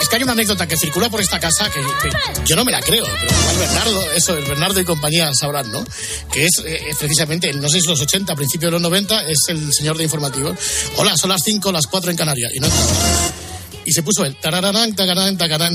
Es 0.00 0.08
que 0.08 0.16
hay 0.16 0.22
una 0.22 0.32
anécdota 0.32 0.66
que 0.66 0.76
circula 0.76 1.10
por 1.10 1.20
esta 1.20 1.40
casa 1.40 1.68
que, 1.70 1.80
yo 2.44 2.56
no 2.56 2.64
me 2.64 2.72
la 2.72 2.80
creo, 2.80 3.04
pero 3.04 3.58
Bernardo, 3.58 4.12
eso, 4.12 4.36
el 4.36 4.44
Bernardo 4.44 4.80
y 4.80 4.84
compañía 4.84 5.30
sabrán, 5.34 5.70
¿no? 5.72 5.84
Que 6.32 6.46
es 6.46 6.62
eh, 6.64 6.94
precisamente, 6.98 7.52
no 7.52 7.68
sé 7.68 7.80
si 7.80 7.86
los 7.86 8.00
80, 8.00 8.34
principios 8.34 8.68
de 8.68 8.72
los 8.72 8.82
90, 8.82 9.22
es 9.28 9.38
el 9.48 9.72
señor 9.72 9.98
de 9.98 10.04
informativos. 10.04 10.56
Hola, 10.96 11.16
son 11.16 11.30
las 11.30 11.42
5, 11.42 11.72
las 11.72 11.86
4 11.86 12.10
en 12.10 12.16
Canarias. 12.16 12.52
Y 13.86 13.92
se 13.92 14.02
puso 14.02 14.24
el 14.24 14.36
tarararán, 14.36 14.94
tagarán, 14.94 15.38
tagarán, 15.38 15.74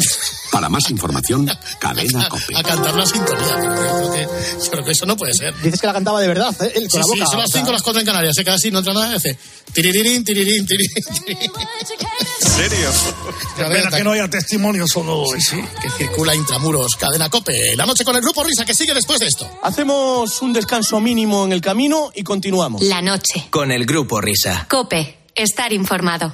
Para 0.51 0.68
más 0.70 0.89
información, 0.89 1.49
cadena 1.80 2.28
COPE. 2.30 2.55
a 2.57 2.64
cantar 2.64 2.93
la 2.95 3.05
sintonía. 3.05 3.55
Creo, 3.55 4.12
que, 4.12 4.70
creo 4.70 4.84
que 4.86 4.91
eso 4.91 5.05
no 5.05 5.16
puede 5.16 5.34
ser. 5.34 5.53
Dices 5.62 5.80
que 5.80 5.88
la 5.88 5.93
cantaba 5.93 6.20
de 6.22 6.28
verdad, 6.28 6.53
¿eh? 6.62 6.72
Él 6.76 6.84
Sí, 6.84 6.89
con 6.89 6.99
la 6.99 7.05
sí, 7.05 7.09
boca. 7.20 7.26
son 7.32 7.39
las 7.39 7.49
o 7.49 7.51
sea, 7.53 7.62
5, 7.62 7.72
las 7.72 7.82
4 7.82 7.99
en 8.01 8.05
Canarias. 8.05 8.34
Se 8.36 8.43
queda 8.43 8.55
así, 8.55 8.70
no 8.70 8.80
entra 8.80 8.93
nada, 8.93 9.14
y 9.14 9.16
hace 9.16 9.38
tiririrín, 9.74 10.24
tiririrín, 10.26 10.66
tiririrín. 10.66 11.03
¿En 12.41 12.51
serio? 12.51 12.91
Pena 13.57 13.89
que 13.89 14.03
no 14.03 14.12
haya 14.12 14.28
testimonio 14.30 14.86
solo 14.88 15.24
de 15.32 15.38
eso. 15.38 15.55
que 15.82 15.89
circula 15.91 16.36
intramuros. 16.36 16.95
Cadena 16.95 17.30
Cope. 17.30 17.76
La 17.76 17.86
noche 17.86 18.03
con 18.03 18.16
el 18.16 18.22
grupo 18.22 18.43
Risa 18.43 18.66
que 18.66 18.74
sigue 18.74 18.93
después 18.93 19.20
de 19.20 19.28
esto. 19.28 19.49
Hacemos 19.64 20.41
un 20.41 20.51
descanso 20.53 20.99
mínimo 20.99 21.45
en 21.45 21.53
el 21.53 21.62
camino 21.62 22.12
y 22.14 22.24
continuamos. 22.24 22.82
La 22.84 23.01
noche. 23.01 23.47
Con 23.49 23.72
el 23.72 23.86
grupo 23.86 24.20
Risa. 24.20 24.68
Cope. 24.70 25.18
Estar 25.34 25.72
informado. 25.72 26.34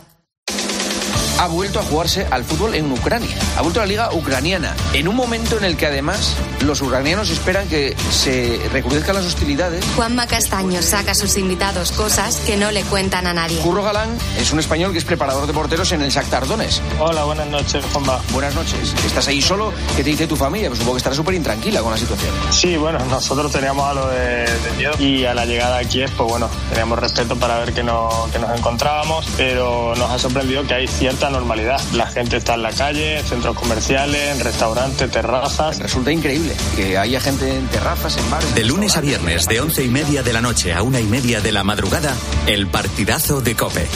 Ha 1.40 1.48
vuelto 1.48 1.80
a 1.80 1.84
jugarse 1.84 2.26
al 2.32 2.44
fútbol 2.44 2.74
en 2.76 2.92
Ucrania. 2.92 3.38
Ha 3.58 3.62
vuelto 3.62 3.80
a 3.80 3.84
la 3.84 3.88
liga 3.88 4.14
ucraniana. 4.14 4.76
En 4.94 5.08
un 5.08 5.16
momento 5.16 5.58
en 5.58 5.66
el 5.66 5.78
que 5.78 5.86
además 5.86 6.36
los 6.62 6.82
ucranianos 6.82 7.30
esperan 7.30 7.68
que 7.68 7.96
se 8.12 8.60
recrudezcan 8.72 9.16
las 9.16 9.26
hostilidades. 9.26 9.86
Juanma 9.96 10.28
Castaño 10.28 10.82
saca 10.82 11.12
a 11.12 11.16
sus 11.16 11.38
invitados 11.38 11.92
cosas 11.92 12.38
que 12.38 12.58
no 12.58 12.72
le 12.72 12.82
cuentan 12.84 13.28
a 13.28 13.34
nadie. 13.34 13.60
Curro 13.60 13.84
Galán 13.84 14.18
es 14.40 14.52
un 14.52 14.60
español 14.60 14.92
que 14.92 14.98
es 14.98 15.06
preparador 15.06 15.46
de 15.46 15.54
porteros 15.54 15.92
en 15.92 16.02
el 16.02 16.10
Shakhtar 16.10 16.48
Donetsk. 16.48 16.82
Hola, 17.00 17.24
buenas 17.26 17.48
noches, 17.48 17.86
Juanma. 17.94 18.20
Buenas 18.32 18.56
noches. 18.56 18.96
¿Estás 19.06 19.28
ahí 19.28 19.42
solo? 19.42 19.72
¿Qué 19.96 20.04
te 20.04 20.10
dice 20.10 20.28
tu 20.28 20.36
familia? 20.36 20.70
Pues 20.70 20.80
supongo 20.80 20.96
que 20.96 21.00
estarás 21.00 21.18
súper 21.18 21.36
intranquila 21.36 21.82
con 21.82 21.92
la 21.92 21.98
situación. 21.98 22.34
Sí, 22.50 22.78
bueno, 22.78 23.00
nosotros 23.06 23.52
teníamos 23.52 23.86
algo 23.88 24.08
de, 24.08 24.46
de 24.46 24.72
miedo 24.78 24.94
y 25.00 25.26
a 25.26 25.34
la 25.34 25.46
llegada 25.46 25.78
aquí 25.78 26.02
es, 26.02 26.12
pues 26.12 26.30
bueno, 26.30 26.50
teníamos 26.70 26.98
respeto 27.00 27.36
para 27.36 27.60
ver 27.60 27.74
que, 27.74 27.84
no, 27.84 28.28
que 28.32 28.40
nos 28.40 28.58
encontrábamos, 28.58 29.28
pero 29.38 29.94
nos 29.96 30.10
ha 30.10 30.18
sorprendido 30.18 30.66
que 30.66 30.74
hay 30.74 30.88
cierta 30.88 31.27
normalidad. 31.30 31.82
La 31.94 32.08
gente 32.08 32.38
está 32.38 32.56
en 32.56 32.64
la 32.64 32.72
calle, 32.72 33.20
en 33.20 33.26
centros 33.26 33.56
comerciales, 33.56 34.36
en 34.36 34.40
restaurantes, 34.40 35.12
terrazas. 35.12 35.80
Resulta 35.80 36.12
increíble 36.12 36.56
que 36.76 36.98
haya 36.98 37.20
gente 37.20 37.50
en 37.56 37.68
terrazas, 37.68 38.18
en 38.18 38.30
bares. 38.30 38.56
De 38.56 38.64
lunes 38.64 38.98
a 38.98 39.02
viernes, 39.02 39.48
de 39.48 39.62
once 39.62 39.84
y 39.84 39.90
media 39.90 40.24
de 40.24 40.34
la 40.34 40.42
noche 40.42 40.74
a 40.74 40.82
una 40.82 41.00
y 41.00 41.06
media 41.06 41.42
de 41.42 41.52
la 41.52 41.64
madrugada, 41.64 42.14
el 42.48 42.68
partidazo 42.68 43.42
de 43.42 43.56
Cope. 43.56 43.88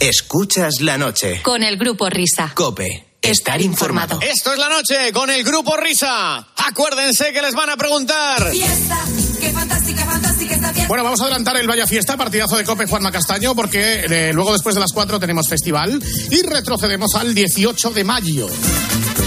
Escuchas 0.00 0.80
la 0.80 0.98
noche. 0.98 1.42
Con 1.42 1.62
el 1.62 1.76
grupo 1.76 2.10
Risa. 2.10 2.52
Cope. 2.54 3.06
Estar 3.22 3.60
informado. 3.62 4.18
Esto 4.20 4.52
es 4.52 4.58
la 4.58 4.68
noche 4.68 5.12
con 5.12 5.30
el 5.30 5.44
grupo 5.44 5.76
Risa. 5.76 6.44
Acuérdense 6.56 7.32
que 7.32 7.40
les 7.40 7.54
van 7.54 7.70
a 7.70 7.76
preguntar. 7.76 8.50
Fiesta, 8.50 8.98
Bueno, 10.88 11.04
vamos 11.04 11.20
a 11.20 11.24
adelantar 11.24 11.56
el 11.56 11.66
Vaya 11.66 11.86
Fiesta, 11.86 12.16
partidazo 12.16 12.56
de 12.56 12.64
Cope 12.64 12.86
Juanma 12.86 13.10
Castaño, 13.10 13.54
porque 13.54 14.04
eh, 14.04 14.32
luego 14.32 14.52
después 14.52 14.74
de 14.74 14.80
las 14.80 14.92
4 14.92 15.18
tenemos 15.18 15.48
festival 15.48 16.02
y 16.30 16.42
retrocedemos 16.42 17.14
al 17.14 17.34
18 17.34 17.90
de 17.90 18.04
mayo. 18.04 18.46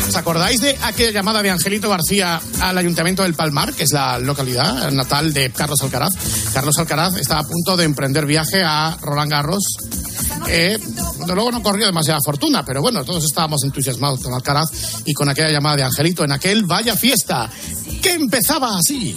¿Os 0.07 0.15
acordáis 0.15 0.61
de 0.61 0.77
aquella 0.83 1.11
llamada 1.11 1.41
de 1.41 1.49
Angelito 1.49 1.89
García 1.89 2.39
al 2.61 2.77
Ayuntamiento 2.77 3.23
del 3.23 3.33
Palmar, 3.33 3.73
que 3.73 3.83
es 3.83 3.91
la 3.91 4.19
localidad 4.19 4.91
natal 4.91 5.33
de 5.33 5.49
Carlos 5.49 5.81
Alcaraz? 5.81 6.13
Carlos 6.53 6.77
Alcaraz 6.77 7.15
está 7.17 7.39
a 7.39 7.43
punto 7.43 7.75
de 7.75 7.85
emprender 7.85 8.25
viaje 8.25 8.61
a 8.63 8.97
Roland 9.01 9.31
Garros. 9.31 9.63
Eh, 10.47 10.77
luego 11.27 11.51
no 11.51 11.63
corrió 11.63 11.87
demasiada 11.87 12.19
fortuna, 12.23 12.63
pero 12.63 12.81
bueno, 12.81 13.03
todos 13.03 13.25
estábamos 13.25 13.63
entusiasmados 13.63 14.21
con 14.21 14.33
Alcaraz 14.33 14.69
y 15.05 15.13
con 15.13 15.27
aquella 15.29 15.49
llamada 15.49 15.77
de 15.77 15.83
Angelito 15.83 16.23
en 16.23 16.31
aquel 16.31 16.65
Vaya 16.65 16.95
Fiesta, 16.95 17.49
que 18.01 18.11
empezaba 18.11 18.77
así. 18.77 19.15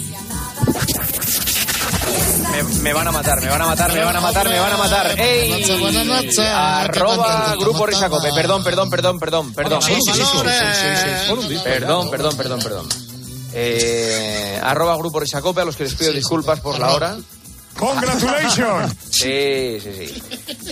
Me, 2.51 2.63
me 2.81 2.93
van 2.93 3.07
a 3.07 3.11
matar, 3.11 3.41
me 3.41 3.47
van 3.49 3.61
a 3.61 3.65
matar, 3.67 3.93
me 3.93 4.03
van 4.03 4.15
a 4.15 4.21
matar, 4.21 4.49
me 4.49 4.59
van 4.59 4.73
a 4.73 4.77
matar. 4.77 5.19
¡Ey! 5.19 5.49
Buenas 5.49 5.59
noches, 5.59 5.79
buenas 5.79 6.05
noches. 6.05 6.39
Arroba 6.39 7.53
¿Qué 7.53 7.63
Grupo? 7.63 7.85
Risacope. 7.85 8.29
Perdón, 8.33 8.63
perdón, 8.63 8.89
perdón, 8.89 9.19
perdón, 9.19 9.53
perdón. 9.53 9.81
Sí, 9.81 9.95
sí, 10.03 10.11
sí, 10.13 10.21
sí. 10.21 11.59
Perdón, 11.63 12.09
perdón, 12.09 12.35
perdón, 12.37 12.59
perdón. 12.61 12.89
Eh, 13.53 14.59
arroba 14.63 14.95
Grupo 14.97 15.19
Risacope, 15.19 15.61
a 15.61 15.65
los 15.65 15.75
que 15.75 15.83
les 15.83 15.95
pido 15.95 16.11
disculpas 16.11 16.59
por 16.59 16.79
la 16.79 16.93
hora. 16.93 17.17
Congratulations. 17.79 18.95
Sí, 19.09 19.79
sí, 19.81 19.91
sí. 20.07 20.23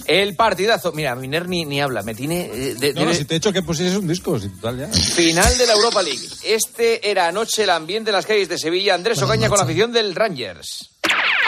El 0.05 0.35
partidazo. 0.35 0.91
Mira, 0.93 1.15
Miner 1.15 1.49
ni, 1.49 1.65
ni 1.65 1.81
habla. 1.81 2.01
Me 2.03 2.13
tiene. 2.15 2.45
eh, 2.45 2.75
de- 2.75 2.93
No, 2.93 3.01
no, 3.01 3.07
debe- 3.07 3.17
si 3.17 3.25
te 3.25 3.33
he 3.33 3.37
hecho 3.37 3.51
que 3.51 3.61
pusieses 3.61 3.97
un 3.97 4.07
disco, 4.07 4.39
si 4.39 4.47
total 4.49 4.79
ya. 4.79 4.87
Final 4.87 5.57
de 5.57 5.65
la 5.67 5.73
Europa 5.73 6.01
League. 6.01 6.25
Este 6.43 7.09
era 7.09 7.27
anoche 7.27 7.63
el 7.63 7.69
ambiente 7.71 8.11
en 8.11 8.15
las 8.15 8.25
calles 8.25 8.47
de 8.47 8.57
Sevilla. 8.57 8.93
Andrés 8.93 9.21
Ocaña 9.21 9.49
con 9.49 9.57
la 9.57 9.63
afición 9.65 9.91
del 9.91 10.15
Rangers. 10.15 10.91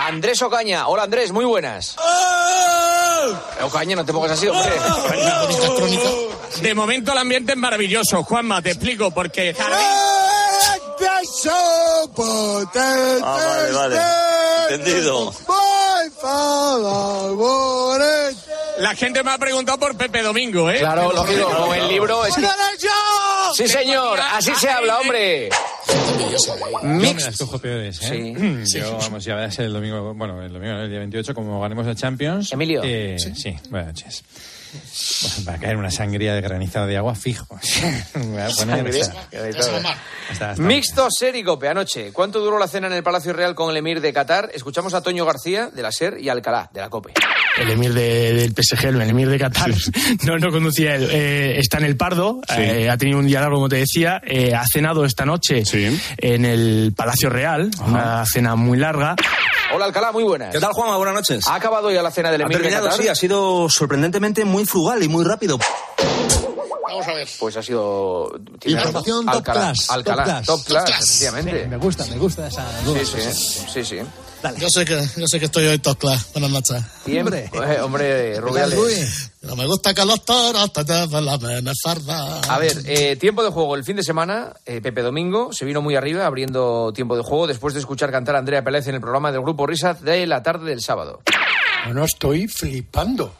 Andrés 0.02 0.42
Ocaña. 0.42 0.88
Hola 0.88 1.04
Andrés, 1.04 1.32
muy 1.32 1.46
buenas. 1.46 1.96
Ocaña, 3.62 3.96
no 3.96 4.06
te 4.06 4.12
pongas 4.12 4.32
así, 4.32 4.48
hombre. 4.48 4.72
De 6.62 6.74
momento 6.74 7.12
el 7.14 7.18
ambiente 7.20 7.54
es 7.54 7.58
maravilloso. 7.58 8.24
Juanma, 8.24 8.62
te 8.62 8.72
explico 8.72 9.12
porque 9.12 9.56
Ah, 13.24 13.38
vale, 13.38 13.72
vale. 13.72 13.96
Entendido. 14.70 15.34
la 18.80 18.96
gente 18.96 19.24
me 19.24 19.32
ha 19.32 19.38
preguntado 19.38 19.80
por 19.80 19.98
Pepe 19.98 20.22
Domingo, 20.22 20.70
¿eh? 20.70 20.80
Claro, 20.80 21.12
lógico, 21.12 21.50
como 21.50 21.74
el 21.74 21.88
libro 21.88 22.26
es 22.26 22.36
que... 22.36 22.48
Sí, 23.54 23.68
señor, 23.68 24.20
así 24.20 24.54
se 24.56 24.70
habla, 24.70 25.00
hombre. 25.00 25.50
Yo 26.30 26.56
me 26.84 26.94
Mixed. 26.94 27.26
las 27.26 27.38
cojo 27.38 27.60
peores, 27.60 28.00
¿eh? 28.04 28.64
Yo, 28.74 28.98
vamos, 28.98 29.24
ya 29.24 29.36
verás 29.36 29.58
el 29.60 29.74
domingo, 29.74 30.14
bueno, 30.14 30.42
el 30.44 30.54
domingo, 30.54 30.76
el 30.76 30.90
día 30.90 31.00
28, 31.00 31.34
como 31.34 31.60
ganemos 31.62 31.86
la 31.86 31.96
Champions. 31.96 32.52
Emilio. 32.54 32.82
Eh, 32.84 33.18
sí. 33.18 33.56
buenas 33.70 33.88
noches. 33.88 34.24
Bueno, 34.72 35.36
va 35.48 35.54
a 35.54 35.58
caer 35.60 35.78
una 35.78 35.92
sangría 35.92 36.34
de 36.34 36.42
granizado 36.42 36.86
de 36.88 36.98
agua 36.98 37.16
fijo. 37.16 37.60
Me 38.16 38.42
a 38.42 38.50
poner 38.50 38.94
Sangría. 38.94 39.04
hasta- 39.04 39.78
hasta- 40.30 40.52
hasta- 40.52 40.62
Mixto 40.62 41.08
Sericope 41.12 41.68
anoche. 41.68 42.12
¿Cuánto 42.14 42.40
duró 42.40 42.60
la 42.60 42.68
cena 42.68 42.88
en 42.88 42.94
el 42.94 43.04
Palacio 43.04 43.34
Real 43.34 43.56
con 43.56 43.70
el 43.72 43.78
emir 43.78 44.02
de 44.02 44.14
Qatar? 44.14 44.50
Escuchamos 44.54 44.94
a 44.94 45.02
Toño 45.02 45.26
García 45.26 45.70
de 45.70 45.82
la 45.82 45.92
SER 45.92 46.18
y 46.20 46.30
a 46.30 46.34
Alcalá 46.34 46.70
de 46.74 46.82
la 46.82 46.90
COPE. 46.90 47.14
El 47.58 47.70
emir 47.72 47.94
de- 47.94 48.34
del 48.34 48.54
PSG, 48.54 48.86
el 48.90 49.02
emir 49.02 49.30
de 49.30 49.40
Qatar, 49.40 49.72
no, 50.26 50.38
no 50.38 50.52
conducía 50.52 50.96
él. 50.96 51.10
Eh, 51.12 51.56
está 51.60 51.78
en 51.80 51.86
el 51.86 51.98
Pardo, 51.98 52.40
eh, 52.58 52.90
ha 52.90 52.98
tenido 52.98 53.18
un 53.20 53.28
día 53.28 53.42
largo, 53.42 53.56
como 53.56 53.70
te 53.70 53.78
decía, 53.78 54.22
eh, 54.26 54.54
ha 54.54 54.66
cenado 54.66 55.04
esta 55.04 55.26
noche 55.26 55.64
en 56.18 56.46
el 56.46 56.94
Palacio 56.96 57.30
Real, 57.30 57.70
una 57.86 58.24
cena 58.26 58.56
muy 58.56 58.78
larga. 58.78 59.16
Hola 59.74 59.86
Alcalá, 59.86 60.12
muy 60.12 60.24
buenas. 60.24 60.52
¿Qué 60.52 60.60
tal, 60.60 60.74
Juanma? 60.74 60.98
Buenas 60.98 61.14
noches. 61.16 61.48
¿Ha 61.48 61.56
acabado 61.56 61.92
ya 61.92 62.02
la 62.02 62.12
cena 62.12 62.32
del 62.32 62.42
Ha 62.42 62.48
terminado, 62.48 62.86
Qatar? 62.86 63.02
sí, 63.02 63.08
ha 63.08 63.16
sido 63.16 63.70
sorprendentemente 63.70 64.44
muy 64.46 64.66
frugal 64.66 65.04
y 65.04 65.08
muy 65.08 65.24
rápido. 65.24 65.60
Vamos 67.00 67.08
a 67.08 67.18
ver. 67.18 67.28
Pues 67.40 67.56
ha 67.58 67.64
sido... 67.64 68.32
Información 68.66 69.26
top 69.26 69.36
Alcalá, 69.36 69.60
class, 69.62 69.90
Alcalá, 69.90 70.24
top 70.24 70.26
class. 70.26 70.46
top 70.46 70.66
class, 70.66 70.86
Top 70.86 70.86
class. 70.86 71.00
efectivamente. 71.02 71.68
Me 71.68 71.78
gusta, 71.78 72.06
me 72.08 72.18
gusta 72.18 72.48
esa 72.48 72.82
duda. 72.84 73.00
Sí, 73.00 73.22
sí, 73.32 73.66
sí, 73.74 73.86
sí. 73.86 73.98
Yo 74.58 74.70
sé 74.70 74.86
que, 74.86 75.02
yo 75.18 75.28
sé 75.28 75.40
que 75.40 75.46
estoy 75.46 75.68
hoy 75.68 75.80
tocla. 75.80 76.18
Buenas 76.34 76.52
noches. 76.52 76.84
Hombre, 77.20 77.50
eh, 77.54 77.82
hombre 77.82 78.40
Rubiales. 78.40 79.32
No 79.42 79.56
me 79.56 79.66
gusta 79.66 79.94
que 79.94 80.06
los 80.06 80.24
toros 80.26 80.72
te 80.74 80.84
lleven 80.84 81.26
la 81.26 81.38
benefarda. 81.38 82.42
A 82.42 82.58
ver, 82.60 82.74
eh, 82.86 83.16
tiempo 83.16 83.44
de 83.44 83.50
juego. 83.50 83.76
El 83.76 83.84
fin 83.84 83.96
de 83.96 84.04
semana, 84.04 84.54
eh, 84.66 84.82
Pepe 84.82 85.02
Domingo 85.02 85.52
se 85.54 85.66
vino 85.66 85.82
muy 85.82 85.96
arriba 85.96 86.26
abriendo 86.26 86.92
tiempo 86.94 87.16
de 87.16 87.24
juego 87.24 87.48
después 87.48 87.74
de 87.74 87.80
escuchar 87.82 88.12
cantar 88.12 88.36
a 88.36 88.40
Andrea 88.40 88.64
Pérez 88.64 88.88
en 88.88 88.96
el 88.96 89.02
programa 89.02 89.32
del 89.32 89.42
grupo 89.42 89.66
Risa 89.66 89.94
de 89.94 90.28
la 90.28 90.44
tarde 90.44 90.70
del 90.70 90.82
sábado. 90.82 91.22
Bueno, 91.86 92.04
estoy 92.04 92.48
flipando. 92.48 93.34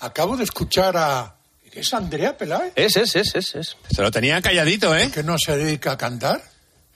Acabo 0.00 0.36
de 0.36 0.44
escuchar 0.44 0.96
a... 0.96 1.33
¿Es 1.74 1.92
Andrea 1.92 2.36
Peláez? 2.38 2.72
Es, 2.76 2.96
es, 2.96 3.16
es, 3.16 3.34
es, 3.34 3.54
es. 3.54 3.76
Se 3.90 4.02
lo 4.02 4.10
tenía 4.10 4.40
calladito, 4.40 4.94
¿eh? 4.96 5.10
¿Que 5.12 5.22
no 5.22 5.36
se 5.38 5.56
dedica 5.56 5.92
a 5.92 5.98
cantar 5.98 6.40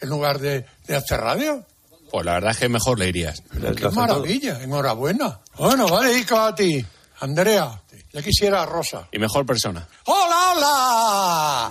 en 0.01 0.09
lugar 0.09 0.39
de, 0.39 0.65
de 0.87 0.97
hacer 0.97 1.21
radio? 1.21 1.65
Pues 2.11 2.25
la 2.25 2.35
verdad 2.35 2.53
es 2.53 2.59
que 2.59 2.69
mejor 2.69 2.99
le 2.99 3.09
irías. 3.09 3.43
Qué 3.77 3.89
maravilla, 3.91 4.63
enhorabuena. 4.63 5.41
Bueno, 5.57 5.89
va 5.89 6.05
dedicado 6.05 6.47
a 6.47 6.55
ti, 6.55 6.85
Andrea. 7.21 7.83
Ya 8.13 8.23
quisiera 8.23 8.63
a 8.63 8.67
Rosa. 8.67 9.09
Y 9.13 9.19
mejor 9.19 9.45
persona. 9.45 9.87
¡Hola, 10.05 10.53
hola! 10.57 11.69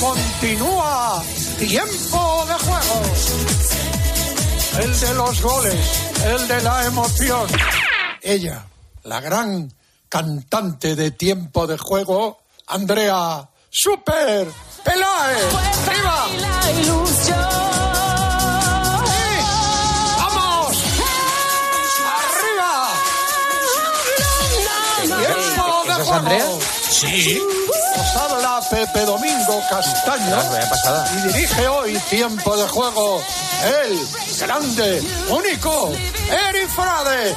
Continúa 0.00 1.22
tiempo 1.58 2.46
de 2.46 2.54
juego. 2.54 3.02
El 4.80 5.00
de 5.00 5.14
los 5.14 5.42
goles, 5.42 6.02
el 6.24 6.48
de 6.48 6.62
la 6.62 6.86
emoción. 6.86 7.46
Ella, 8.22 8.64
la 9.02 9.20
gran 9.20 9.70
cantante 10.14 10.94
de 10.94 11.10
tiempo 11.10 11.66
de 11.66 11.76
juego, 11.76 12.38
Andrea 12.68 13.48
Super 13.68 14.46
Peláez. 14.84 15.54
¡Arriba! 15.88 16.26
¡Sí! 17.20 17.32
¡Vamos! 20.16 20.76
¡Arriba! 22.22 22.86
¡Tiempo 25.02 25.82
de 25.82 25.90
¿Esa 25.90 26.00
es 26.00 26.06
juego! 26.06 26.14
Andrea? 26.14 26.46
Sí. 26.90 27.42
Os 27.98 28.16
habla 28.16 28.60
Pepe 28.70 29.00
Domingo 29.00 29.60
Castaño 29.68 30.38
y 31.12 31.32
dirige 31.32 31.66
hoy 31.66 31.98
Tiempo 32.08 32.56
de 32.56 32.68
Juego 32.68 33.20
el 33.64 33.98
grande, 34.38 35.02
único, 35.28 35.92
Eri 36.30 36.66
Frade. 36.68 37.34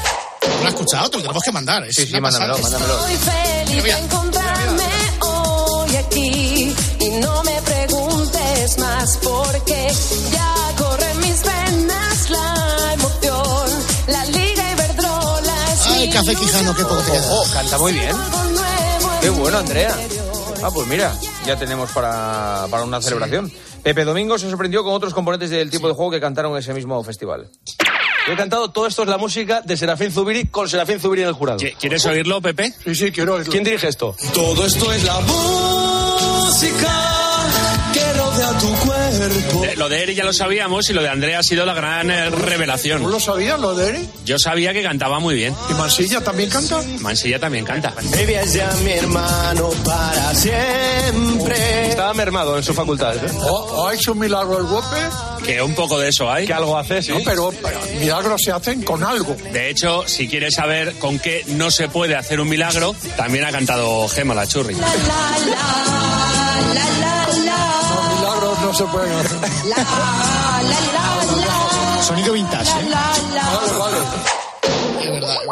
No 0.50 0.62
lo 0.62 0.66
he 0.66 0.70
escuchado, 0.70 1.10
te 1.10 1.18
lo 1.18 1.22
tenemos 1.24 1.44
que 1.44 1.52
mandar. 1.52 1.84
Es 1.86 1.96
Sí, 1.96 2.06
sí, 2.08 2.20
mándamelo, 2.22 2.58
mándamelo. 2.58 3.08
Estoy 3.08 3.16
feliz 3.18 3.84
de 3.84 3.92
encontrarme 3.92 4.84
hoy 5.22 5.96
aquí 5.96 6.76
y 7.00 7.10
no 7.22 7.44
me 7.44 7.62
preguntes 7.62 8.78
más 8.80 9.18
porque 9.18 9.88
ya 10.32 10.56
corre 10.78 11.12
en 11.12 11.20
mis 11.20 11.44
venas 11.44 12.30
la 12.30 12.94
emoción. 12.94 13.70
La 14.08 14.26
Liga 14.26 14.72
Iberdrola 14.74 15.74
es 15.74 15.86
Ay, 15.88 16.10
Café 16.10 16.36
Quijano, 16.36 16.76
qué 16.76 16.84
poco 16.84 16.98
te 17.02 17.12
queda. 17.12 17.28
Oh, 17.32 17.46
canta 17.54 17.78
muy 17.78 17.94
bien. 17.94 18.16
Qué 19.22 19.30
bueno, 19.30 19.58
Andrea. 19.58 19.96
Ah, 20.64 20.70
pues 20.74 20.88
mira, 20.88 21.14
ya 21.46 21.56
tenemos 21.58 21.92
para, 21.92 22.68
para 22.72 22.84
una 22.84 23.02
celebración. 23.02 23.52
Pepe 23.84 24.04
Domingo 24.06 24.38
se 24.38 24.50
sorprendió 24.50 24.84
con 24.84 24.94
otros 24.94 25.14
componentes 25.14 25.50
del 25.50 25.70
tipo 25.70 25.88
de 25.88 25.94
juego 25.94 26.12
que 26.12 26.20
cantaron 26.20 26.52
en 26.54 26.58
ese 26.60 26.74
mismo 26.74 27.02
festival. 27.04 27.50
Yo 28.28 28.34
he 28.34 28.36
cantado 28.36 28.70
todo 28.70 28.88
esto 28.88 29.04
es 29.04 29.08
la 29.08 29.18
música 29.18 29.62
de 29.62 29.78
Serafín 29.78 30.12
Zubiri 30.12 30.48
con 30.48 30.68
Serafín 30.68 31.00
Zubiri 31.00 31.22
en 31.22 31.30
el 31.30 31.34
jurado. 31.34 31.60
¿Quieres 31.80 32.06
oírlo, 32.06 32.42
Pepe? 32.42 32.74
Sí, 32.84 32.94
sí, 32.94 33.12
quiero 33.12 33.36
oírlo. 33.36 33.50
¿Quién 33.50 33.64
dirige 33.64 33.88
esto? 33.88 34.18
Todo 34.34 34.66
esto 34.66 34.92
es 34.92 35.04
la 35.06 35.18
música 35.22 37.07
Eh, 39.64 39.74
Lo 39.78 39.90
de 39.90 40.04
Eri 40.04 40.16
ya 40.16 40.24
lo 40.24 40.34
sabíamos 40.34 40.90
y 40.90 40.94
lo 40.94 41.02
de 41.02 41.10
Andrea 41.10 41.40
ha 41.40 41.44
sido 41.44 41.66
la 41.66 41.74
gran 41.74 42.10
eh, 42.12 42.28
¿Tú 42.30 42.36
revelación. 42.38 43.10
lo 43.10 43.20
sabías, 43.20 43.60
lo 43.60 43.76
de 43.76 43.90
Eri? 43.90 44.10
Yo 44.26 44.38
sabía 44.40 44.74
que 44.74 44.84
cantaba 44.84 45.20
muy 45.20 45.36
bien. 45.36 45.56
¿Y 45.70 45.74
Mansilla 45.74 46.22
también 46.22 46.50
canta? 46.50 46.82
Mansilla 47.00 47.40
también 47.40 47.66
canta. 47.66 47.94
Baby 48.12 48.34
es 48.36 48.54
ya 48.54 48.70
mi 48.84 48.92
hermano 48.92 49.70
para 49.84 50.34
siempre. 50.36 51.90
Estaba 51.90 52.14
mermado 52.14 52.58
en 52.58 52.64
su 52.64 52.74
facultad. 52.74 53.16
¿eh? 53.18 53.32
¿O, 53.42 53.52
o 53.52 53.88
ha 53.88 53.94
hecho 53.94 54.12
un 54.14 54.20
milagro 54.20 54.58
el 54.58 54.64
Guape? 54.66 54.98
Que 55.46 55.62
un 55.62 55.76
poco 55.76 55.98
de 56.00 56.10
eso 56.10 56.30
hay. 56.32 56.46
Que 56.46 56.54
algo 56.54 56.78
hace, 56.78 57.02
sí. 57.02 57.12
No, 57.12 57.20
pero, 57.24 57.52
pero 57.62 57.80
milagros 58.00 58.42
se 58.44 58.52
hacen 58.52 58.84
con 58.84 59.04
algo. 59.04 59.36
De 59.54 59.70
hecho, 59.70 60.04
si 60.08 60.28
quieres 60.28 60.56
saber 60.56 60.96
con 61.00 61.20
qué 61.20 61.44
no 61.48 61.72
se 61.72 61.88
puede 61.88 62.16
hacer 62.16 62.40
un 62.42 62.50
milagro, 62.50 62.96
también 63.16 63.46
ha 63.46 63.52
cantado 63.52 64.08
Gema 64.10 64.34
la 64.34 64.46
churri. 64.48 64.76
La, 64.76 64.88
la, 64.88 65.38
la, 66.74 67.28
Sonido 72.04 72.34
vintage, 72.34 72.70
¿eh? 72.70 72.92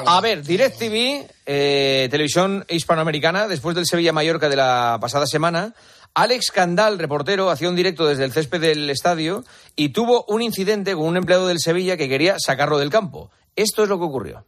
A 0.05 0.21
ver, 0.21 0.43
DirecTV, 0.43 1.27
eh, 1.47 2.07
televisión 2.11 2.63
hispanoamericana, 2.69 3.47
después 3.47 3.75
del 3.75 3.87
Sevilla-Mallorca 3.87 4.47
de 4.47 4.55
la 4.57 4.99
pasada 5.01 5.25
semana, 5.25 5.73
Alex 6.13 6.51
Candal, 6.51 6.99
reportero, 6.99 7.49
hacía 7.49 7.67
un 7.67 7.75
directo 7.75 8.05
desde 8.05 8.25
el 8.25 8.31
césped 8.31 8.61
del 8.61 8.87
estadio 8.91 9.43
y 9.75 9.89
tuvo 9.89 10.25
un 10.27 10.43
incidente 10.43 10.93
con 10.93 11.05
un 11.05 11.17
empleado 11.17 11.47
del 11.47 11.59
Sevilla 11.59 11.97
que 11.97 12.07
quería 12.07 12.35
sacarlo 12.37 12.77
del 12.77 12.91
campo. 12.91 13.31
Esto 13.55 13.81
es 13.81 13.89
lo 13.89 13.97
que 13.97 14.05
ocurrió. 14.05 14.45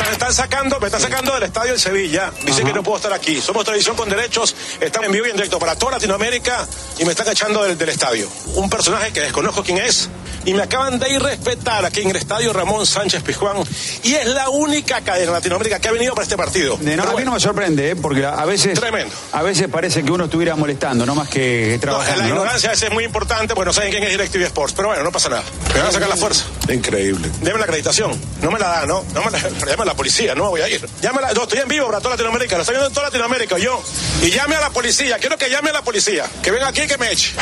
Me 0.00 0.10
están 0.12 0.34
sacando, 0.34 0.80
me 0.80 0.86
están 0.86 1.00
sacando 1.00 1.34
del 1.34 1.44
estadio 1.44 1.72
en 1.72 1.78
Sevilla. 1.78 2.32
Dicen 2.44 2.66
que 2.66 2.72
no 2.72 2.82
puedo 2.82 2.96
estar 2.96 3.12
aquí. 3.12 3.40
Somos 3.40 3.64
televisión 3.64 3.96
con 3.96 4.08
derechos, 4.08 4.54
estamos 4.80 5.06
en 5.06 5.12
vivo 5.12 5.26
y 5.26 5.30
en 5.30 5.36
directo 5.36 5.58
para 5.58 5.76
toda 5.76 5.92
Latinoamérica 5.92 6.66
y 6.98 7.04
me 7.04 7.12
están 7.12 7.28
echando 7.28 7.62
del, 7.62 7.78
del 7.78 7.88
estadio. 7.88 8.28
Un 8.54 8.68
personaje 8.68 9.12
que 9.12 9.20
desconozco 9.20 9.62
quién 9.62 9.78
es 9.78 10.08
y 10.44 10.52
me 10.52 10.62
acaban 10.62 10.98
de 10.98 11.10
irrespetar 11.10 11.84
aquí 11.86 12.02
en 12.02 12.10
el 12.10 12.16
estadio 12.16 12.52
Ramón 12.52 12.84
Sánchez 12.86 13.22
Pizjuán 13.22 13.56
y 14.02 14.14
es 14.14 14.26
la 14.26 14.50
única 14.50 15.00
cadena 15.00 15.28
en 15.28 15.32
Latinoamérica 15.32 15.78
que 15.80 15.88
ha 15.88 15.92
venido 15.92 16.14
para 16.14 16.24
este 16.24 16.36
partido. 16.36 16.76
De- 16.76 16.96
no, 16.96 17.04
a 17.04 17.14
mí 17.14 17.24
no 17.24 17.32
me 17.32 17.40
sorprende, 17.40 17.90
¿eh? 17.92 17.96
porque 17.96 18.26
a 18.26 18.44
veces, 18.44 18.78
Tremendo. 18.78 19.14
a 19.32 19.42
veces 19.42 19.68
parece 19.68 20.02
que 20.04 20.10
uno 20.12 20.24
estuviera 20.24 20.54
molestando, 20.56 21.06
no 21.06 21.14
más 21.14 21.28
que 21.28 21.72
No, 21.76 21.80
trabajando. 21.80 22.16
la 22.20 22.22
¿no? 22.24 22.34
ignorancia 22.34 22.68
a 22.68 22.72
veces 22.72 22.88
es 22.88 22.94
muy 22.94 23.04
importante 23.04 23.54
porque 23.54 23.66
no 23.68 23.72
saben 23.72 23.90
quién 23.90 24.02
es 24.04 24.10
DirecTV 24.10 24.42
Sports, 24.46 24.74
pero 24.76 24.88
bueno, 24.88 25.02
no 25.02 25.12
pasa 25.12 25.30
nada. 25.30 25.44
Me 25.72 25.78
van 25.80 25.88
a 25.88 25.92
sacar 25.92 26.08
la 26.08 26.16
fuerza. 26.16 26.44
Increíble. 26.68 27.30
Deme 27.40 27.58
la 27.58 27.64
acreditación. 27.64 28.20
No 28.42 28.50
me 28.50 28.58
la 28.58 28.68
da, 28.68 28.86
¿no? 28.86 29.02
no 29.14 29.22
me 29.24 29.30
la, 29.30 29.38
llame 29.84 29.90
a 29.90 29.92
la 29.92 29.96
policía, 29.96 30.34
no 30.34 30.44
me 30.44 30.50
voy 30.50 30.60
a 30.62 30.68
ir. 30.68 30.86
Llámela, 31.02 31.32
yo 31.32 31.42
estoy 31.42 31.58
en 31.60 31.68
vivo 31.68 31.86
para 31.86 31.98
toda 31.98 32.10
Latinoamérica, 32.14 32.56
lo 32.56 32.62
estoy 32.62 32.74
viendo 32.74 32.88
en 32.88 32.94
toda 32.94 33.06
Latinoamérica, 33.06 33.58
yo. 33.58 33.82
Y 34.22 34.30
llame 34.30 34.56
a 34.56 34.60
la 34.60 34.70
policía, 34.70 35.18
quiero 35.18 35.36
que 35.36 35.50
llame 35.50 35.70
a 35.70 35.74
la 35.74 35.82
policía, 35.82 36.24
que 36.42 36.50
venga 36.50 36.68
aquí 36.68 36.82
y 36.82 36.86
que 36.86 36.98
me 36.98 37.10
eche. 37.12 37.34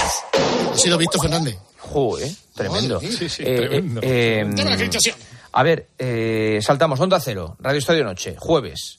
Ha 0.73 0.77
sido 0.79 0.99
Víctor 0.99 1.21
Fernández. 1.23 1.57
Joder, 1.79 2.31
tremendo. 2.55 3.01
Sí, 3.01 3.29
sí, 3.29 3.43
Eh, 3.45 3.57
tremendo. 3.69 4.01
eh, 4.03 4.45
eh, 4.57 4.63
acreditación. 4.73 5.17
a 5.53 5.63
ver, 5.63 5.87
eh, 5.99 6.59
saltamos 6.63 6.99
Onda 7.01 7.21
Cero, 7.21 7.57
Radio 7.61 7.79
Estadio 7.79 8.05
Noche, 8.05 8.37
jueves. 8.39 8.99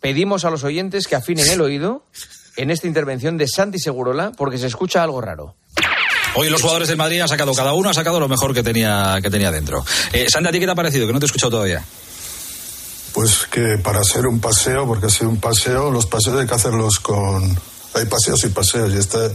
Pedimos 0.00 0.44
a 0.44 0.50
los 0.50 0.64
oyentes 0.64 1.06
que 1.06 1.16
afinen 1.16 1.48
el 1.48 1.60
oído 1.60 2.04
en 2.56 2.70
esta 2.70 2.86
intervención 2.86 3.38
de 3.38 3.48
Santi 3.48 3.78
Segurola 3.78 4.32
porque 4.36 4.58
se 4.58 4.66
escucha 4.66 5.02
algo 5.02 5.20
raro. 5.20 5.54
Hoy 6.36 6.50
los 6.50 6.60
jugadores 6.60 6.88
del 6.88 6.96
Madrid 6.96 7.20
han 7.20 7.28
sacado, 7.28 7.54
cada 7.54 7.72
uno 7.74 7.88
ha 7.88 7.94
sacado 7.94 8.18
lo 8.18 8.28
mejor 8.28 8.52
que 8.52 8.64
tenía, 8.64 9.18
que 9.22 9.30
tenía 9.30 9.52
dentro. 9.52 9.84
Eh, 10.12 10.26
Santi, 10.28 10.48
¿a 10.48 10.52
ti 10.52 10.58
qué 10.58 10.66
te 10.66 10.72
ha 10.72 10.74
parecido? 10.74 11.06
Que 11.06 11.12
no 11.12 11.20
te 11.20 11.26
he 11.26 11.28
escuchado 11.28 11.50
todavía. 11.52 11.84
Pues 13.14 13.46
que 13.50 13.78
para 13.78 14.00
hacer 14.00 14.26
un 14.26 14.40
paseo, 14.40 14.86
porque 14.86 15.06
ha 15.06 15.10
sido 15.10 15.30
un 15.30 15.40
paseo, 15.40 15.90
los 15.90 16.06
paseos 16.06 16.40
hay 16.40 16.46
que 16.46 16.54
hacerlos 16.54 16.98
con... 16.98 17.58
Hay 17.94 18.06
paseos 18.06 18.42
y 18.42 18.48
paseos, 18.48 18.92
y 18.92 18.98
este 18.98 19.32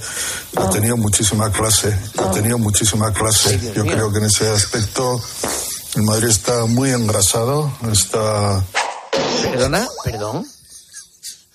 ha 0.57 0.69
tenido 0.69 0.97
muchísima 0.97 1.49
clase, 1.49 1.97
ha 2.17 2.30
tenido 2.30 2.57
muchísima 2.57 3.13
clase. 3.13 3.57
Yo 3.73 3.86
creo 3.86 4.11
que 4.11 4.17
en 4.17 4.25
ese 4.25 4.49
aspecto 4.49 5.21
el 5.95 6.03
Madrid 6.03 6.27
está 6.27 6.65
muy 6.65 6.91
engrasado, 6.91 7.71
está... 7.89 8.61
¿Perdona? 9.43 9.88
¿Perdón? 10.03 10.45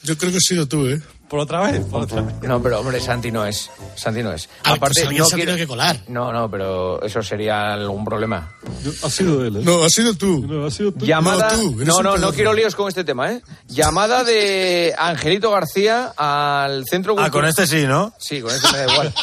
Yo 0.03 0.17
creo 0.17 0.31
que 0.33 0.39
has 0.39 0.45
sido 0.45 0.67
tú, 0.67 0.87
¿eh? 0.87 1.03
¿Por 1.35 1.41
otra 1.43 1.63
vez? 1.63 1.85
Por 1.87 2.03
otra 2.03 2.23
vez. 2.23 2.33
No, 2.43 2.63
pero 2.63 2.79
hombre, 2.79 3.01
Santi 3.01 3.33
no 3.33 3.45
es. 3.45 3.69
Santi 3.97 4.23
no 4.23 4.33
es. 4.33 4.49
Ah, 4.63 4.77
pues 4.79 4.99
alguien 4.99 5.21
no 5.21 5.29
tenido 5.29 5.57
que 5.57 5.67
colar. 5.67 5.99
No, 6.07 6.33
no, 6.33 6.49
pero 6.49 7.03
eso 7.03 7.25
sería 7.25 7.73
algún 7.75 8.05
problema. 8.05 8.55
Ha 9.03 9.11
sido 9.11 9.45
él. 9.45 9.57
¿eh? 9.57 9.61
No, 9.65 9.83
ha 9.83 9.89
sido 9.89 10.15
tú. 10.15 10.47
No, 10.47 10.65
ha 10.65 10.71
sido 10.71 10.93
tú. 10.93 11.05
Llamada. 11.05 11.51
No, 11.57 11.61
tú, 11.61 11.85
No, 11.85 12.03
no, 12.05 12.19
no 12.19 12.33
quiero 12.33 12.53
líos 12.53 12.77
con 12.77 12.87
este 12.87 13.03
tema, 13.03 13.33
¿eh? 13.33 13.43
Llamada 13.67 14.23
de 14.23 14.95
Angelito 14.97 15.51
García 15.51 16.13
al 16.17 16.85
centro 16.87 17.17
Ah, 17.19 17.33
con 17.33 17.45
este 17.47 17.67
sí, 17.67 17.85
¿no? 17.85 18.15
Sí, 18.21 18.41
con 18.41 18.55
este 18.55 18.71
me 18.71 18.79
da 18.79 18.93
igual. 18.93 19.15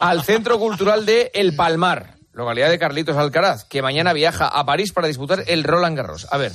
al 0.00 0.24
Centro 0.24 0.58
Cultural 0.58 1.06
de 1.06 1.30
El 1.32 1.54
Palmar, 1.54 2.16
localidad 2.32 2.68
de 2.68 2.80
Carlitos 2.80 3.16
Alcaraz, 3.16 3.62
que 3.62 3.80
mañana 3.80 4.12
viaja 4.12 4.48
a 4.48 4.66
París 4.66 4.92
para 4.92 5.06
disputar 5.06 5.44
el 5.46 5.62
Roland 5.62 5.96
Garros. 5.96 6.26
A 6.32 6.36
ver. 6.36 6.50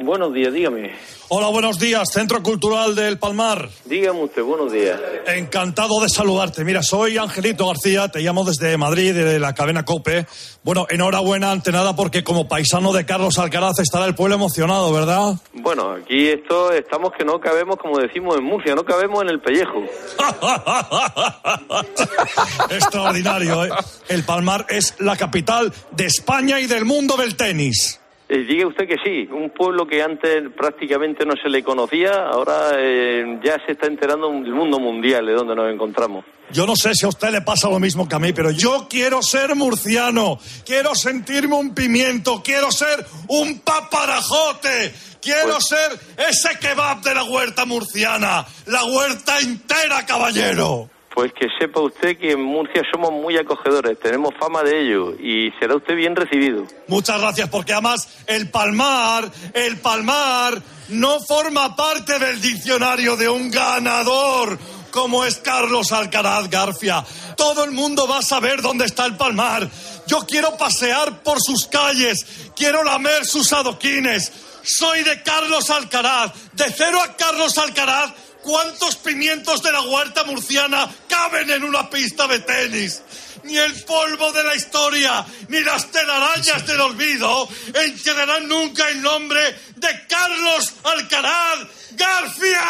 Buenos 0.00 0.32
días, 0.32 0.52
dígame. 0.52 0.92
Hola, 1.28 1.48
buenos 1.48 1.78
días, 1.78 2.08
Centro 2.12 2.42
Cultural 2.42 2.94
del 2.94 3.18
Palmar. 3.18 3.68
Dígame 3.84 4.22
usted, 4.22 4.42
buenos 4.42 4.72
días. 4.72 4.98
Encantado 5.26 6.00
de 6.00 6.08
saludarte. 6.08 6.64
Mira, 6.64 6.82
soy 6.82 7.18
Angelito 7.18 7.66
García, 7.66 8.08
te 8.08 8.20
llamo 8.20 8.44
desde 8.44 8.76
Madrid, 8.76 9.12
de 9.12 9.40
la 9.40 9.54
cadena 9.54 9.84
COPE. 9.84 10.26
Bueno, 10.62 10.86
enhorabuena 10.88 11.50
ante 11.50 11.72
nada 11.72 11.96
porque 11.96 12.22
como 12.22 12.46
paisano 12.46 12.92
de 12.92 13.04
Carlos 13.04 13.38
Alcaraz 13.38 13.80
estará 13.80 14.06
el 14.06 14.14
pueblo 14.14 14.36
emocionado, 14.36 14.92
¿verdad? 14.92 15.34
Bueno, 15.52 15.90
aquí 15.90 16.28
esto 16.28 16.72
estamos 16.72 17.10
que 17.18 17.24
no 17.24 17.40
cabemos, 17.40 17.76
como 17.76 17.98
decimos 17.98 18.36
en 18.36 18.44
Murcia, 18.44 18.76
no 18.76 18.84
cabemos 18.84 19.22
en 19.22 19.30
el 19.30 19.40
pellejo. 19.40 19.82
Extraordinario, 22.70 23.64
¿eh? 23.64 23.70
El 24.08 24.22
Palmar 24.22 24.66
es 24.68 24.94
la 25.00 25.16
capital 25.16 25.72
de 25.90 26.06
España 26.06 26.60
y 26.60 26.66
del 26.66 26.84
mundo 26.84 27.16
del 27.16 27.36
tenis. 27.36 28.00
Eh, 28.30 28.44
diga 28.44 28.66
usted 28.66 28.86
que 28.86 28.96
sí, 29.02 29.26
un 29.32 29.48
pueblo 29.50 29.86
que 29.86 30.02
antes 30.02 30.50
prácticamente 30.54 31.24
no 31.24 31.32
se 31.42 31.48
le 31.48 31.62
conocía, 31.64 32.26
ahora 32.26 32.72
eh, 32.76 33.40
ya 33.42 33.56
se 33.64 33.72
está 33.72 33.86
enterando 33.86 34.28
el 34.30 34.52
mundo 34.52 34.78
mundial 34.78 35.24
de 35.24 35.32
donde 35.32 35.54
nos 35.54 35.72
encontramos. 35.72 36.26
Yo 36.50 36.66
no 36.66 36.76
sé 36.76 36.94
si 36.94 37.06
a 37.06 37.08
usted 37.08 37.30
le 37.30 37.40
pasa 37.40 37.70
lo 37.70 37.78
mismo 37.78 38.06
que 38.06 38.14
a 38.16 38.18
mí, 38.18 38.34
pero 38.34 38.50
yo 38.50 38.86
quiero 38.88 39.22
ser 39.22 39.54
murciano, 39.54 40.38
quiero 40.66 40.94
sentirme 40.94 41.56
un 41.56 41.74
pimiento, 41.74 42.42
quiero 42.44 42.70
ser 42.70 43.04
un 43.28 43.60
paparajote, 43.60 44.92
quiero 45.22 45.54
Pues- 45.54 45.66
ser 45.68 45.98
ese 46.28 46.58
kebab 46.58 47.00
de 47.02 47.14
la 47.14 47.24
huerta 47.24 47.64
murciana, 47.64 48.46
la 48.66 48.84
huerta 48.84 49.38
entera, 49.40 50.04
caballero. 50.06 50.90
Pues 51.18 51.32
que 51.32 51.48
sepa 51.58 51.80
usted 51.80 52.16
que 52.16 52.30
en 52.30 52.40
Murcia 52.40 52.80
somos 52.92 53.10
muy 53.10 53.36
acogedores, 53.36 53.98
tenemos 53.98 54.32
fama 54.38 54.62
de 54.62 54.82
ello 54.82 55.16
y 55.18 55.50
será 55.58 55.74
usted 55.74 55.96
bien 55.96 56.14
recibido. 56.14 56.64
Muchas 56.86 57.20
gracias, 57.20 57.48
porque 57.48 57.72
además 57.72 58.08
el 58.28 58.48
palmar, 58.50 59.28
el 59.52 59.78
palmar, 59.78 60.62
no 60.90 61.18
forma 61.18 61.74
parte 61.74 62.20
del 62.20 62.40
diccionario 62.40 63.16
de 63.16 63.28
un 63.28 63.50
ganador 63.50 64.60
como 64.92 65.24
es 65.24 65.38
Carlos 65.38 65.90
Alcaraz 65.90 66.48
Garfia. 66.48 67.04
Todo 67.36 67.64
el 67.64 67.72
mundo 67.72 68.06
va 68.06 68.18
a 68.18 68.22
saber 68.22 68.62
dónde 68.62 68.84
está 68.84 69.04
el 69.04 69.16
palmar. 69.16 69.68
Yo 70.06 70.20
quiero 70.20 70.56
pasear 70.56 71.24
por 71.24 71.38
sus 71.40 71.66
calles, 71.66 72.52
quiero 72.54 72.84
lamer 72.84 73.26
sus 73.26 73.52
adoquines. 73.52 74.30
Soy 74.62 75.02
de 75.02 75.20
Carlos 75.24 75.68
Alcaraz, 75.70 76.32
de 76.52 76.72
cero 76.76 77.00
a 77.02 77.16
Carlos 77.16 77.58
Alcaraz. 77.58 78.12
¿Cuántos 78.42 78.96
pimientos 78.96 79.62
de 79.62 79.72
la 79.72 79.80
huerta 79.82 80.24
murciana 80.24 80.88
caben 81.08 81.50
en 81.50 81.64
una 81.64 81.90
pista 81.90 82.26
de 82.26 82.38
tenis? 82.40 83.02
Ni 83.44 83.56
el 83.56 83.72
polvo 83.84 84.32
de 84.32 84.44
la 84.44 84.54
historia, 84.54 85.24
ni 85.48 85.60
las 85.60 85.90
telarañas 85.90 86.66
del 86.66 86.80
olvido 86.80 87.48
enterrarán 87.74 88.48
nunca 88.48 88.88
el 88.88 89.00
nombre 89.02 89.40
de 89.76 89.88
Carlos 90.08 90.74
Alcaraz 90.84 91.58
García. 91.92 92.60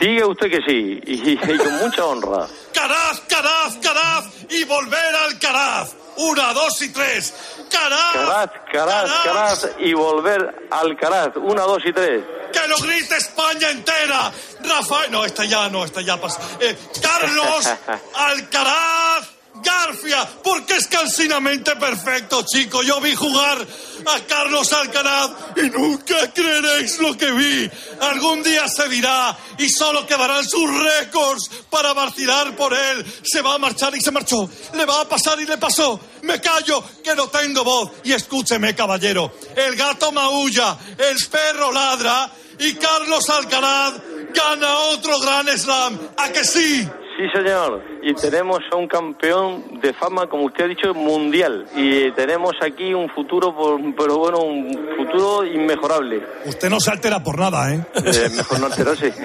Diga 0.00 0.26
usted 0.26 0.50
que 0.50 0.60
sí, 0.66 1.00
y, 1.06 1.32
y 1.32 1.36
con 1.58 1.74
mucha 1.78 2.04
honra. 2.04 2.48
Caraz, 2.72 3.20
Caraz, 3.28 3.76
Caraz 3.82 4.24
y 4.50 4.64
volver 4.64 5.14
al 5.14 5.38
Caraz. 5.38 5.94
Una, 6.16 6.52
dos 6.52 6.80
y 6.82 6.88
tres. 6.92 7.32
Caraz, 7.70 8.12
Caraz, 8.12 8.50
Caraz, 8.72 9.10
Caraz 9.24 9.68
y 9.78 9.92
volver 9.94 10.68
al 10.70 10.96
Caraz. 10.96 11.36
Una, 11.36 11.62
dos 11.62 11.82
y 11.84 11.92
tres. 11.92 12.24
que 12.52 12.68
lo 12.68 12.76
grite 12.78 13.16
España 13.16 13.70
entera. 13.70 14.32
Rafael, 14.62 15.10
no, 15.12 15.24
esta 15.24 15.44
ya 15.44 15.68
no, 15.68 15.84
esta 15.84 16.00
ya 16.00 16.16
pasa. 16.20 16.40
Eh, 16.60 16.76
Carlos 17.00 17.68
Alcaraz 18.14 19.37
Garfia, 19.62 20.28
porque 20.42 20.76
es 20.76 20.86
cansinamente 20.86 21.76
perfecto, 21.76 22.44
chico. 22.46 22.82
Yo 22.82 23.00
vi 23.00 23.14
jugar 23.14 23.58
a 24.06 24.20
Carlos 24.26 24.72
Alcaraz 24.72 25.30
y 25.56 25.70
nunca 25.70 26.32
creeréis 26.32 26.98
lo 26.98 27.16
que 27.16 27.30
vi. 27.32 27.70
Algún 28.00 28.42
día 28.42 28.68
se 28.68 28.88
dirá 28.88 29.36
y 29.58 29.68
solo 29.68 30.06
quedarán 30.06 30.44
sus 30.48 30.68
récords 30.70 31.50
para 31.70 31.92
vacilar 31.92 32.54
por 32.56 32.72
él. 32.74 33.04
Se 33.24 33.42
va 33.42 33.54
a 33.54 33.58
marchar 33.58 33.94
y 33.96 34.00
se 34.00 34.10
marchó. 34.10 34.48
Le 34.74 34.84
va 34.84 35.02
a 35.02 35.08
pasar 35.08 35.40
y 35.40 35.46
le 35.46 35.58
pasó. 35.58 36.00
Me 36.22 36.40
callo, 36.40 36.82
que 37.02 37.14
no 37.14 37.28
tengo 37.28 37.64
voz. 37.64 37.90
Y 38.04 38.12
escúcheme, 38.12 38.74
caballero. 38.74 39.32
El 39.56 39.76
gato 39.76 40.12
maulla, 40.12 40.76
el 40.98 41.16
perro 41.28 41.72
ladra 41.72 42.30
y 42.58 42.74
Carlos 42.74 43.28
Alcaraz 43.30 43.94
gana 44.34 44.78
otro 44.78 45.18
gran 45.20 45.46
slam. 45.58 45.98
¿A 46.16 46.28
que 46.30 46.44
sí? 46.44 46.88
Sí, 47.18 47.24
señor. 47.34 47.82
Y 48.00 48.14
tenemos 48.14 48.60
a 48.72 48.76
un 48.76 48.86
campeón 48.86 49.80
de 49.80 49.92
fama, 49.92 50.28
como 50.28 50.44
usted 50.44 50.66
ha 50.66 50.68
dicho, 50.68 50.94
mundial. 50.94 51.66
Y 51.74 52.12
tenemos 52.12 52.52
aquí 52.62 52.94
un 52.94 53.08
futuro, 53.10 53.52
por- 53.56 53.80
pero 53.96 54.18
bueno, 54.18 54.38
un 54.38 54.70
futuro 54.96 55.44
inmejorable. 55.44 56.22
Usted 56.46 56.70
no 56.70 56.78
se 56.78 56.92
altera 56.92 57.20
por 57.20 57.36
nada, 57.36 57.74
¿eh? 57.74 57.84
Eh, 57.96 58.28
mejor 58.36 58.60
no 58.60 58.66
alterarse. 58.66 59.12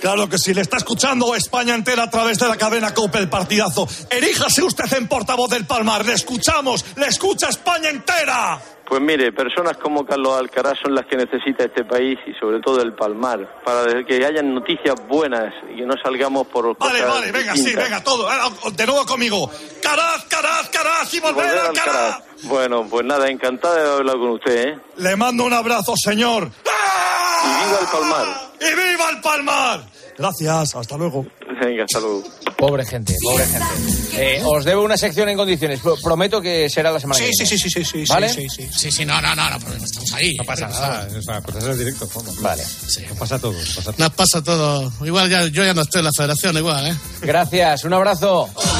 Claro 0.00 0.28
que 0.28 0.38
sí, 0.38 0.54
le 0.54 0.62
está 0.62 0.78
escuchando 0.78 1.34
España 1.34 1.74
entera 1.74 2.04
a 2.04 2.10
través 2.10 2.38
de 2.38 2.48
la 2.48 2.56
cadena 2.56 2.94
COPE 2.94 3.18
el 3.18 3.28
partidazo. 3.28 3.86
Eríjase 4.10 4.62
usted 4.62 4.90
en 4.96 5.06
portavoz 5.06 5.50
del 5.50 5.66
Palmar, 5.66 6.04
le 6.06 6.14
escuchamos, 6.14 6.84
le 6.96 7.06
escucha 7.06 7.50
España 7.50 7.90
entera. 7.90 8.58
Pues 8.90 9.00
mire, 9.00 9.30
personas 9.30 9.76
como 9.76 10.04
Carlos 10.04 10.36
Alcaraz 10.36 10.80
son 10.82 10.96
las 10.96 11.06
que 11.06 11.16
necesita 11.16 11.62
este 11.62 11.84
país 11.84 12.18
y 12.26 12.34
sobre 12.34 12.58
todo 12.58 12.82
el 12.82 12.92
Palmar, 12.92 13.60
para 13.64 14.04
que 14.04 14.26
hayan 14.26 14.52
noticias 14.52 14.96
buenas 15.06 15.54
y 15.72 15.76
que 15.76 15.86
no 15.86 15.94
salgamos 16.02 16.48
por 16.48 16.76
Vale, 16.76 16.98
cosas 16.98 17.14
vale, 17.20 17.30
venga, 17.30 17.54
sí, 17.54 17.72
venga, 17.72 18.02
todo. 18.02 18.28
Ahora, 18.28 18.52
De 18.72 18.86
nuevo 18.86 19.06
conmigo. 19.06 19.48
Caraz, 19.80 20.24
caraz, 20.24 20.68
caraz 20.70 21.14
y 21.14 21.20
volver 21.20 21.36
Volver 21.36 21.58
al 21.58 21.72
caraz. 21.72 21.94
Caraz. 21.94 22.22
Bueno, 22.42 22.84
pues 22.90 23.06
nada, 23.06 23.28
encantado 23.28 23.76
de 23.76 23.92
hablar 23.98 24.16
con 24.16 24.30
usted, 24.30 24.68
¿eh? 24.70 24.78
Le 24.96 25.14
mando 25.14 25.44
un 25.44 25.52
abrazo, 25.52 25.94
señor. 25.96 26.50
Y 26.50 27.64
viva 27.64 27.78
el 27.80 27.86
Palmar. 27.86 28.26
¡Y 28.60 28.74
viva 28.74 29.10
el 29.10 29.20
Palmar! 29.20 29.84
Gracias, 30.18 30.74
hasta 30.74 30.96
luego. 30.96 31.24
Venga, 31.60 31.84
hasta 31.84 32.00
luego. 32.00 32.24
Pobre 32.56 32.84
gente, 32.84 33.14
pobre 33.22 33.46
gente. 33.46 33.99
Eh, 34.12 34.42
os 34.44 34.64
debo 34.64 34.82
una 34.82 34.96
sección 34.96 35.28
en 35.28 35.36
condiciones. 35.36 35.80
Pro- 35.80 35.96
prometo 36.02 36.40
que 36.40 36.68
será 36.68 36.90
la 36.90 37.00
semana 37.00 37.18
Sí, 37.18 37.26
que 37.26 37.32
sí, 37.32 37.42
viene. 37.44 37.58
sí, 37.58 37.70
sí, 37.70 37.84
sí, 37.84 38.04
sí, 38.06 38.12
¿Vale? 38.12 38.28
sí, 38.28 38.48
sí, 38.48 38.68
sí, 38.76 38.90
sí, 38.92 39.04
no, 39.04 39.20
no, 39.20 39.34
no, 39.34 39.50
no, 39.50 39.58
problema, 39.60 39.84
estamos 39.84 40.12
ahí. 40.14 40.36
No 40.36 40.44
pasa 40.44 40.68
nada, 40.68 41.08
o 41.16 41.22
sea, 41.22 41.40
pues 41.40 41.64
es 41.64 41.78
directo, 41.78 42.06
Juanma. 42.08 42.32
Vale. 42.40 42.62
Nos 42.62 43.18
pasa 43.18 43.34
a 43.36 43.38
todos. 43.38 43.56
Pasa 43.76 43.80
a 43.80 43.84
todos. 43.84 43.98
Nos 43.98 44.10
pasa 44.12 44.42
todo. 44.42 44.92
Igual 45.04 45.30
ya, 45.30 45.46
yo 45.46 45.64
ya 45.64 45.74
no 45.74 45.82
estoy 45.82 46.00
en 46.00 46.04
la 46.06 46.12
federación, 46.16 46.56
igual, 46.56 46.86
¿eh? 46.88 46.96
Gracias, 47.22 47.84
un 47.84 47.92
abrazo. 47.94 48.48
Bueno, 48.54 48.70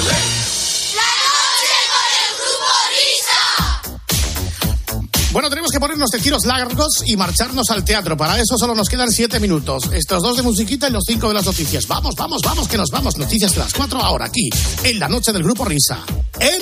tenemos 5.70 5.72
que 5.72 5.80
ponernos 5.80 6.10
de 6.10 6.18
tiros 6.18 6.44
largos 6.46 7.02
y 7.06 7.16
marcharnos 7.16 7.70
al 7.70 7.84
teatro. 7.84 8.16
Para 8.16 8.40
eso 8.40 8.56
solo 8.58 8.74
nos 8.74 8.88
quedan 8.88 9.10
siete 9.10 9.38
minutos. 9.38 9.90
Estos 9.92 10.22
dos 10.22 10.36
de 10.36 10.42
musiquita 10.42 10.88
y 10.88 10.92
los 10.92 11.04
cinco 11.06 11.28
de 11.28 11.34
las 11.34 11.44
noticias. 11.44 11.86
Vamos, 11.86 12.14
vamos, 12.16 12.40
vamos, 12.42 12.68
que 12.68 12.76
nos 12.76 12.90
vamos. 12.90 13.16
Noticias 13.16 13.52
de 13.52 13.58
las 13.58 13.72
cuatro 13.72 14.02
ahora, 14.02 14.26
aquí, 14.26 14.48
en 14.84 14.98
la 14.98 15.08
noche 15.08 15.32
del 15.32 15.42
Grupo 15.42 15.64
Risa. 15.64 16.04
En... 16.38 16.60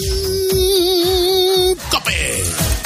¡Cope! 1.90 2.77